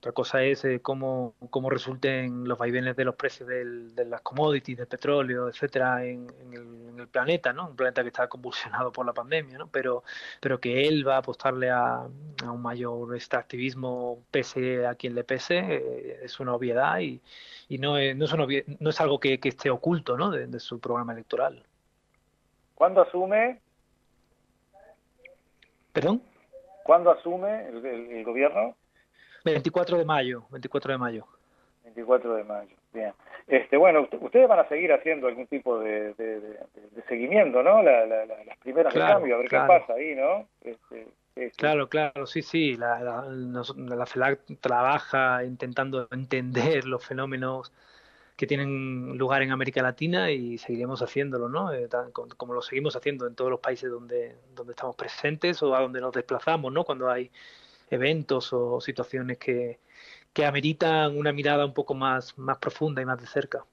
Otra 0.00 0.12
cosa 0.12 0.42
es 0.42 0.64
eh, 0.64 0.80
cómo, 0.80 1.34
cómo, 1.50 1.68
resulten 1.68 2.48
los 2.48 2.56
vaivenes 2.56 2.96
de 2.96 3.04
los 3.04 3.16
precios 3.16 3.46
del, 3.46 3.94
de 3.94 4.06
las 4.06 4.22
commodities, 4.22 4.78
del 4.78 4.86
petróleo, 4.86 5.46
etcétera, 5.50 6.06
en, 6.06 6.26
el, 6.54 7.06
planeta, 7.08 7.52
¿no? 7.52 7.68
Un 7.68 7.76
planeta 7.76 8.00
que 8.00 8.08
está 8.08 8.26
convulsionado 8.26 8.92
por 8.92 9.04
la 9.04 9.12
pandemia, 9.12 9.58
¿no? 9.58 9.66
Pero, 9.66 10.02
pero 10.40 10.58
que 10.58 10.88
él 10.88 11.06
va 11.06 11.16
a 11.16 11.18
apostarle 11.18 11.68
a, 11.68 12.06
un 12.44 12.62
mayor 12.62 13.14
extractivismo 13.14 14.22
pese 14.30 14.86
a 14.86 14.94
quien 14.94 15.14
le 15.14 15.22
pese, 15.22 15.58
eh, 15.58 16.20
es 16.22 16.40
una 16.40 16.54
obviedad 16.54 16.98
y, 17.00 17.20
y 17.68 17.76
no, 17.76 17.98
es, 17.98 18.16
no, 18.16 18.24
es 18.24 18.80
no 18.80 18.88
es 18.88 19.00
algo 19.02 19.20
que, 19.20 19.38
que, 19.38 19.50
esté 19.50 19.68
oculto, 19.68 20.16
¿no? 20.16 20.30
De, 20.30 20.60
su 20.60 20.80
programa 20.80 21.12
electoral. 21.12 21.62
¿Cuándo 22.74 23.02
asume? 23.02 23.60
¿Perdón? 25.92 26.22
¿Cuándo 26.84 27.10
asume 27.10 27.68
el 27.68 28.24
gobierno? 28.24 28.79
24 29.44 29.98
de 29.98 30.04
mayo, 30.04 30.44
24 30.50 30.92
de 30.92 30.98
mayo. 30.98 31.26
24 31.84 32.34
de 32.34 32.44
mayo, 32.44 32.76
bien. 32.92 33.12
Este, 33.46 33.76
bueno, 33.76 34.06
ustedes 34.20 34.48
van 34.48 34.60
a 34.60 34.68
seguir 34.68 34.92
haciendo 34.92 35.26
algún 35.26 35.46
tipo 35.46 35.78
de, 35.80 36.14
seguimiento, 37.08 37.62
¿no? 37.62 37.82
las 37.82 38.58
primeras 38.58 38.94
de 38.94 39.00
cambio, 39.00 39.34
a 39.34 39.38
ver 39.38 39.48
qué 39.48 39.56
pasa 39.56 39.94
ahí, 39.94 40.14
¿no? 40.14 40.46
Este, 40.62 41.06
Claro, 41.56 41.88
claro, 41.88 42.26
sí, 42.26 42.42
sí. 42.42 42.76
La, 42.76 43.00
la, 43.00 43.24
la 43.24 44.06
CELAC 44.06 44.40
trabaja 44.60 45.44
intentando 45.44 46.08
entender 46.12 46.84
los 46.86 47.04
fenómenos 47.04 47.72
que 48.36 48.46
tienen 48.46 49.18
lugar 49.18 49.42
en 49.42 49.52
América 49.52 49.82
Latina 49.82 50.30
y 50.30 50.56
seguiremos 50.58 51.02
haciéndolo, 51.02 51.48
¿no? 51.48 51.72
Eh, 51.72 51.88
como 52.36 52.54
lo 52.54 52.62
seguimos 52.62 52.96
haciendo 52.96 53.26
en 53.26 53.34
todos 53.34 53.50
los 53.50 53.60
países 53.60 53.90
donde, 53.90 54.34
donde 54.54 54.72
estamos 54.72 54.96
presentes 54.96 55.62
o 55.62 55.74
a 55.74 55.80
donde 55.80 56.00
nos 56.00 56.12
desplazamos, 56.12 56.72
¿no? 56.72 56.84
Cuando 56.84 57.10
hay 57.10 57.30
eventos 57.90 58.52
o 58.52 58.80
situaciones 58.80 59.38
que, 59.38 59.78
que 60.32 60.46
ameritan 60.46 61.16
una 61.16 61.32
mirada 61.32 61.64
un 61.64 61.74
poco 61.74 61.94
más, 61.94 62.38
más 62.38 62.58
profunda 62.58 63.02
y 63.02 63.04
más 63.04 63.20
de 63.20 63.26
cerca. 63.26 63.64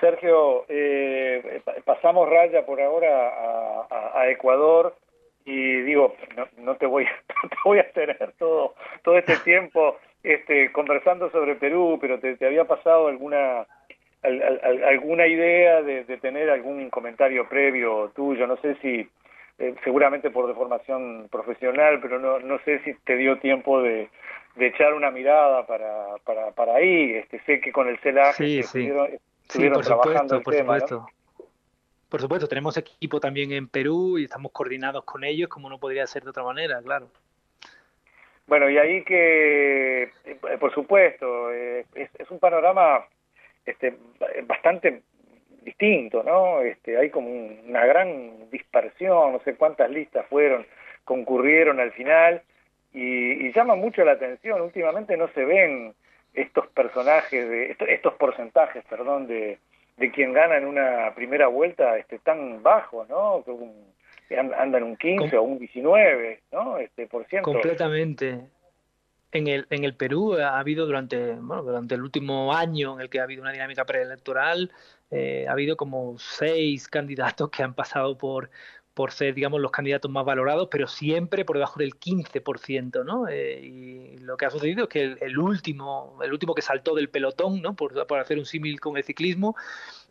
Sergio, 0.00 0.64
eh, 0.68 1.62
pasamos 1.84 2.28
raya 2.28 2.64
por 2.64 2.80
ahora 2.80 3.86
a, 4.14 4.28
Ecuador. 4.30 4.96
y 5.44 5.82
digo, 5.82 6.14
no, 6.36 6.46
no 6.58 6.76
te 6.76 6.86
voy, 6.86 7.04
no 7.42 7.48
te 7.48 7.56
voy 7.64 7.78
a 7.78 7.90
tener 7.92 8.34
todo, 8.38 8.74
todo 9.02 9.18
este 9.18 9.36
tiempo 9.44 9.98
este, 10.22 10.72
conversando 10.72 11.30
sobre 11.30 11.56
Perú, 11.56 11.98
pero 12.00 12.18
te, 12.18 12.36
te 12.36 12.46
había 12.46 12.64
pasado 12.64 13.08
alguna 13.08 13.66
alguna 14.22 15.26
idea 15.26 15.82
de, 15.82 16.04
tener 16.18 16.50
algún 16.50 16.90
comentario 16.90 17.48
previo 17.48 18.12
tuyo, 18.14 18.46
no 18.46 18.56
sé 18.58 18.76
si 18.82 19.08
eh, 19.60 19.74
seguramente 19.84 20.30
por 20.30 20.46
deformación 20.46 21.28
profesional, 21.30 22.00
pero 22.00 22.18
no, 22.18 22.38
no 22.38 22.58
sé 22.64 22.80
si 22.82 22.94
te 23.04 23.16
dio 23.16 23.38
tiempo 23.38 23.82
de, 23.82 24.08
de 24.56 24.66
echar 24.66 24.94
una 24.94 25.10
mirada 25.10 25.66
para, 25.66 26.16
para, 26.24 26.50
para 26.52 26.76
ahí, 26.76 27.12
este, 27.12 27.40
sé 27.40 27.60
que 27.60 27.70
con 27.70 27.86
el 27.86 27.98
CELAG 27.98 28.34
sí, 28.34 28.60
estuvieron, 28.60 29.08
por 29.74 29.84
trabajando 29.84 30.38
supuesto, 30.38 30.42
por 30.42 30.54
Supuesto. 30.54 31.06
Por 32.08 32.20
supuesto, 32.20 32.48
tenemos 32.48 32.76
equipo 32.78 33.20
también 33.20 33.52
en 33.52 33.68
Perú 33.68 34.18
y 34.18 34.24
estamos 34.24 34.50
coordinados 34.50 35.04
con 35.04 35.24
ellos, 35.24 35.48
como 35.48 35.68
no 35.68 35.78
podría 35.78 36.06
ser 36.06 36.24
de 36.24 36.30
otra 36.30 36.42
manera, 36.42 36.80
claro. 36.82 37.08
Bueno, 38.46 38.68
y 38.68 38.78
ahí 38.78 39.04
que, 39.04 40.04
eh, 40.24 40.38
por 40.58 40.74
supuesto, 40.74 41.52
eh, 41.52 41.84
es, 41.94 42.10
es, 42.18 42.30
un 42.30 42.40
panorama 42.40 43.04
este, 43.64 43.96
bastante 44.44 45.02
distinto, 45.62 46.22
¿no? 46.22 46.60
Este, 46.60 46.96
hay 46.96 47.10
como 47.10 47.30
una 47.30 47.84
gran 47.86 48.50
dispersión, 48.50 49.32
no 49.32 49.40
sé 49.40 49.54
cuántas 49.54 49.90
listas 49.90 50.26
fueron, 50.26 50.66
concurrieron 51.04 51.80
al 51.80 51.92
final, 51.92 52.42
y, 52.92 53.52
llama 53.52 53.76
mucho 53.76 54.04
la 54.04 54.12
atención, 54.12 54.60
últimamente 54.60 55.16
no 55.16 55.28
se 55.28 55.44
ven 55.44 55.94
estos 56.34 56.66
personajes, 56.68 57.48
de, 57.48 57.76
estos, 57.88 58.14
porcentajes, 58.14 58.84
perdón, 58.84 59.26
de, 59.26 59.58
de 59.96 60.10
quien 60.10 60.32
gana 60.32 60.56
en 60.56 60.66
una 60.66 61.12
primera 61.14 61.46
vuelta 61.46 61.96
este, 61.98 62.18
tan 62.18 62.62
bajos, 62.62 63.08
¿no? 63.08 63.44
andan 64.56 64.84
un 64.84 64.96
15 64.96 65.36
o 65.36 65.42
un 65.42 65.58
19, 65.58 66.40
¿no? 66.52 66.78
Este, 66.78 67.06
por 67.06 67.26
ciento. 67.26 67.50
Completamente. 67.50 68.40
En 69.32 69.46
el, 69.46 69.66
en 69.70 69.84
el 69.84 69.94
Perú 69.94 70.34
ha 70.34 70.58
habido 70.58 70.86
durante, 70.86 71.34
bueno, 71.34 71.62
durante 71.62 71.94
el 71.94 72.02
último 72.02 72.52
año 72.52 72.94
en 72.94 73.00
el 73.02 73.08
que 73.08 73.20
ha 73.20 73.24
habido 73.24 73.42
una 73.42 73.52
dinámica 73.52 73.84
preelectoral, 73.86 74.72
eh, 75.10 75.46
ha 75.48 75.52
habido 75.52 75.76
como 75.76 76.18
seis 76.18 76.88
candidatos 76.88 77.50
que 77.50 77.62
han 77.62 77.74
pasado 77.74 78.18
por, 78.18 78.50
por 78.94 79.12
ser, 79.12 79.34
digamos, 79.34 79.60
los 79.60 79.70
candidatos 79.70 80.10
más 80.10 80.24
valorados, 80.24 80.68
pero 80.70 80.86
siempre 80.86 81.44
por 81.44 81.56
debajo 81.56 81.78
del 81.78 81.98
15%, 81.98 83.04
¿no? 83.04 83.28
Eh, 83.28 83.60
y 83.62 84.18
lo 84.18 84.36
que 84.36 84.46
ha 84.46 84.50
sucedido 84.50 84.84
es 84.84 84.88
que 84.88 85.16
el, 85.20 85.38
último, 85.38 86.18
el 86.22 86.32
último 86.32 86.54
que 86.54 86.62
saltó 86.62 86.94
del 86.94 87.08
pelotón, 87.08 87.62
¿no? 87.62 87.74
Por, 87.74 88.06
por 88.06 88.18
hacer 88.18 88.38
un 88.38 88.46
símil 88.46 88.80
con 88.80 88.96
el 88.96 89.04
ciclismo, 89.04 89.56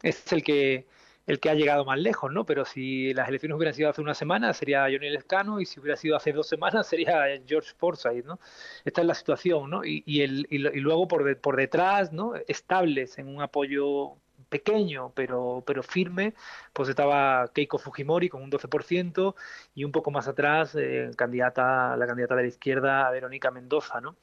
es 0.01 0.31
el 0.33 0.43
que 0.43 0.87
el 1.29 1.39
que 1.39 1.51
ha 1.51 1.53
llegado 1.53 1.85
más 1.85 1.99
lejos, 1.99 2.31
¿no? 2.31 2.43
Pero 2.43 2.65
si 2.65 3.13
las 3.13 3.29
elecciones 3.29 3.55
hubieran 3.55 3.75
sido 3.75 3.87
hace 3.87 4.01
una 4.01 4.15
semana, 4.15 4.51
sería 4.51 4.85
Johnny 4.85 5.11
Lescano, 5.11 5.61
y 5.61 5.65
si 5.67 5.79
hubiera 5.79 5.95
sido 5.95 6.17
hace 6.17 6.33
dos 6.33 6.47
semanas, 6.47 6.87
sería 6.87 7.23
George 7.45 7.71
Forsyth, 7.77 8.25
¿no? 8.25 8.39
Esta 8.83 9.01
es 9.01 9.07
la 9.07 9.13
situación, 9.13 9.69
¿no? 9.69 9.81
Y, 9.85 10.21
el, 10.21 10.47
y, 10.49 10.57
luego 10.57 11.07
por, 11.07 11.55
detrás, 11.55 12.11
¿no? 12.11 12.33
Estables 12.47 13.19
en 13.19 13.27
un 13.27 13.43
apoyo 13.43 14.15
pequeño 14.49 15.11
pero, 15.13 15.63
pero 15.67 15.83
firme, 15.83 16.33
pues 16.73 16.89
estaba 16.89 17.51
Keiko 17.53 17.77
Fujimori 17.77 18.29
con 18.29 18.41
un 18.41 18.49
12% 18.49 19.35
y 19.75 19.83
un 19.83 19.91
poco 19.91 20.09
más 20.09 20.27
atrás 20.27 20.73
eh, 20.75 21.11
la 21.11 21.15
candidata 21.15 21.95
de 21.95 22.41
la 22.41 22.47
izquierda 22.47 23.11
Verónica 23.11 23.51
Mendoza. 23.51 24.01
¿no? 24.01 24.15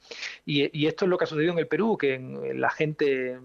Y, 0.45 0.77
y, 0.77 0.87
esto 0.87 1.05
es 1.05 1.09
lo 1.09 1.17
que 1.17 1.23
ha 1.23 1.27
sucedido 1.27 1.53
en 1.53 1.59
el 1.59 1.67
Perú, 1.67 1.97
que 1.97 2.19
la 2.53 2.69
gente 2.69 3.39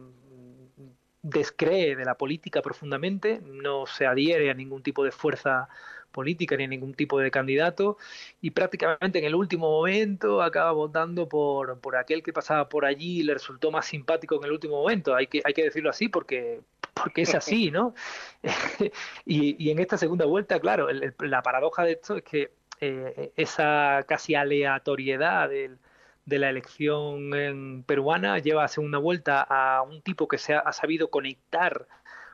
descree 1.22 1.96
de 1.96 2.04
la 2.04 2.16
política 2.16 2.62
profundamente, 2.62 3.40
no 3.44 3.86
se 3.86 4.06
adhiere 4.06 4.50
a 4.50 4.54
ningún 4.54 4.82
tipo 4.82 5.04
de 5.04 5.12
fuerza 5.12 5.68
política 6.10 6.56
ni 6.56 6.64
a 6.64 6.68
ningún 6.68 6.94
tipo 6.94 7.18
de 7.18 7.30
candidato 7.30 7.96
y 8.40 8.50
prácticamente 8.50 9.18
en 9.18 9.24
el 9.24 9.34
último 9.34 9.70
momento 9.70 10.42
acaba 10.42 10.72
votando 10.72 11.28
por, 11.28 11.80
por 11.80 11.96
aquel 11.96 12.22
que 12.22 12.32
pasaba 12.32 12.68
por 12.68 12.84
allí 12.84 13.20
y 13.20 13.22
le 13.22 13.34
resultó 13.34 13.70
más 13.70 13.86
simpático 13.86 14.36
en 14.36 14.44
el 14.44 14.52
último 14.52 14.82
momento. 14.82 15.14
Hay 15.14 15.26
que, 15.26 15.40
hay 15.44 15.54
que 15.54 15.64
decirlo 15.64 15.90
así 15.90 16.08
porque, 16.08 16.60
porque 16.92 17.22
es 17.22 17.34
así, 17.34 17.70
¿no? 17.70 17.94
y, 19.24 19.64
y, 19.64 19.70
en 19.70 19.78
esta 19.78 19.96
segunda 19.96 20.26
vuelta, 20.26 20.60
claro, 20.60 20.88
la 21.20 21.42
paradoja 21.42 21.84
de 21.84 21.92
esto 21.92 22.16
es 22.16 22.22
que 22.22 22.50
eh, 22.80 23.32
esa 23.36 24.04
casi 24.06 24.34
aleatoriedad 24.34 25.48
del 25.48 25.78
de 26.24 26.38
la 26.38 26.50
elección 26.50 27.84
peruana 27.86 28.38
lleva 28.38 28.64
a 28.64 28.68
segunda 28.68 28.98
vuelta 28.98 29.42
a 29.42 29.82
un 29.82 30.02
tipo 30.02 30.28
que 30.28 30.38
se 30.38 30.54
ha, 30.54 30.72
sabido 30.72 31.10
conectar 31.10 31.86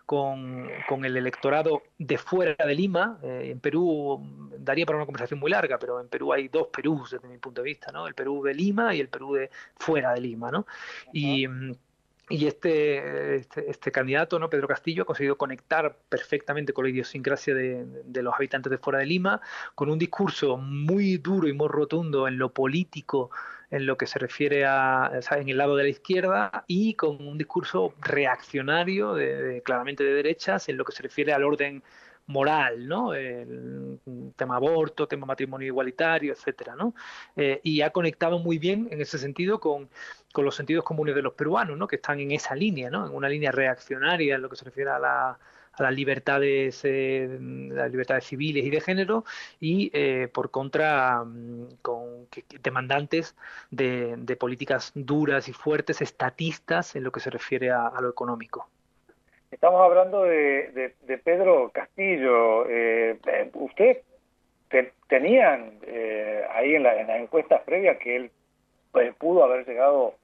con, 0.05 0.69
con, 0.89 1.05
el 1.05 1.17
electorado 1.17 1.83
de 1.99 2.19
fuera 2.19 2.67
de 2.67 2.75
Lima. 2.75 3.19
Eh, 3.23 3.51
en 3.53 3.61
Perú 3.61 4.21
daría 4.59 4.87
para 4.87 4.97
una 4.97 5.07
conversación 5.07 5.41
muy 5.41 5.51
larga, 5.51 5.79
pero 5.79 6.01
en 6.01 6.09
Perú 6.09 6.33
hay 6.33 6.49
dos 6.49 6.69
Perús 6.69 7.11
desde 7.13 7.29
mi 7.29 7.39
punto 7.39 7.63
de 7.63 7.67
vista, 7.67 7.93
¿no? 7.93 8.07
El 8.07 8.15
Perú 8.15 8.43
de 8.43 8.55
Lima 8.55 8.95
y 8.95 9.01
el 9.01 9.09
Perú 9.09 9.35
de 9.35 9.51
fuera 9.77 10.13
de 10.13 10.21
Lima, 10.21 10.51
¿no? 10.51 10.67
Y 11.13 11.47
y 12.31 12.47
este, 12.47 13.37
este, 13.37 13.71
este, 13.71 13.91
candidato, 13.91 14.39
¿no? 14.39 14.51
Pedro 14.51 14.69
Castillo, 14.69 15.03
ha 15.03 15.07
conseguido 15.07 15.39
conectar 15.39 15.97
perfectamente 16.09 16.73
con 16.73 16.85
la 16.85 16.91
idiosincrasia 16.91 17.55
de, 17.55 17.87
de, 18.05 18.23
los 18.23 18.35
habitantes 18.35 18.71
de 18.71 18.79
fuera 18.79 18.99
de 18.99 19.07
Lima, 19.07 19.41
con 19.75 19.89
un 19.91 19.99
discurso 19.99 20.59
muy 20.59 21.17
duro 21.17 21.49
y 21.49 21.55
muy 21.55 21.69
rotundo 21.69 22.29
en 22.29 22.39
lo 22.39 22.53
político, 22.53 23.31
en 23.71 23.87
lo 23.87 23.97
que 23.97 24.07
se 24.07 24.19
refiere 24.19 24.65
a, 24.65 25.11
en 25.33 25.49
el 25.49 25.59
lado 25.59 25.77
de 25.77 25.85
la 25.85 25.89
izquierda, 25.91 26.65
y 26.67 26.95
con 26.95 27.27
un 27.27 27.37
discurso 27.37 27.95
reaccionario, 28.01 29.15
de, 29.15 29.63
claramente 29.65 30.05
de 30.05 30.13
derechas, 30.15 30.69
en 30.69 30.77
lo 30.77 30.85
que 30.85 30.93
se 30.93 31.03
refiere 31.03 31.33
al 31.33 31.45
orden 31.45 31.83
moral, 32.27 32.87
¿no? 32.87 33.15
El 33.15 33.99
tema 34.37 34.57
aborto, 34.57 35.09
tema 35.09 35.27
matrimonio 35.27 35.67
igualitario, 35.67 36.33
etcétera, 36.33 36.77
¿no? 36.77 36.95
Eh, 37.37 37.61
y 37.63 37.81
ha 37.81 37.91
conectado 37.91 38.39
muy 38.39 38.59
bien 38.59 38.89
en 38.91 39.01
ese 39.01 39.19
sentido 39.19 39.61
con, 39.61 39.89
con, 40.33 40.45
los 40.45 40.55
sentidos 40.55 40.85
comunes 40.85 41.15
de 41.15 41.23
los 41.23 41.33
peruanos, 41.35 41.79
¿no? 41.79 41.89
Que 41.89 41.97
están 41.97 42.21
en 42.21 42.33
esa 42.33 42.55
línea, 42.55 42.91
¿no? 42.91 43.07
En 43.07 43.15
una 43.15 43.29
línea 43.29 43.51
reaccionaria 43.51 44.37
en 44.37 44.43
lo 44.43 44.51
que 44.51 44.57
se 44.57 44.67
refiere 44.67 44.91
a, 44.91 44.99
la, 44.99 45.39
las 45.81 45.93
libertades, 45.95 46.85
eh, 46.85 47.29
las 47.41 47.91
libertades 47.91 48.25
civiles 48.25 48.65
y 48.65 48.71
de 48.71 48.81
género, 48.81 49.25
y 49.61 49.91
eh, 49.95 50.29
por 50.33 50.51
contra 50.51 51.25
mm, 51.25 51.79
con 51.83 52.29
demandantes 52.63 53.37
de, 53.71 54.17
de, 54.17 54.37
políticas 54.37 54.93
duras 54.95 55.49
y 55.49 55.53
fuertes, 55.53 56.01
estatistas 56.01 56.97
en 56.97 57.05
lo 57.05 57.13
que 57.13 57.21
se 57.21 57.31
refiere 57.31 57.71
a 57.71 57.99
lo 58.01 58.09
económico. 58.09 58.69
Estamos 59.51 59.81
hablando 59.81 60.25
de, 60.25 60.95
de, 61.01 61.19
Pedro 61.19 61.71
Castillo. 61.71 62.69
Eh, 62.69 63.19
eh 63.27 63.51
¿Ustedes 63.55 63.99
tenían 65.09 65.79
eh, 65.87 66.45
ahí 66.51 66.75
en, 66.75 66.83
la, 66.83 67.01
en 67.01 67.07
las 67.07 67.21
encuestas 67.21 67.63
previas 67.63 67.97
que 67.99 68.17
él 68.17 68.31
pues, 68.93 69.15
pudo 69.17 69.45
haber 69.45 69.67
llegado 69.67 70.15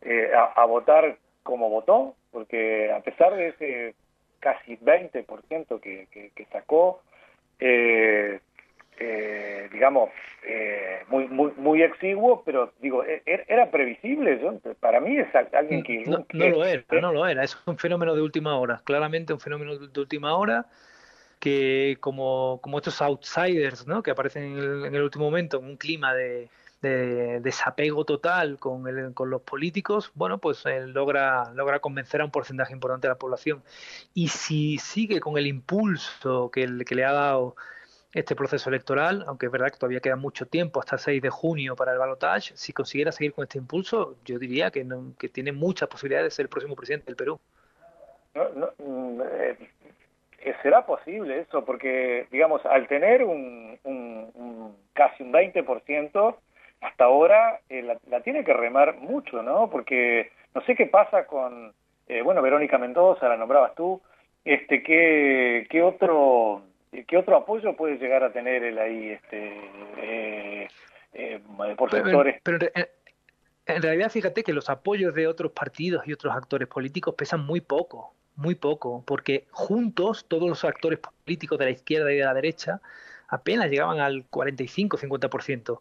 eh, 0.00 0.32
a, 0.34 0.64
votar 0.64 1.16
como 1.44 1.70
votó? 1.70 2.16
Porque 2.32 2.90
a 2.90 3.00
pesar 3.00 3.36
de 3.36 3.48
ese 3.48 3.94
casi 4.42 4.76
20% 4.76 5.80
que, 5.80 6.08
que, 6.10 6.32
que 6.34 6.44
sacó, 6.46 7.00
eh, 7.60 8.40
eh, 8.98 9.68
digamos, 9.72 10.10
eh, 10.44 11.04
muy, 11.08 11.28
muy, 11.28 11.52
muy 11.56 11.82
exiguo, 11.82 12.42
pero 12.44 12.72
digo, 12.80 13.04
e, 13.04 13.22
e, 13.24 13.44
era 13.46 13.70
previsible. 13.70 14.40
Yo, 14.40 14.58
para 14.80 15.00
mí 15.00 15.16
es 15.16 15.28
alguien 15.52 15.84
que 15.84 16.04
no, 16.04 16.26
lo 16.32 16.64
era, 16.64 16.82
no 17.00 17.12
lo 17.12 17.26
era. 17.26 17.44
Es 17.44 17.56
un 17.66 17.78
fenómeno 17.78 18.16
de 18.16 18.22
última 18.22 18.58
hora, 18.58 18.82
claramente 18.84 19.32
un 19.32 19.40
fenómeno 19.40 19.78
de 19.78 20.00
última 20.00 20.36
hora 20.36 20.66
que 21.38 21.96
como, 22.00 22.60
como 22.62 22.78
estos 22.78 23.00
outsiders 23.00 23.86
¿no? 23.86 24.02
que 24.02 24.10
aparecen 24.10 24.42
en 24.44 24.58
el, 24.58 24.84
en 24.86 24.94
el 24.94 25.02
último 25.02 25.24
momento 25.24 25.58
en 25.58 25.64
un 25.64 25.76
clima 25.76 26.14
de, 26.14 26.48
de 26.82 27.40
desapego 27.40 28.04
total 28.04 28.58
con, 28.58 28.86
el, 28.88 29.14
con 29.14 29.30
los 29.30 29.42
políticos, 29.42 30.10
bueno, 30.14 30.38
pues 30.38 30.66
eh, 30.66 30.86
logra, 30.86 31.52
logra 31.54 31.78
convencer 31.78 32.20
a 32.20 32.24
un 32.24 32.30
porcentaje 32.30 32.72
importante 32.72 33.06
de 33.06 33.14
la 33.14 33.18
población. 33.18 33.62
Y 34.12 34.28
si 34.28 34.78
sigue 34.78 35.20
con 35.20 35.38
el 35.38 35.46
impulso 35.46 36.50
que, 36.50 36.68
que 36.84 36.94
le 36.94 37.04
ha 37.04 37.12
dado 37.12 37.54
este 38.12 38.36
proceso 38.36 38.68
electoral, 38.68 39.24
aunque 39.26 39.46
es 39.46 39.52
verdad 39.52 39.70
que 39.70 39.78
todavía 39.78 40.00
queda 40.00 40.16
mucho 40.16 40.46
tiempo 40.46 40.80
hasta 40.80 40.96
el 40.96 41.00
6 41.00 41.22
de 41.22 41.30
junio 41.30 41.76
para 41.76 41.92
el 41.92 41.98
balotaje, 41.98 42.52
si 42.56 42.72
consiguiera 42.72 43.12
seguir 43.12 43.32
con 43.32 43.44
este 43.44 43.58
impulso, 43.58 44.16
yo 44.24 44.38
diría 44.38 44.70
que, 44.70 44.86
que 45.18 45.28
tiene 45.28 45.52
muchas 45.52 45.88
posibilidades 45.88 46.26
de 46.26 46.30
ser 46.36 46.44
el 46.44 46.50
próximo 46.50 46.76
presidente 46.76 47.06
del 47.06 47.16
Perú. 47.16 47.40
Mm, 48.34 49.20
eh, 49.22 49.56
¿Será 50.62 50.84
posible 50.84 51.40
eso? 51.40 51.64
Porque, 51.64 52.26
digamos, 52.30 52.64
al 52.66 52.88
tener 52.88 53.22
un, 53.22 53.78
un, 53.84 54.76
casi 54.92 55.22
un 55.22 55.32
20%, 55.32 56.36
hasta 56.82 57.04
ahora 57.04 57.60
eh, 57.68 57.82
la, 57.82 58.20
tiene 58.20 58.44
que 58.44 58.52
remar 58.52 58.98
mucho, 58.98 59.42
¿no? 59.42 59.70
Porque 59.70 60.30
no 60.54 60.60
sé 60.62 60.74
qué 60.74 60.86
pasa 60.86 61.26
con, 61.26 61.72
eh, 62.08 62.22
bueno, 62.22 62.42
Verónica 62.42 62.76
Mendoza, 62.76 63.28
la 63.28 63.36
nombrabas 63.36 63.74
tú, 63.74 64.02
este, 64.44 64.82
¿qué, 64.82 65.66
qué 65.70 65.82
otro 65.82 66.62
¿Qué 67.06 67.16
otro 67.16 67.36
apoyo 67.36 67.74
puede 67.74 67.96
llegar 67.96 68.22
a 68.22 68.32
tener 68.32 68.62
él 68.62 68.78
ahí 68.78 69.08
este, 69.08 69.60
eh, 69.96 70.68
eh, 71.14 71.40
por 71.76 71.90
sectores? 71.90 72.38
Pero, 72.42 72.58
en 73.64 73.82
realidad, 73.82 74.10
fíjate 74.10 74.42
que 74.42 74.52
los 74.52 74.68
apoyos 74.68 75.14
de 75.14 75.26
otros 75.26 75.52
partidos 75.52 76.06
y 76.06 76.12
otros 76.12 76.34
actores 76.36 76.68
políticos 76.68 77.14
pesan 77.16 77.46
muy 77.46 77.62
poco, 77.62 78.14
muy 78.36 78.56
poco, 78.56 79.02
porque 79.06 79.46
juntos 79.52 80.26
todos 80.28 80.46
los 80.46 80.64
actores 80.66 80.98
políticos 80.98 81.58
de 81.58 81.64
la 81.64 81.70
izquierda 81.70 82.12
y 82.12 82.16
de 82.16 82.24
la 82.24 82.34
derecha 82.34 82.82
apenas 83.28 83.70
llegaban 83.70 84.00
al 84.00 84.28
45-50%. 84.28 85.80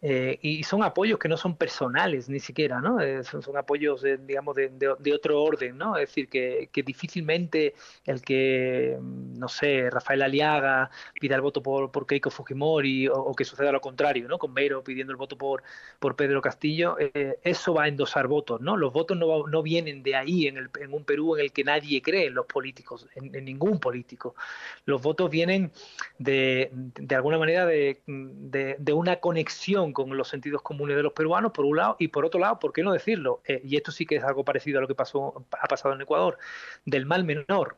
Eh, 0.00 0.38
y 0.42 0.62
son 0.62 0.82
apoyos 0.82 1.18
que 1.18 1.28
no 1.28 1.36
son 1.36 1.56
personales 1.56 2.28
ni 2.28 2.38
siquiera, 2.38 2.80
¿no? 2.80 3.00
Eh, 3.00 3.24
son, 3.24 3.56
apoyos, 3.56 4.04
digamos, 4.26 4.54
de, 4.54 4.68
de, 4.68 5.12
otro 5.12 5.42
orden, 5.42 5.76
¿no? 5.76 5.96
Es 5.96 6.08
decir, 6.08 6.28
que, 6.28 6.68
que, 6.72 6.82
difícilmente 6.82 7.74
el 8.04 8.22
que, 8.22 8.96
no 9.00 9.48
sé, 9.48 9.90
Rafael 9.90 10.22
Aliaga 10.22 10.90
pida 11.20 11.34
el 11.34 11.40
voto 11.40 11.62
por, 11.62 11.90
por 11.90 12.06
Keiko 12.06 12.30
Fujimori 12.30 13.08
o, 13.08 13.34
que 13.34 13.44
suceda 13.44 13.72
lo 13.72 13.80
contrario, 13.80 14.28
¿no? 14.28 14.38
Con 14.38 14.52
Mero 14.52 14.84
pidiendo 14.84 15.10
el 15.12 15.16
voto 15.16 15.36
por, 15.36 15.62
por 15.98 16.14
Pedro 16.14 16.40
Castillo, 16.40 16.96
eh, 16.98 17.38
eso 17.42 17.74
va 17.74 17.84
a 17.84 17.88
endosar 17.88 18.28
votos, 18.28 18.60
¿no? 18.60 18.76
Los 18.76 18.92
votos 18.92 19.16
no, 19.16 19.46
no 19.48 19.62
vienen 19.62 20.02
de 20.02 20.14
ahí, 20.14 20.46
en, 20.46 20.58
el, 20.58 20.70
en, 20.80 20.92
un 20.92 21.04
Perú 21.04 21.36
en 21.36 21.42
el 21.42 21.52
que 21.52 21.64
nadie 21.64 22.00
cree 22.02 22.26
en 22.26 22.34
los 22.34 22.46
políticos, 22.46 23.08
en, 23.16 23.34
en 23.34 23.44
ningún 23.44 23.80
político. 23.80 24.36
Los 24.84 25.02
votos 25.02 25.28
vienen 25.30 25.72
de, 26.18 26.70
de 26.72 27.14
alguna 27.14 27.38
manera 27.38 27.66
de, 27.66 28.00
de 28.06 28.92
una 28.92 29.16
conexión 29.16 29.87
con 29.92 30.16
los 30.16 30.28
sentidos 30.28 30.62
comunes 30.62 30.96
de 30.96 31.02
los 31.02 31.12
peruanos, 31.12 31.52
por 31.52 31.64
un 31.64 31.76
lado, 31.76 31.96
y 31.98 32.08
por 32.08 32.24
otro 32.24 32.40
lado, 32.40 32.58
¿por 32.58 32.72
qué 32.72 32.82
no 32.82 32.92
decirlo? 32.92 33.42
Eh, 33.46 33.60
y 33.64 33.76
esto 33.76 33.92
sí 33.92 34.06
que 34.06 34.16
es 34.16 34.24
algo 34.24 34.44
parecido 34.44 34.78
a 34.78 34.82
lo 34.82 34.88
que 34.88 34.94
pasó, 34.94 35.46
ha 35.60 35.66
pasado 35.66 35.94
en 35.94 36.00
Ecuador, 36.00 36.38
del 36.84 37.06
mal 37.06 37.24
menor. 37.24 37.76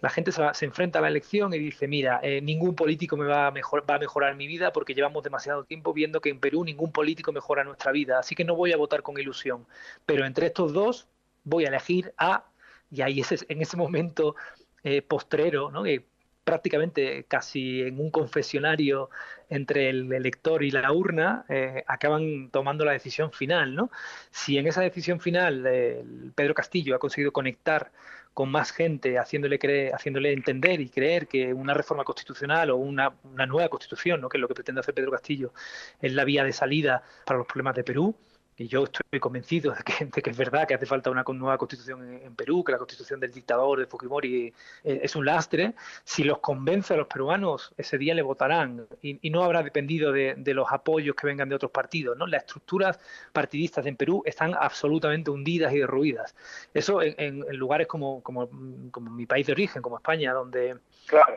La 0.00 0.08
gente 0.08 0.32
se, 0.32 0.64
enfrenta 0.64 0.98
a 0.98 1.02
la 1.02 1.08
elección 1.08 1.52
y 1.52 1.58
dice, 1.58 1.86
mira, 1.86 2.20
eh, 2.22 2.40
ningún 2.40 2.74
político 2.74 3.16
me 3.16 3.26
va 3.26 3.48
a, 3.48 3.50
mejor, 3.50 3.84
va 3.88 3.96
a 3.96 3.98
mejorar 3.98 4.34
mi 4.34 4.46
vida 4.46 4.72
porque 4.72 4.94
llevamos 4.94 5.22
demasiado 5.22 5.64
tiempo 5.64 5.92
viendo 5.92 6.20
que 6.20 6.30
en 6.30 6.40
Perú 6.40 6.64
ningún 6.64 6.90
político 6.90 7.32
mejora 7.32 7.64
nuestra 7.64 7.92
vida, 7.92 8.18
así 8.18 8.34
que 8.34 8.44
no 8.44 8.54
voy 8.56 8.72
a 8.72 8.78
votar 8.78 9.02
con 9.02 9.18
ilusión. 9.18 9.66
Pero 10.06 10.24
entre 10.24 10.46
estos 10.46 10.72
dos 10.72 11.06
voy 11.44 11.66
a 11.66 11.68
elegir 11.68 12.14
a, 12.16 12.44
y 12.90 13.02
ahí 13.02 13.20
ese, 13.20 13.38
en 13.48 13.60
ese 13.60 13.76
momento 13.76 14.36
eh, 14.82 15.02
postrero, 15.02 15.70
¿no? 15.70 15.84
Prácticamente 16.50 17.24
casi 17.28 17.82
en 17.82 18.00
un 18.00 18.10
confesionario 18.10 19.08
entre 19.48 19.88
el 19.88 20.12
elector 20.12 20.64
y 20.64 20.72
la 20.72 20.90
urna, 20.92 21.44
eh, 21.48 21.84
acaban 21.86 22.50
tomando 22.50 22.84
la 22.84 22.90
decisión 22.92 23.30
final. 23.30 23.76
¿no? 23.76 23.90
Si 24.32 24.58
en 24.58 24.66
esa 24.66 24.80
decisión 24.80 25.20
final 25.20 25.62
Pedro 26.34 26.54
Castillo 26.54 26.96
ha 26.96 26.98
conseguido 26.98 27.32
conectar 27.32 27.92
con 28.34 28.50
más 28.50 28.72
gente, 28.72 29.18
haciéndole, 29.18 29.58
creer, 29.58 29.92
haciéndole 29.94 30.32
entender 30.32 30.80
y 30.80 30.88
creer 30.88 31.28
que 31.28 31.52
una 31.54 31.74
reforma 31.74 32.04
constitucional 32.04 32.70
o 32.70 32.76
una, 32.76 33.12
una 33.24 33.46
nueva 33.46 33.68
constitución, 33.68 34.20
¿no? 34.20 34.28
que 34.28 34.38
es 34.38 34.40
lo 34.40 34.48
que 34.48 34.54
pretende 34.54 34.80
hacer 34.80 34.94
Pedro 34.94 35.12
Castillo, 35.12 35.52
es 36.00 36.12
la 36.12 36.24
vía 36.24 36.44
de 36.44 36.52
salida 36.52 37.02
para 37.24 37.38
los 37.38 37.46
problemas 37.46 37.76
de 37.76 37.84
Perú, 37.84 38.16
y 38.60 38.68
yo 38.68 38.84
estoy 38.84 39.18
convencido 39.18 39.72
de 39.72 39.82
que, 39.82 40.10
que, 40.10 40.28
es 40.28 40.36
verdad 40.36 40.68
que 40.68 40.74
hace 40.74 40.84
falta 40.84 41.10
una 41.10 41.24
nueva 41.26 41.56
constitución 41.56 42.20
en, 42.22 42.34
Perú, 42.34 42.62
que 42.62 42.72
la 42.72 42.76
constitución 42.76 43.18
del 43.18 43.32
dictador 43.32 43.78
de 43.78 43.86
Fujimori 43.86 44.52
eh, 44.84 45.00
es, 45.02 45.16
un 45.16 45.24
lastre. 45.24 45.72
Si 46.04 46.24
los 46.24 46.40
convence 46.40 46.92
a 46.92 46.98
los 46.98 47.06
peruanos, 47.06 47.72
ese 47.78 47.96
día 47.96 48.14
le 48.14 48.20
votarán 48.20 48.86
y, 49.00 49.30
no 49.30 49.44
habrá 49.44 49.62
dependido 49.62 50.12
de, 50.12 50.36
los 50.52 50.70
apoyos 50.70 51.16
que 51.16 51.26
vengan 51.26 51.48
de 51.48 51.54
otros 51.54 51.70
partidos. 51.70 52.18
¿no? 52.18 52.26
Las 52.26 52.42
estructuras 52.42 53.00
partidistas 53.32 53.86
en 53.86 53.96
Perú 53.96 54.22
están 54.26 54.52
absolutamente 54.52 55.30
hundidas 55.30 55.72
y 55.72 55.78
derruidas. 55.78 56.34
Eso 56.74 57.00
en, 57.00 57.40
lugares 57.56 57.86
como, 57.86 58.22
como, 58.22 58.50
como, 58.90 59.10
mi 59.10 59.24
país 59.24 59.46
de 59.46 59.52
origen, 59.52 59.80
como 59.80 59.96
España, 59.96 60.34
donde, 60.34 60.76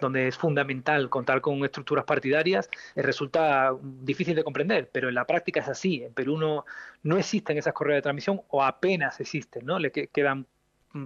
donde 0.01 0.27
es 0.27 0.37
fundamental 0.37 1.09
contar 1.09 1.39
con 1.39 1.63
estructuras 1.63 2.03
partidarias, 2.03 2.69
eh, 2.95 3.01
resulta 3.01 3.73
difícil 3.81 4.35
de 4.35 4.43
comprender, 4.43 4.89
pero 4.91 5.07
en 5.07 5.15
la 5.15 5.25
práctica 5.25 5.61
es 5.61 5.69
así. 5.69 6.03
En 6.03 6.13
Perú 6.13 6.37
no 6.37 6.65
no 7.03 7.17
existen 7.17 7.57
esas 7.57 7.73
correas 7.73 7.97
de 7.97 8.01
transmisión 8.03 8.41
o 8.49 8.63
apenas 8.63 9.19
existen, 9.19 9.65
¿no? 9.65 9.77
Le 9.77 9.91
quedan 9.91 10.45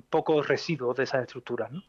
pocos 0.10 0.47
residuos 0.47 0.95
de 0.97 1.03
esas 1.03 1.23
estructuras, 1.23 1.71
¿no? 1.71 1.81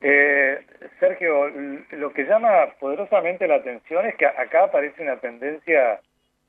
Eh, 0.00 0.66
Sergio, 1.00 1.48
lo 1.92 2.12
que 2.12 2.24
llama 2.24 2.74
poderosamente 2.78 3.48
la 3.48 3.56
atención 3.56 4.06
es 4.06 4.14
que 4.16 4.26
acá 4.26 4.64
aparece 4.64 5.02
una 5.02 5.16
tendencia 5.16 6.00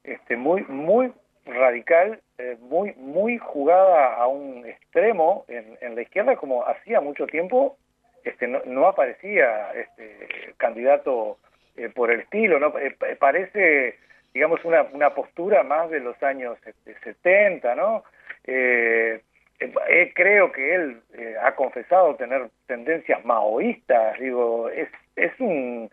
este, 0.04 0.36
muy, 0.36 0.64
muy 0.64 1.14
radical, 1.46 2.20
eh, 2.38 2.58
muy, 2.60 2.94
muy 2.96 3.38
jugada 3.38 4.16
a 4.16 4.28
un 4.28 4.66
extremo 4.66 5.46
en, 5.48 5.96
la 5.96 6.02
izquierda, 6.02 6.36
como 6.36 6.66
hacía 6.68 7.00
mucho 7.00 7.28
tiempo 7.28 7.78
este, 8.26 8.48
no, 8.48 8.88
aparecía 8.88 9.72
este, 9.74 10.54
candidato 10.58 11.38
eh, 11.78 11.90
por 11.90 12.12
el 12.12 12.22
estilo, 12.22 12.60
no 12.60 12.74
parece 13.20 13.98
digamos, 14.36 14.60
una, 14.66 14.84
una 14.92 15.16
postura 15.16 15.64
más 15.64 15.90
de 15.90 16.02
los 16.02 16.22
años 16.22 16.58
70, 16.84 17.56
este, 17.56 17.76
¿no? 17.78 18.04
Eh, 18.44 19.22
eh, 19.60 20.12
creo 20.14 20.52
que 20.52 20.76
él 20.76 21.02
eh, 21.14 21.36
ha 21.42 21.56
confesado 21.56 22.16
tener 22.16 22.50
tendencias 22.68 23.24
maoístas, 23.24 24.20
digo, 24.20 24.70
es, 24.70 24.90
es 25.16 25.32
un 25.40 25.90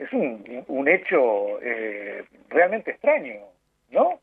es 0.00 0.12
un, 0.12 0.64
un 0.66 0.88
hecho 0.88 1.58
realmente 2.50 2.90
extraño, 2.90 3.36
¿no? 3.90 4.20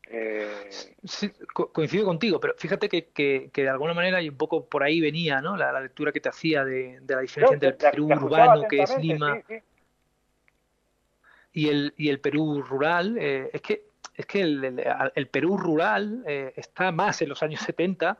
Sí, 1.02 1.32
coincido 1.52 2.04
contigo, 2.04 2.38
pero 2.38 2.54
fíjate 2.58 2.88
que, 2.88 3.06
que, 3.06 3.48
que, 3.52 3.62
de 3.62 3.70
alguna 3.70 3.94
manera 3.94 4.20
y 4.20 4.28
un 4.28 4.36
poco 4.36 4.68
por 4.68 4.84
ahí 4.84 5.00
venía, 5.00 5.40
¿no? 5.40 5.56
La, 5.56 5.80
lectura 5.80 6.12
que 6.12 6.20
te 6.20 6.28
hacía 6.28 6.64
de, 6.64 7.00
de 7.00 7.14
la 7.14 7.22
diferencia 7.22 7.54
entre 7.54 7.70
el 7.70 7.76
Perú 7.76 8.06
urbano, 8.06 8.68
que 8.68 8.82
es 8.82 8.96
Lima, 8.98 9.40
y 11.54 11.68
el, 11.68 11.94
y 11.96 12.10
el 12.10 12.20
Perú 12.20 12.62
rural, 12.62 13.16
eh, 13.18 13.48
es 13.52 13.62
que, 13.62 13.86
es 14.14 14.26
que 14.26 14.42
el, 14.42 15.28
Perú 15.28 15.56
rural 15.56 16.22
eh, 16.26 16.52
está 16.56 16.92
más 16.92 17.22
en 17.22 17.30
los 17.30 17.42
años 17.42 17.60
70 17.66 18.18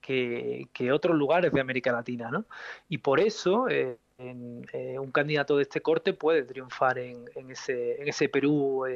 que, 0.00 0.66
que, 0.72 0.90
otros 0.90 1.14
lugares 1.14 1.52
de 1.52 1.60
América 1.60 1.92
Latina, 1.92 2.30
¿no? 2.30 2.46
Y 2.88 2.98
por 2.98 3.20
eso 3.20 3.68
eh, 3.68 3.98
un 4.18 5.10
candidato 5.12 5.56
de 5.56 5.62
este 5.62 5.82
corte 5.82 6.14
puede 6.14 6.42
triunfar 6.42 6.98
en, 6.98 7.26
en 7.34 7.50
ese, 7.50 8.00
en 8.00 8.08
ese 8.08 8.28
Perú 8.28 8.86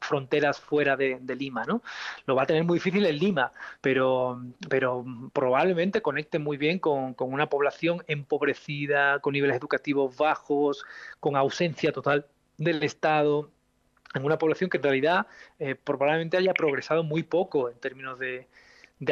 fronteras 0.00 0.58
fuera 0.58 0.96
de, 0.96 1.18
de, 1.20 1.36
Lima, 1.36 1.64
¿no? 1.64 1.82
Lo 2.26 2.34
va 2.34 2.42
a 2.42 2.46
tener 2.46 2.64
muy 2.64 2.78
difícil 2.78 3.06
en 3.06 3.18
Lima, 3.18 3.52
pero, 3.80 4.42
pero 4.68 5.04
probablemente 5.32 6.02
conecte 6.02 6.38
muy 6.38 6.56
bien 6.56 6.78
con, 6.78 7.14
con 7.14 7.32
una 7.32 7.48
población 7.48 8.02
empobrecida, 8.08 9.20
con 9.20 9.32
niveles 9.32 9.56
educativos 9.56 10.16
bajos, 10.16 10.84
con 11.20 11.36
ausencia 11.36 11.92
total 11.92 12.26
del 12.58 12.82
Estado 12.82 13.50
en 14.14 14.24
una 14.24 14.38
población 14.38 14.68
que 14.68 14.76
en 14.76 14.82
realidad 14.82 15.26
eh, 15.58 15.74
probablemente 15.74 16.36
haya 16.36 16.52
progresado 16.52 17.02
muy 17.02 17.22
poco 17.22 17.70
en 17.70 17.78
términos 17.78 18.18
de, 18.18 18.46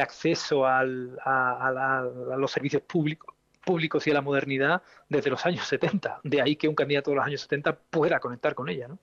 acceso 0.01 0.67
al, 0.67 1.19
a, 1.25 2.07
los 2.37 2.51
servicios 2.51 2.83
públicos 2.83 3.35
públicos 3.65 4.07
y 4.07 4.11
a 4.11 4.15
la 4.15 4.23
modernidad 4.23 4.83
desde 5.11 5.29
los 5.29 5.45
años 5.45 5.67
70. 5.67 6.21
De 6.25 6.41
ahí 6.41 6.57
que 6.57 6.67
un 6.67 6.75
candidato 6.75 7.11
de 7.11 7.17
los 7.17 7.27
años 7.27 7.43
70 7.43 7.77
pueda 7.91 8.19
conectar 8.19 8.55
con 8.55 8.71
ella. 8.71 8.89
¿no? 8.89 8.99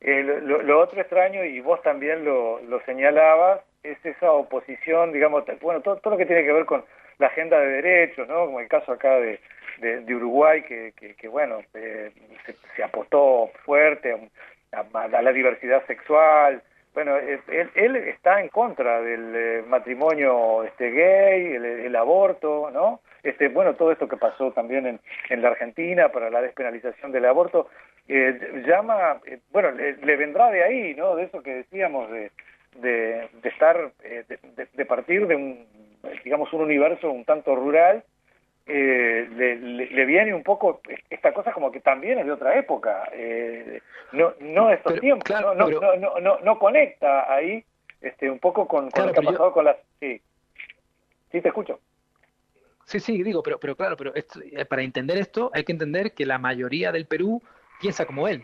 Eh, 0.00 0.22
lo, 0.22 0.80
otro 0.80 1.00
extraño, 1.00 1.44
y 1.44 1.60
vos 1.60 1.80
también 1.82 2.24
lo, 2.24 2.60
lo, 2.62 2.82
señalabas, 2.84 3.60
es 3.82 3.98
esa 4.04 4.32
oposición, 4.32 5.12
digamos, 5.12 5.44
bueno, 5.60 5.80
todo, 5.82 5.96
todo, 5.96 6.14
lo 6.14 6.18
que 6.18 6.26
tiene 6.26 6.44
que 6.44 6.52
ver 6.52 6.64
con 6.64 6.84
la 7.18 7.26
agenda 7.28 7.60
de 7.60 7.66
derechos, 7.66 8.26
¿no? 8.26 8.46
como 8.46 8.58
el 8.58 8.68
caso 8.68 8.90
acá 8.90 9.20
de, 9.20 9.38
de, 9.78 10.14
Uruguay, 10.14 10.62
que, 10.62 10.92
que, 10.94 11.28
bueno, 11.28 11.60
eh, 11.74 12.12
se, 12.76 12.82
apostó 12.82 13.50
fuerte 13.64 14.30
a, 14.72 15.22
la 15.22 15.32
diversidad 15.32 15.84
sexual. 15.86 16.62
Bueno, 16.94 17.16
eh, 17.16 17.40
él, 17.48 17.70
él 17.74 17.96
está 17.96 18.40
en 18.40 18.48
contra 18.48 19.00
del 19.00 19.32
eh, 19.34 19.64
matrimonio 19.66 20.62
este 20.64 20.90
gay, 20.90 21.54
el, 21.54 21.96
aborto, 21.96 22.70
¿no? 22.72 23.00
Este, 23.22 23.48
bueno, 23.48 23.74
todo 23.74 23.92
esto 23.92 24.08
que 24.08 24.16
pasó 24.16 24.52
también 24.52 24.86
en, 24.86 25.00
en 25.30 25.42
la 25.42 25.48
Argentina 25.48 26.10
para 26.10 26.28
la 26.30 26.42
despenalización 26.42 27.12
del 27.12 27.24
aborto, 27.24 27.68
llama, 28.08 29.20
bueno, 29.52 29.70
le, 29.70 30.16
vendrá 30.16 30.50
de 30.50 30.64
ahí, 30.64 30.94
¿no? 30.94 31.14
De 31.14 31.24
eso 31.24 31.42
que 31.42 31.54
decíamos, 31.54 32.10
de, 32.10 32.30
de, 32.76 33.28
de 33.42 33.48
estar, 33.48 33.92
de, 34.02 34.66
de, 34.72 34.84
partir 34.84 35.26
de 35.28 35.36
un, 35.36 35.64
digamos, 36.24 36.52
un 36.52 36.62
universo 36.62 37.10
un 37.10 37.24
tanto 37.24 37.54
rural 37.54 38.02
eh, 38.66 39.28
le, 39.30 40.04
viene 40.04 40.34
un 40.34 40.42
poco 40.42 40.80
esta 41.10 41.32
cosa 41.32 41.52
como 41.52 41.72
que 41.72 41.80
también 41.80 42.18
es 42.18 42.26
de 42.26 42.32
otra 42.32 42.56
época, 42.56 43.08
eh, 43.12 43.80
no, 44.12 44.34
no 44.40 44.68
de 44.68 44.74
estos 44.74 45.00
tiempos, 45.00 45.28
no, 45.30 45.54
no, 45.54 45.68
no, 45.96 46.20
no, 46.20 46.38
no, 46.40 46.58
conecta 46.58 47.32
ahí 47.32 47.64
este, 48.00 48.30
un 48.30 48.38
poco 48.38 48.68
con, 48.68 48.90
con 48.90 49.06
lo 49.06 49.12
que 49.12 49.20
ha 49.20 49.22
pasado 49.22 49.52
con 49.52 49.64
las... 49.64 49.76
Sí. 50.00 50.20
sí, 51.30 51.40
te 51.40 51.48
escucho. 51.48 51.80
Sí, 52.84 53.00
sí, 53.00 53.22
digo, 53.22 53.42
pero, 53.42 53.58
pero 53.58 53.76
claro, 53.76 53.96
pero 53.96 54.14
esto, 54.14 54.40
eh, 54.40 54.64
para 54.64 54.82
entender 54.82 55.18
esto 55.18 55.50
hay 55.54 55.64
que 55.64 55.72
entender 55.72 56.12
que 56.12 56.26
la 56.26 56.38
mayoría 56.38 56.92
del 56.92 57.06
Perú 57.06 57.42
piensa 57.80 58.06
como 58.06 58.28
él 58.28 58.42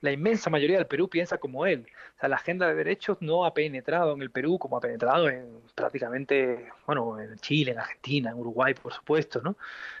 la 0.00 0.12
inmensa 0.12 0.48
mayoría 0.48 0.78
del 0.78 0.86
Perú 0.86 1.08
piensa 1.08 1.38
como 1.38 1.66
él. 1.66 1.86
O 2.16 2.20
sea, 2.20 2.28
la 2.28 2.36
agenda 2.36 2.66
de 2.68 2.74
derechos 2.74 3.18
no 3.20 3.44
ha 3.44 3.52
penetrado 3.52 4.14
en 4.14 4.22
el 4.22 4.30
Perú 4.30 4.58
como 4.58 4.78
ha 4.78 4.80
penetrado 4.80 5.28
en 5.28 5.60
prácticamente, 5.74 6.70
bueno, 6.86 7.20
en 7.20 7.38
Chile, 7.38 7.72
en 7.72 7.78
Argentina, 7.78 8.30
en 8.30 8.38
Uruguay, 8.38 8.74
por 8.74 8.92
supuesto, 8.94 9.42
¿no? 9.42 9.56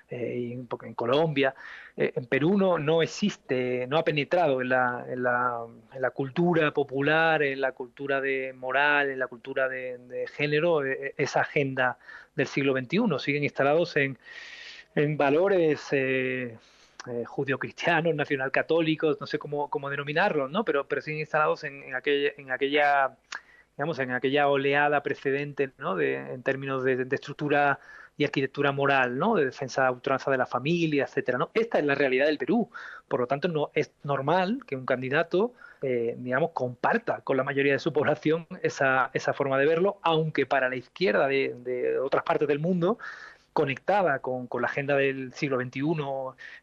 Eh, 0.08 0.38
y 0.38 0.52
en, 0.52 0.66
Colombia. 0.94 1.54
Eh, 1.96 2.12
en 2.16 2.24
Perú 2.26 2.56
no, 2.56 2.78
no 2.78 3.02
existe, 3.02 3.86
no 3.88 3.98
ha 3.98 4.04
penetrado 4.04 4.62
en 4.62 4.70
la, 4.70 5.04
en, 5.06 5.24
en 5.26 6.10
cultura 6.14 6.72
popular, 6.72 7.42
en 7.42 7.60
la 7.60 7.72
cultura 7.72 8.20
de 8.20 8.54
moral, 8.54 9.10
en 9.10 9.18
la 9.18 9.26
cultura 9.26 9.68
de, 9.68 10.26
género, 10.34 10.84
eh, 10.84 11.14
esa 11.18 11.42
agenda 11.42 11.98
del 12.34 12.46
siglo 12.46 12.72
XXI. 12.72 13.18
Siguen 13.18 13.44
instalados 13.44 13.96
en, 13.96 14.18
en 14.94 15.16
valores 15.18 15.92
eh, 17.08 17.24
judio-cristianos, 17.24 18.14
nacional-católicos, 18.14 19.18
no 19.20 19.26
sé 19.26 19.38
cómo, 19.38 19.70
cómo 19.70 19.88
denominarlos, 19.88 20.50
¿no? 20.50 20.64
Pero, 20.64 20.86
pero 20.86 21.00
siguen 21.00 21.20
instalados 21.20 21.64
en, 21.64 21.94
aquella, 21.94 22.32
en 22.36 22.50
aquella 22.50 23.16
digamos, 23.80 23.98
en 24.00 24.10
aquella 24.10 24.48
oleada 24.48 25.02
precedente, 25.02 25.70
¿no? 25.78 25.96
De, 25.96 26.16
en 26.16 26.42
términos 26.42 26.84
de, 26.84 27.06
estructura 27.10 27.80
y 28.18 28.24
arquitectura 28.24 28.72
moral, 28.72 29.16
¿no? 29.16 29.34
De 29.34 29.46
defensa 29.46 29.84
de 29.84 29.90
ultranza 29.92 30.30
de 30.30 30.36
la 30.36 30.44
familia, 30.44 31.04
etcétera, 31.04 31.38
¿no? 31.38 31.50
Esta 31.54 31.78
es 31.78 31.86
la 31.86 31.94
realidad 31.94 32.26
del 32.26 32.36
Perú. 32.36 32.68
Por 33.08 33.20
lo 33.20 33.26
tanto, 33.26 33.48
no 33.48 33.70
es 33.72 33.92
normal 34.02 34.60
que 34.66 34.76
un 34.76 34.84
candidato, 34.84 35.54
eh, 35.80 36.14
digamos, 36.18 36.50
comparta 36.50 37.22
con 37.22 37.38
la 37.38 37.44
mayoría 37.44 37.72
de 37.72 37.78
su 37.78 37.94
población 37.94 38.46
esa, 38.62 39.10
esa 39.14 39.32
forma 39.32 39.56
de 39.56 39.64
verlo, 39.64 39.98
aunque 40.02 40.44
para 40.44 40.68
la 40.68 40.76
izquierda 40.76 41.26
de, 41.26 41.54
de 41.64 41.98
otras 41.98 42.22
partes 42.24 42.46
del 42.46 42.58
mundo 42.58 42.98
conectada 43.52 44.20
con, 44.20 44.46
con, 44.46 44.62
la 44.62 44.68
agenda 44.68 44.96
del 44.96 45.32
siglo 45.32 45.60
XXI 45.60 45.80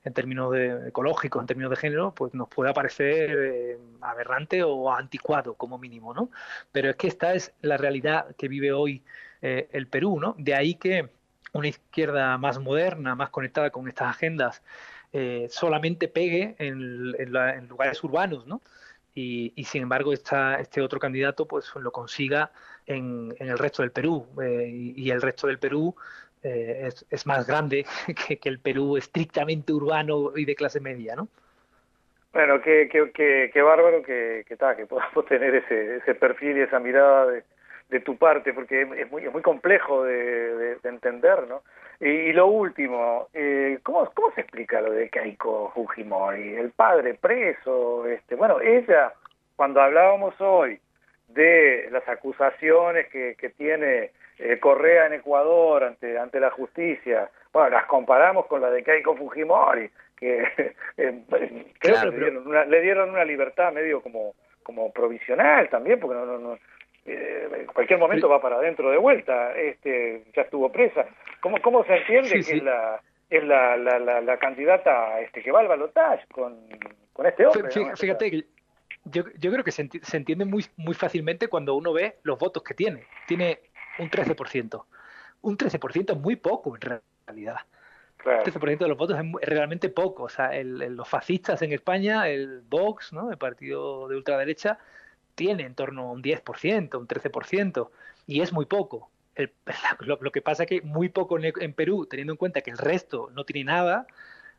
en 0.06 0.14
términos 0.14 0.52
de, 0.52 0.88
ecológicos, 0.90 1.42
en 1.42 1.48
términos 1.48 1.70
de 1.70 1.76
género, 1.76 2.14
pues 2.14 2.34
nos 2.34 2.48
puede 2.48 2.74
parecer 2.74 3.32
eh, 3.32 3.78
aberrante 4.02 4.64
o 4.64 4.92
anticuado 4.92 5.56
como 5.56 5.78
mínimo, 5.78 6.14
¿no? 6.14 6.30
Pero 6.72 6.90
es 6.90 6.96
que 6.96 7.08
esta 7.08 7.34
es 7.34 7.54
la 7.62 7.78
realidad 7.78 8.36
que 8.38 8.48
vive 8.48 8.72
hoy 8.72 9.04
eh, 9.42 9.68
el 9.72 9.88
Perú, 9.88 10.20
¿no? 10.20 10.36
De 10.38 10.56
ahí 10.56 10.76
que 10.76 11.10
una 11.54 11.68
izquierda 11.68 12.38
más 12.38 12.60
moderna, 12.60 13.16
más 13.16 13.30
conectada 13.30 13.70
con 13.70 13.88
estas 13.88 14.10
agendas, 14.10 14.64
eh, 15.14 15.48
solamente 15.50 16.08
pegue 16.08 16.56
en, 16.60 17.16
en, 17.18 17.68
lugares 17.68 18.04
urbanos, 18.04 18.46
¿no? 18.48 18.62
Y, 19.16 19.52
y 19.56 19.64
sin 19.66 19.82
embargo 19.84 20.14
esta, 20.14 20.60
este 20.60 20.80
otro 20.82 21.00
candidato 21.00 21.48
pues 21.48 21.74
lo 21.76 21.92
consiga 21.92 22.52
en, 22.88 23.36
en 23.40 23.50
el 23.50 23.58
resto 23.58 23.82
del 23.82 23.92
Perú 23.92 24.28
y, 24.40 25.10
el 25.10 25.22
resto 25.22 25.48
del 25.48 25.60
Perú 25.60 25.96
eh, 26.44 26.84
es, 26.88 27.06
es, 27.10 27.26
más 27.26 27.48
grande 27.48 27.86
que, 28.28 28.38
que, 28.38 28.50
el 28.50 28.60
Perú 28.60 28.98
estrictamente 28.98 29.74
urbano 29.74 30.32
y 30.36 30.46
de 30.46 30.56
clase 30.56 30.80
media, 30.80 31.16
¿no? 31.16 31.28
Bueno, 32.34 32.62
qué, 32.62 32.88
qué, 32.92 33.50
qué, 33.52 33.62
bárbaro 33.62 34.04
que, 34.04 34.46
que, 34.48 34.58
que 34.58 34.86
podamos 34.86 35.26
tener 35.30 35.56
ese, 35.56 35.98
ese 35.98 36.16
perfil 36.16 36.58
y 36.58 36.62
esa 36.62 36.80
mirada 36.80 37.26
de, 37.26 37.44
de 37.90 38.00
tu 38.00 38.18
parte, 38.18 38.54
porque 38.54 38.82
es 38.82 39.12
muy, 39.12 39.26
es 39.26 39.32
muy 39.32 39.42
complejo 39.42 40.04
de, 40.04 40.14
de, 40.14 40.76
de 40.76 40.90
entender, 40.90 41.48
¿no? 41.48 41.64
Y, 42.00 42.10
y, 42.10 42.34
lo 42.34 42.48
último, 42.48 43.28
eh, 43.34 43.80
¿cómo, 43.82 44.08
¿cómo 44.14 44.32
se 44.36 44.42
explica 44.42 44.82
lo 44.82 44.92
de 44.92 45.10
Keiko 45.10 45.72
Fujimori? 45.74 46.54
El 46.54 46.70
padre 46.72 47.16
preso, 47.16 48.06
este, 48.06 48.36
bueno, 48.36 48.62
ella, 48.62 49.14
cuando 49.56 49.82
hablábamos 49.82 50.40
hoy 50.40 50.80
de 51.30 51.90
las 51.92 52.08
acusaciones 52.08 53.08
que, 53.08 53.36
que 53.36 53.50
tiene 53.50 54.12
eh, 54.40 54.60
Correa 54.60 55.08
en 55.08 55.14
Ecuador 55.14 55.84
ante, 55.84 56.18
ante 56.18 56.40
la 56.40 56.52
justicia, 56.52 57.30
bueno, 57.52 57.70
las 57.70 57.86
comparamos 57.86 58.46
con 58.46 58.62
la 58.62 58.70
de 58.70 58.84
Keiko 58.84 59.16
Fujimori, 59.16 59.90
que 60.16 60.44
eh, 60.98 61.24
creo 61.80 61.94
claro, 61.94 62.12
que 62.12 62.18
le 62.18 62.24
dieron, 62.26 62.48
una, 62.48 62.66
le 62.66 62.82
dieron 62.82 63.10
una 63.10 63.26
libertad 63.26 63.72
medio 63.74 64.02
como, 64.02 64.36
como 64.64 64.92
provisional 64.92 65.70
también, 65.70 66.00
porque 66.00 66.16
no, 66.16 66.26
no, 66.26 66.38
no 66.38 66.60
eh, 67.06 67.50
en 67.62 67.66
cualquier 67.68 68.00
momento 68.00 68.28
va 68.28 68.42
para 68.42 68.58
adentro 68.58 68.92
de 68.92 68.98
vuelta, 68.98 69.56
este, 69.58 70.26
ya 70.36 70.42
estuvo 70.44 70.72
presa. 70.72 71.06
¿Cómo, 71.40 71.62
cómo 71.62 71.84
se 71.86 71.96
entiende 71.96 72.30
sí, 72.30 72.36
que 72.36 72.44
sí. 72.44 72.58
es 72.58 72.64
la 72.64 73.02
es 73.30 73.44
la, 73.44 73.76
la, 73.76 74.00
la, 74.00 74.22
la, 74.22 74.38
candidata 74.38 75.20
este, 75.20 75.44
que 75.44 75.52
va 75.52 75.60
al 75.60 75.68
balotaje 75.68 76.26
con, 76.32 76.66
con 77.12 77.26
este 77.26 77.46
hombre? 77.46 77.70
Fíjate, 77.72 77.90
¿no? 77.90 77.96
fíjate 77.98 78.32
que 78.32 78.44
yo, 79.04 79.24
yo 79.38 79.52
creo 79.52 79.64
que 79.64 79.72
se 79.72 79.82
entiende 80.18 80.46
muy, 80.46 80.66
muy 80.78 80.94
fácilmente 80.94 81.48
cuando 81.48 81.76
uno 81.76 81.94
ve 81.94 82.16
los 82.24 82.38
votos 82.40 82.64
que 82.64 82.74
tiene. 82.74 83.04
Tiene 83.28 83.60
un 84.00 84.10
13%. 84.10 84.84
Un 85.42 85.58
13% 85.58 86.12
es 86.14 86.18
muy 86.20 86.36
poco 86.36 86.76
en 86.76 87.02
realidad. 87.28 87.58
Claro. 88.18 88.44
El 88.44 88.54
13% 88.54 88.80
de 88.80 88.88
los 88.88 88.98
votos 88.98 89.20
es 89.42 89.50
realmente 89.50 89.90
poco. 89.90 90.24
O 90.24 90.30
sea, 90.30 90.56
el, 90.56 90.82
el, 90.82 90.96
los 90.96 91.08
fascistas 91.08 91.62
en 91.62 91.72
España, 91.72 92.28
el 92.28 92.62
Vox, 92.62 93.14
¿no? 93.14 93.32
el 93.32 93.38
partido 93.38 94.08
de 94.08 94.16
ultraderecha, 94.16 94.80
tiene 95.36 95.64
en 95.64 95.76
torno 95.76 96.10
a 96.10 96.12
un 96.12 96.24
10%, 96.24 96.98
un 96.98 97.08
13%, 97.08 97.90
y 98.26 98.42
es 98.42 98.52
muy 98.52 98.66
poco. 98.66 99.12
El, 99.36 99.54
lo, 100.00 100.18
lo, 100.20 100.32
que 100.32 100.42
pasa 100.42 100.64
es 100.64 100.70
que 100.70 100.82
muy 100.82 101.10
poco 101.10 101.38
en, 101.38 101.54
en, 101.60 101.74
Perú, 101.74 102.08
teniendo 102.08 102.34
en 102.34 102.38
cuenta 102.38 102.62
que 102.62 102.72
el 102.72 102.78
resto 102.78 103.30
no 103.34 103.46
tiene 103.46 103.66
nada, 103.66 104.08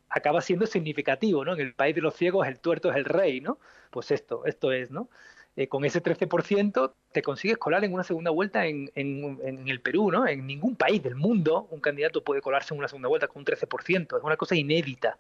acaba 0.09 0.41
siendo 0.41 0.67
significativo, 0.67 1.45
¿no? 1.45 1.55
En 1.55 1.61
el 1.61 1.75
país 1.75 1.95
de 1.95 2.01
los 2.01 2.15
ciegos 2.15 2.47
el 2.47 2.61
tuerto 2.61 2.91
es 2.91 2.97
el 2.97 3.05
rey, 3.05 3.41
¿no? 3.41 3.59
Pues 3.91 4.11
esto, 4.11 4.45
esto 4.47 4.73
es, 4.73 4.91
¿no? 4.91 5.09
Eh, 5.57 5.67
con 5.67 5.85
ese 5.85 6.01
13% 6.01 6.93
te 7.13 7.23
consigues 7.23 7.57
colar 7.57 7.85
en 7.85 7.95
una 7.95 8.05
segunda 8.05 8.31
vuelta 8.31 8.67
en, 8.67 8.91
en, 8.95 9.39
en, 9.43 9.69
el 9.69 9.81
Perú, 9.81 10.11
¿no? 10.11 10.27
En 10.27 10.47
ningún 10.47 10.77
país 10.77 11.03
del 11.03 11.15
mundo 11.15 11.67
un 11.71 11.81
candidato 11.81 12.23
puede 12.23 12.43
colarse 12.43 12.75
en 12.75 12.79
una 12.79 12.89
segunda 12.89 13.09
vuelta 13.09 13.29
con 13.29 13.41
un 13.41 13.47
13%. 13.47 14.19
Es 14.19 14.23
una 14.23 14.37
cosa 14.37 14.55
inédita. 14.55 15.17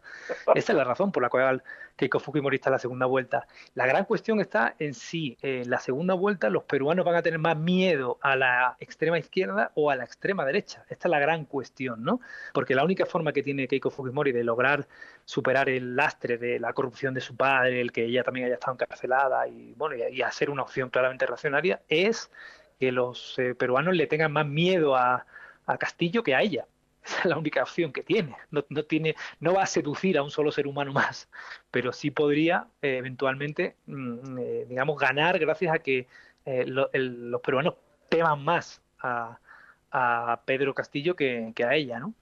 Esa 0.54 0.72
es 0.72 0.76
la 0.76 0.84
razón 0.84 1.12
por 1.12 1.22
la 1.22 1.30
cual 1.30 1.62
Keiko 1.96 2.20
Fujimori 2.20 2.56
está 2.56 2.68
en 2.68 2.74
la 2.74 2.78
segunda 2.78 3.06
vuelta. 3.06 3.46
La 3.74 3.86
gran 3.86 4.04
cuestión 4.04 4.40
está 4.40 4.74
en 4.78 4.92
si 4.92 5.38
en 5.40 5.62
eh, 5.62 5.64
la 5.64 5.80
segunda 5.80 6.14
vuelta 6.14 6.50
los 6.50 6.64
peruanos 6.64 7.04
van 7.04 7.16
a 7.16 7.22
tener 7.22 7.38
más 7.38 7.56
miedo 7.56 8.18
a 8.20 8.36
la 8.36 8.76
extrema 8.80 9.18
izquierda 9.18 9.72
o 9.74 9.90
a 9.90 9.96
la 9.96 10.04
extrema 10.04 10.44
derecha. 10.44 10.84
Esta 10.90 11.08
es 11.08 11.10
la 11.10 11.18
gran 11.18 11.46
cuestión, 11.46 12.04
¿no? 12.04 12.20
Porque 12.52 12.74
la 12.74 12.84
única 12.84 13.06
forma 13.06 13.32
que 13.32 13.42
tiene 13.42 13.66
Keiko 13.66 13.90
Fujimori 13.90 14.32
de 14.32 14.44
lograr 14.44 14.86
superar 15.24 15.68
el 15.68 15.96
lastre 15.96 16.38
de 16.38 16.60
la 16.60 16.72
corrupción 16.72 17.14
de 17.14 17.20
su 17.20 17.34
padre, 17.34 17.80
el 17.80 17.92
que 17.92 18.04
ella 18.04 18.22
también 18.22 18.46
haya 18.46 18.54
estado 18.54 18.74
encarcelada 18.74 19.48
y, 19.48 19.74
bueno, 19.74 19.96
y, 19.96 20.16
y 20.16 20.22
hacer 20.22 20.50
una 20.50 20.62
opción 20.62 20.90
claramente 20.90 21.26
racionaria, 21.26 21.77
es 21.88 22.30
que 22.78 22.92
los 22.92 23.38
eh, 23.38 23.54
peruanos 23.54 23.94
le 23.94 24.06
tengan 24.06 24.32
más 24.32 24.46
miedo 24.46 24.96
a, 24.96 25.26
a, 25.66 25.78
Castillo 25.78 26.22
que 26.22 26.34
a 26.34 26.42
ella. 26.42 26.66
Esa 27.04 27.20
es 27.20 27.24
la 27.26 27.38
única 27.38 27.62
opción 27.62 27.92
que 27.92 28.02
tiene. 28.02 28.36
No, 28.50 28.64
no, 28.68 28.84
tiene. 28.84 29.16
no 29.40 29.54
va 29.54 29.62
a 29.62 29.66
seducir 29.66 30.18
a 30.18 30.22
un 30.22 30.30
solo 30.30 30.52
ser 30.52 30.66
humano 30.66 30.92
más, 30.92 31.28
pero 31.70 31.92
sí 31.92 32.10
podría 32.10 32.66
eh, 32.82 32.98
eventualmente, 32.98 33.76
mm, 33.86 34.38
eh, 34.38 34.66
digamos, 34.68 34.98
ganar 34.98 35.38
gracias 35.38 35.74
a 35.74 35.78
que 35.78 36.06
los 36.66 37.42
peruanos 37.42 37.74
teman 38.08 38.42
más 38.42 38.80
a, 39.00 39.38
a 39.90 40.40
Pedro 40.46 40.72
Castillo 40.72 41.14
que, 41.14 41.52
que 41.54 41.64
a 41.64 41.74
ella, 41.74 41.98
¿no? 41.98 42.14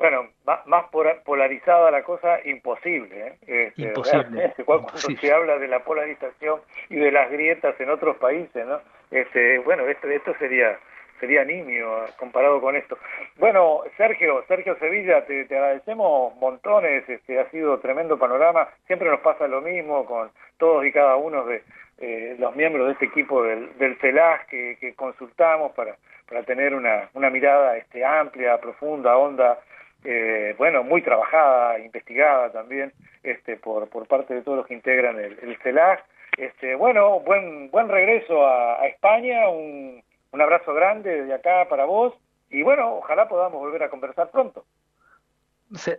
Bueno, 0.00 0.28
más 0.64 0.86
polarizada 1.26 1.90
la 1.90 2.02
cosa, 2.02 2.40
imposible. 2.46 3.36
¿eh? 3.46 3.66
Este, 3.68 3.82
imposible. 3.82 4.54
Cuando 4.64 4.88
sí. 4.96 5.14
se 5.16 5.30
habla 5.30 5.58
de 5.58 5.68
la 5.68 5.80
polarización 5.80 6.62
y 6.88 6.96
de 6.96 7.12
las 7.12 7.30
grietas 7.30 7.78
en 7.78 7.90
otros 7.90 8.16
países, 8.16 8.66
¿no? 8.66 8.80
Este, 9.10 9.58
bueno, 9.58 9.86
esto, 9.86 10.08
esto 10.08 10.34
sería 10.38 10.78
sería 11.20 11.44
nimio 11.44 12.06
comparado 12.16 12.62
con 12.62 12.76
esto. 12.76 12.96
Bueno, 13.36 13.82
Sergio, 13.98 14.42
Sergio 14.48 14.74
Sevilla, 14.78 15.26
te, 15.26 15.44
te 15.44 15.54
agradecemos 15.54 16.34
montones, 16.36 17.06
este, 17.06 17.38
ha 17.38 17.50
sido 17.50 17.78
tremendo 17.80 18.18
panorama, 18.18 18.68
siempre 18.86 19.10
nos 19.10 19.20
pasa 19.20 19.46
lo 19.48 19.60
mismo 19.60 20.06
con 20.06 20.30
todos 20.56 20.86
y 20.86 20.92
cada 20.92 21.16
uno 21.16 21.44
de 21.44 21.62
eh, 21.98 22.36
los 22.38 22.56
miembros 22.56 22.86
de 22.86 22.92
este 22.94 23.04
equipo 23.04 23.42
del, 23.42 23.76
del 23.76 23.98
CELAS 23.98 24.46
que, 24.46 24.78
que 24.80 24.94
consultamos 24.94 25.72
para, 25.72 25.94
para 26.26 26.42
tener 26.44 26.74
una, 26.74 27.10
una 27.12 27.28
mirada 27.28 27.76
este, 27.76 28.02
amplia, 28.02 28.56
profunda, 28.56 29.18
honda 29.18 29.58
eh, 30.04 30.54
bueno, 30.58 30.82
muy 30.82 31.02
trabajada, 31.02 31.78
investigada 31.78 32.50
también 32.52 32.92
este, 33.22 33.56
por, 33.56 33.88
por 33.88 34.06
parte 34.06 34.34
de 34.34 34.42
todos 34.42 34.58
los 34.58 34.66
que 34.66 34.74
integran 34.74 35.18
el, 35.18 35.38
el 35.42 35.56
CELAC. 35.62 36.04
Este, 36.36 36.74
bueno, 36.74 37.20
buen, 37.20 37.70
buen 37.70 37.88
regreso 37.88 38.46
a, 38.46 38.80
a 38.80 38.86
España, 38.86 39.48
un, 39.48 40.02
un 40.30 40.40
abrazo 40.40 40.72
grande 40.74 41.22
desde 41.22 41.34
acá 41.34 41.68
para 41.68 41.84
vos 41.84 42.14
y 42.48 42.62
bueno, 42.62 42.96
ojalá 42.96 43.28
podamos 43.28 43.60
volver 43.60 43.82
a 43.82 43.90
conversar 43.90 44.30
pronto 44.30 44.64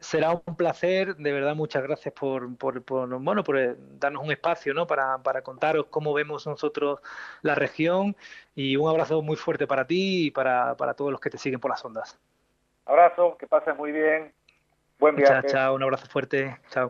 será 0.02 0.32
un 0.32 0.56
placer, 0.56 1.16
de 1.16 1.32
verdad 1.32 1.56
muchas 1.56 1.84
gracias 1.84 2.14
por, 2.14 2.58
por, 2.58 2.84
por, 2.84 3.08
bueno, 3.20 3.44
por 3.44 3.58
eh, 3.58 3.76
darnos 4.00 4.24
un 4.24 4.32
espacio 4.32 4.74
¿no? 4.74 4.86
para, 4.86 5.18
para 5.20 5.42
contaros 5.44 5.86
cómo 5.90 6.14
vemos 6.14 6.46
nosotros 6.46 7.00
la 7.42 7.56
región 7.56 8.16
y 8.54 8.76
un 8.76 8.90
abrazo 8.90 9.22
muy 9.22 9.38
fuerte 9.38 9.68
para 9.68 9.88
ti 9.88 10.28
y 10.28 10.32
para, 10.32 10.76
para 10.76 10.94
todos 10.94 11.12
los 11.12 11.22
que 11.22 11.30
te 11.30 11.38
siguen 11.38 11.60
por 11.60 11.72
las 11.72 11.84
ondas. 11.86 12.20
Abrazo, 12.86 13.38
que 13.38 13.48
pases 13.48 13.76
muy 13.78 13.92
bien. 13.92 14.34
Buen 15.00 15.16
viaje. 15.16 15.42
Chao, 15.48 15.52
chao, 15.52 15.76
un 15.76 15.84
abrazo 15.84 16.08
fuerte. 16.08 16.58
Chao. 16.70 16.90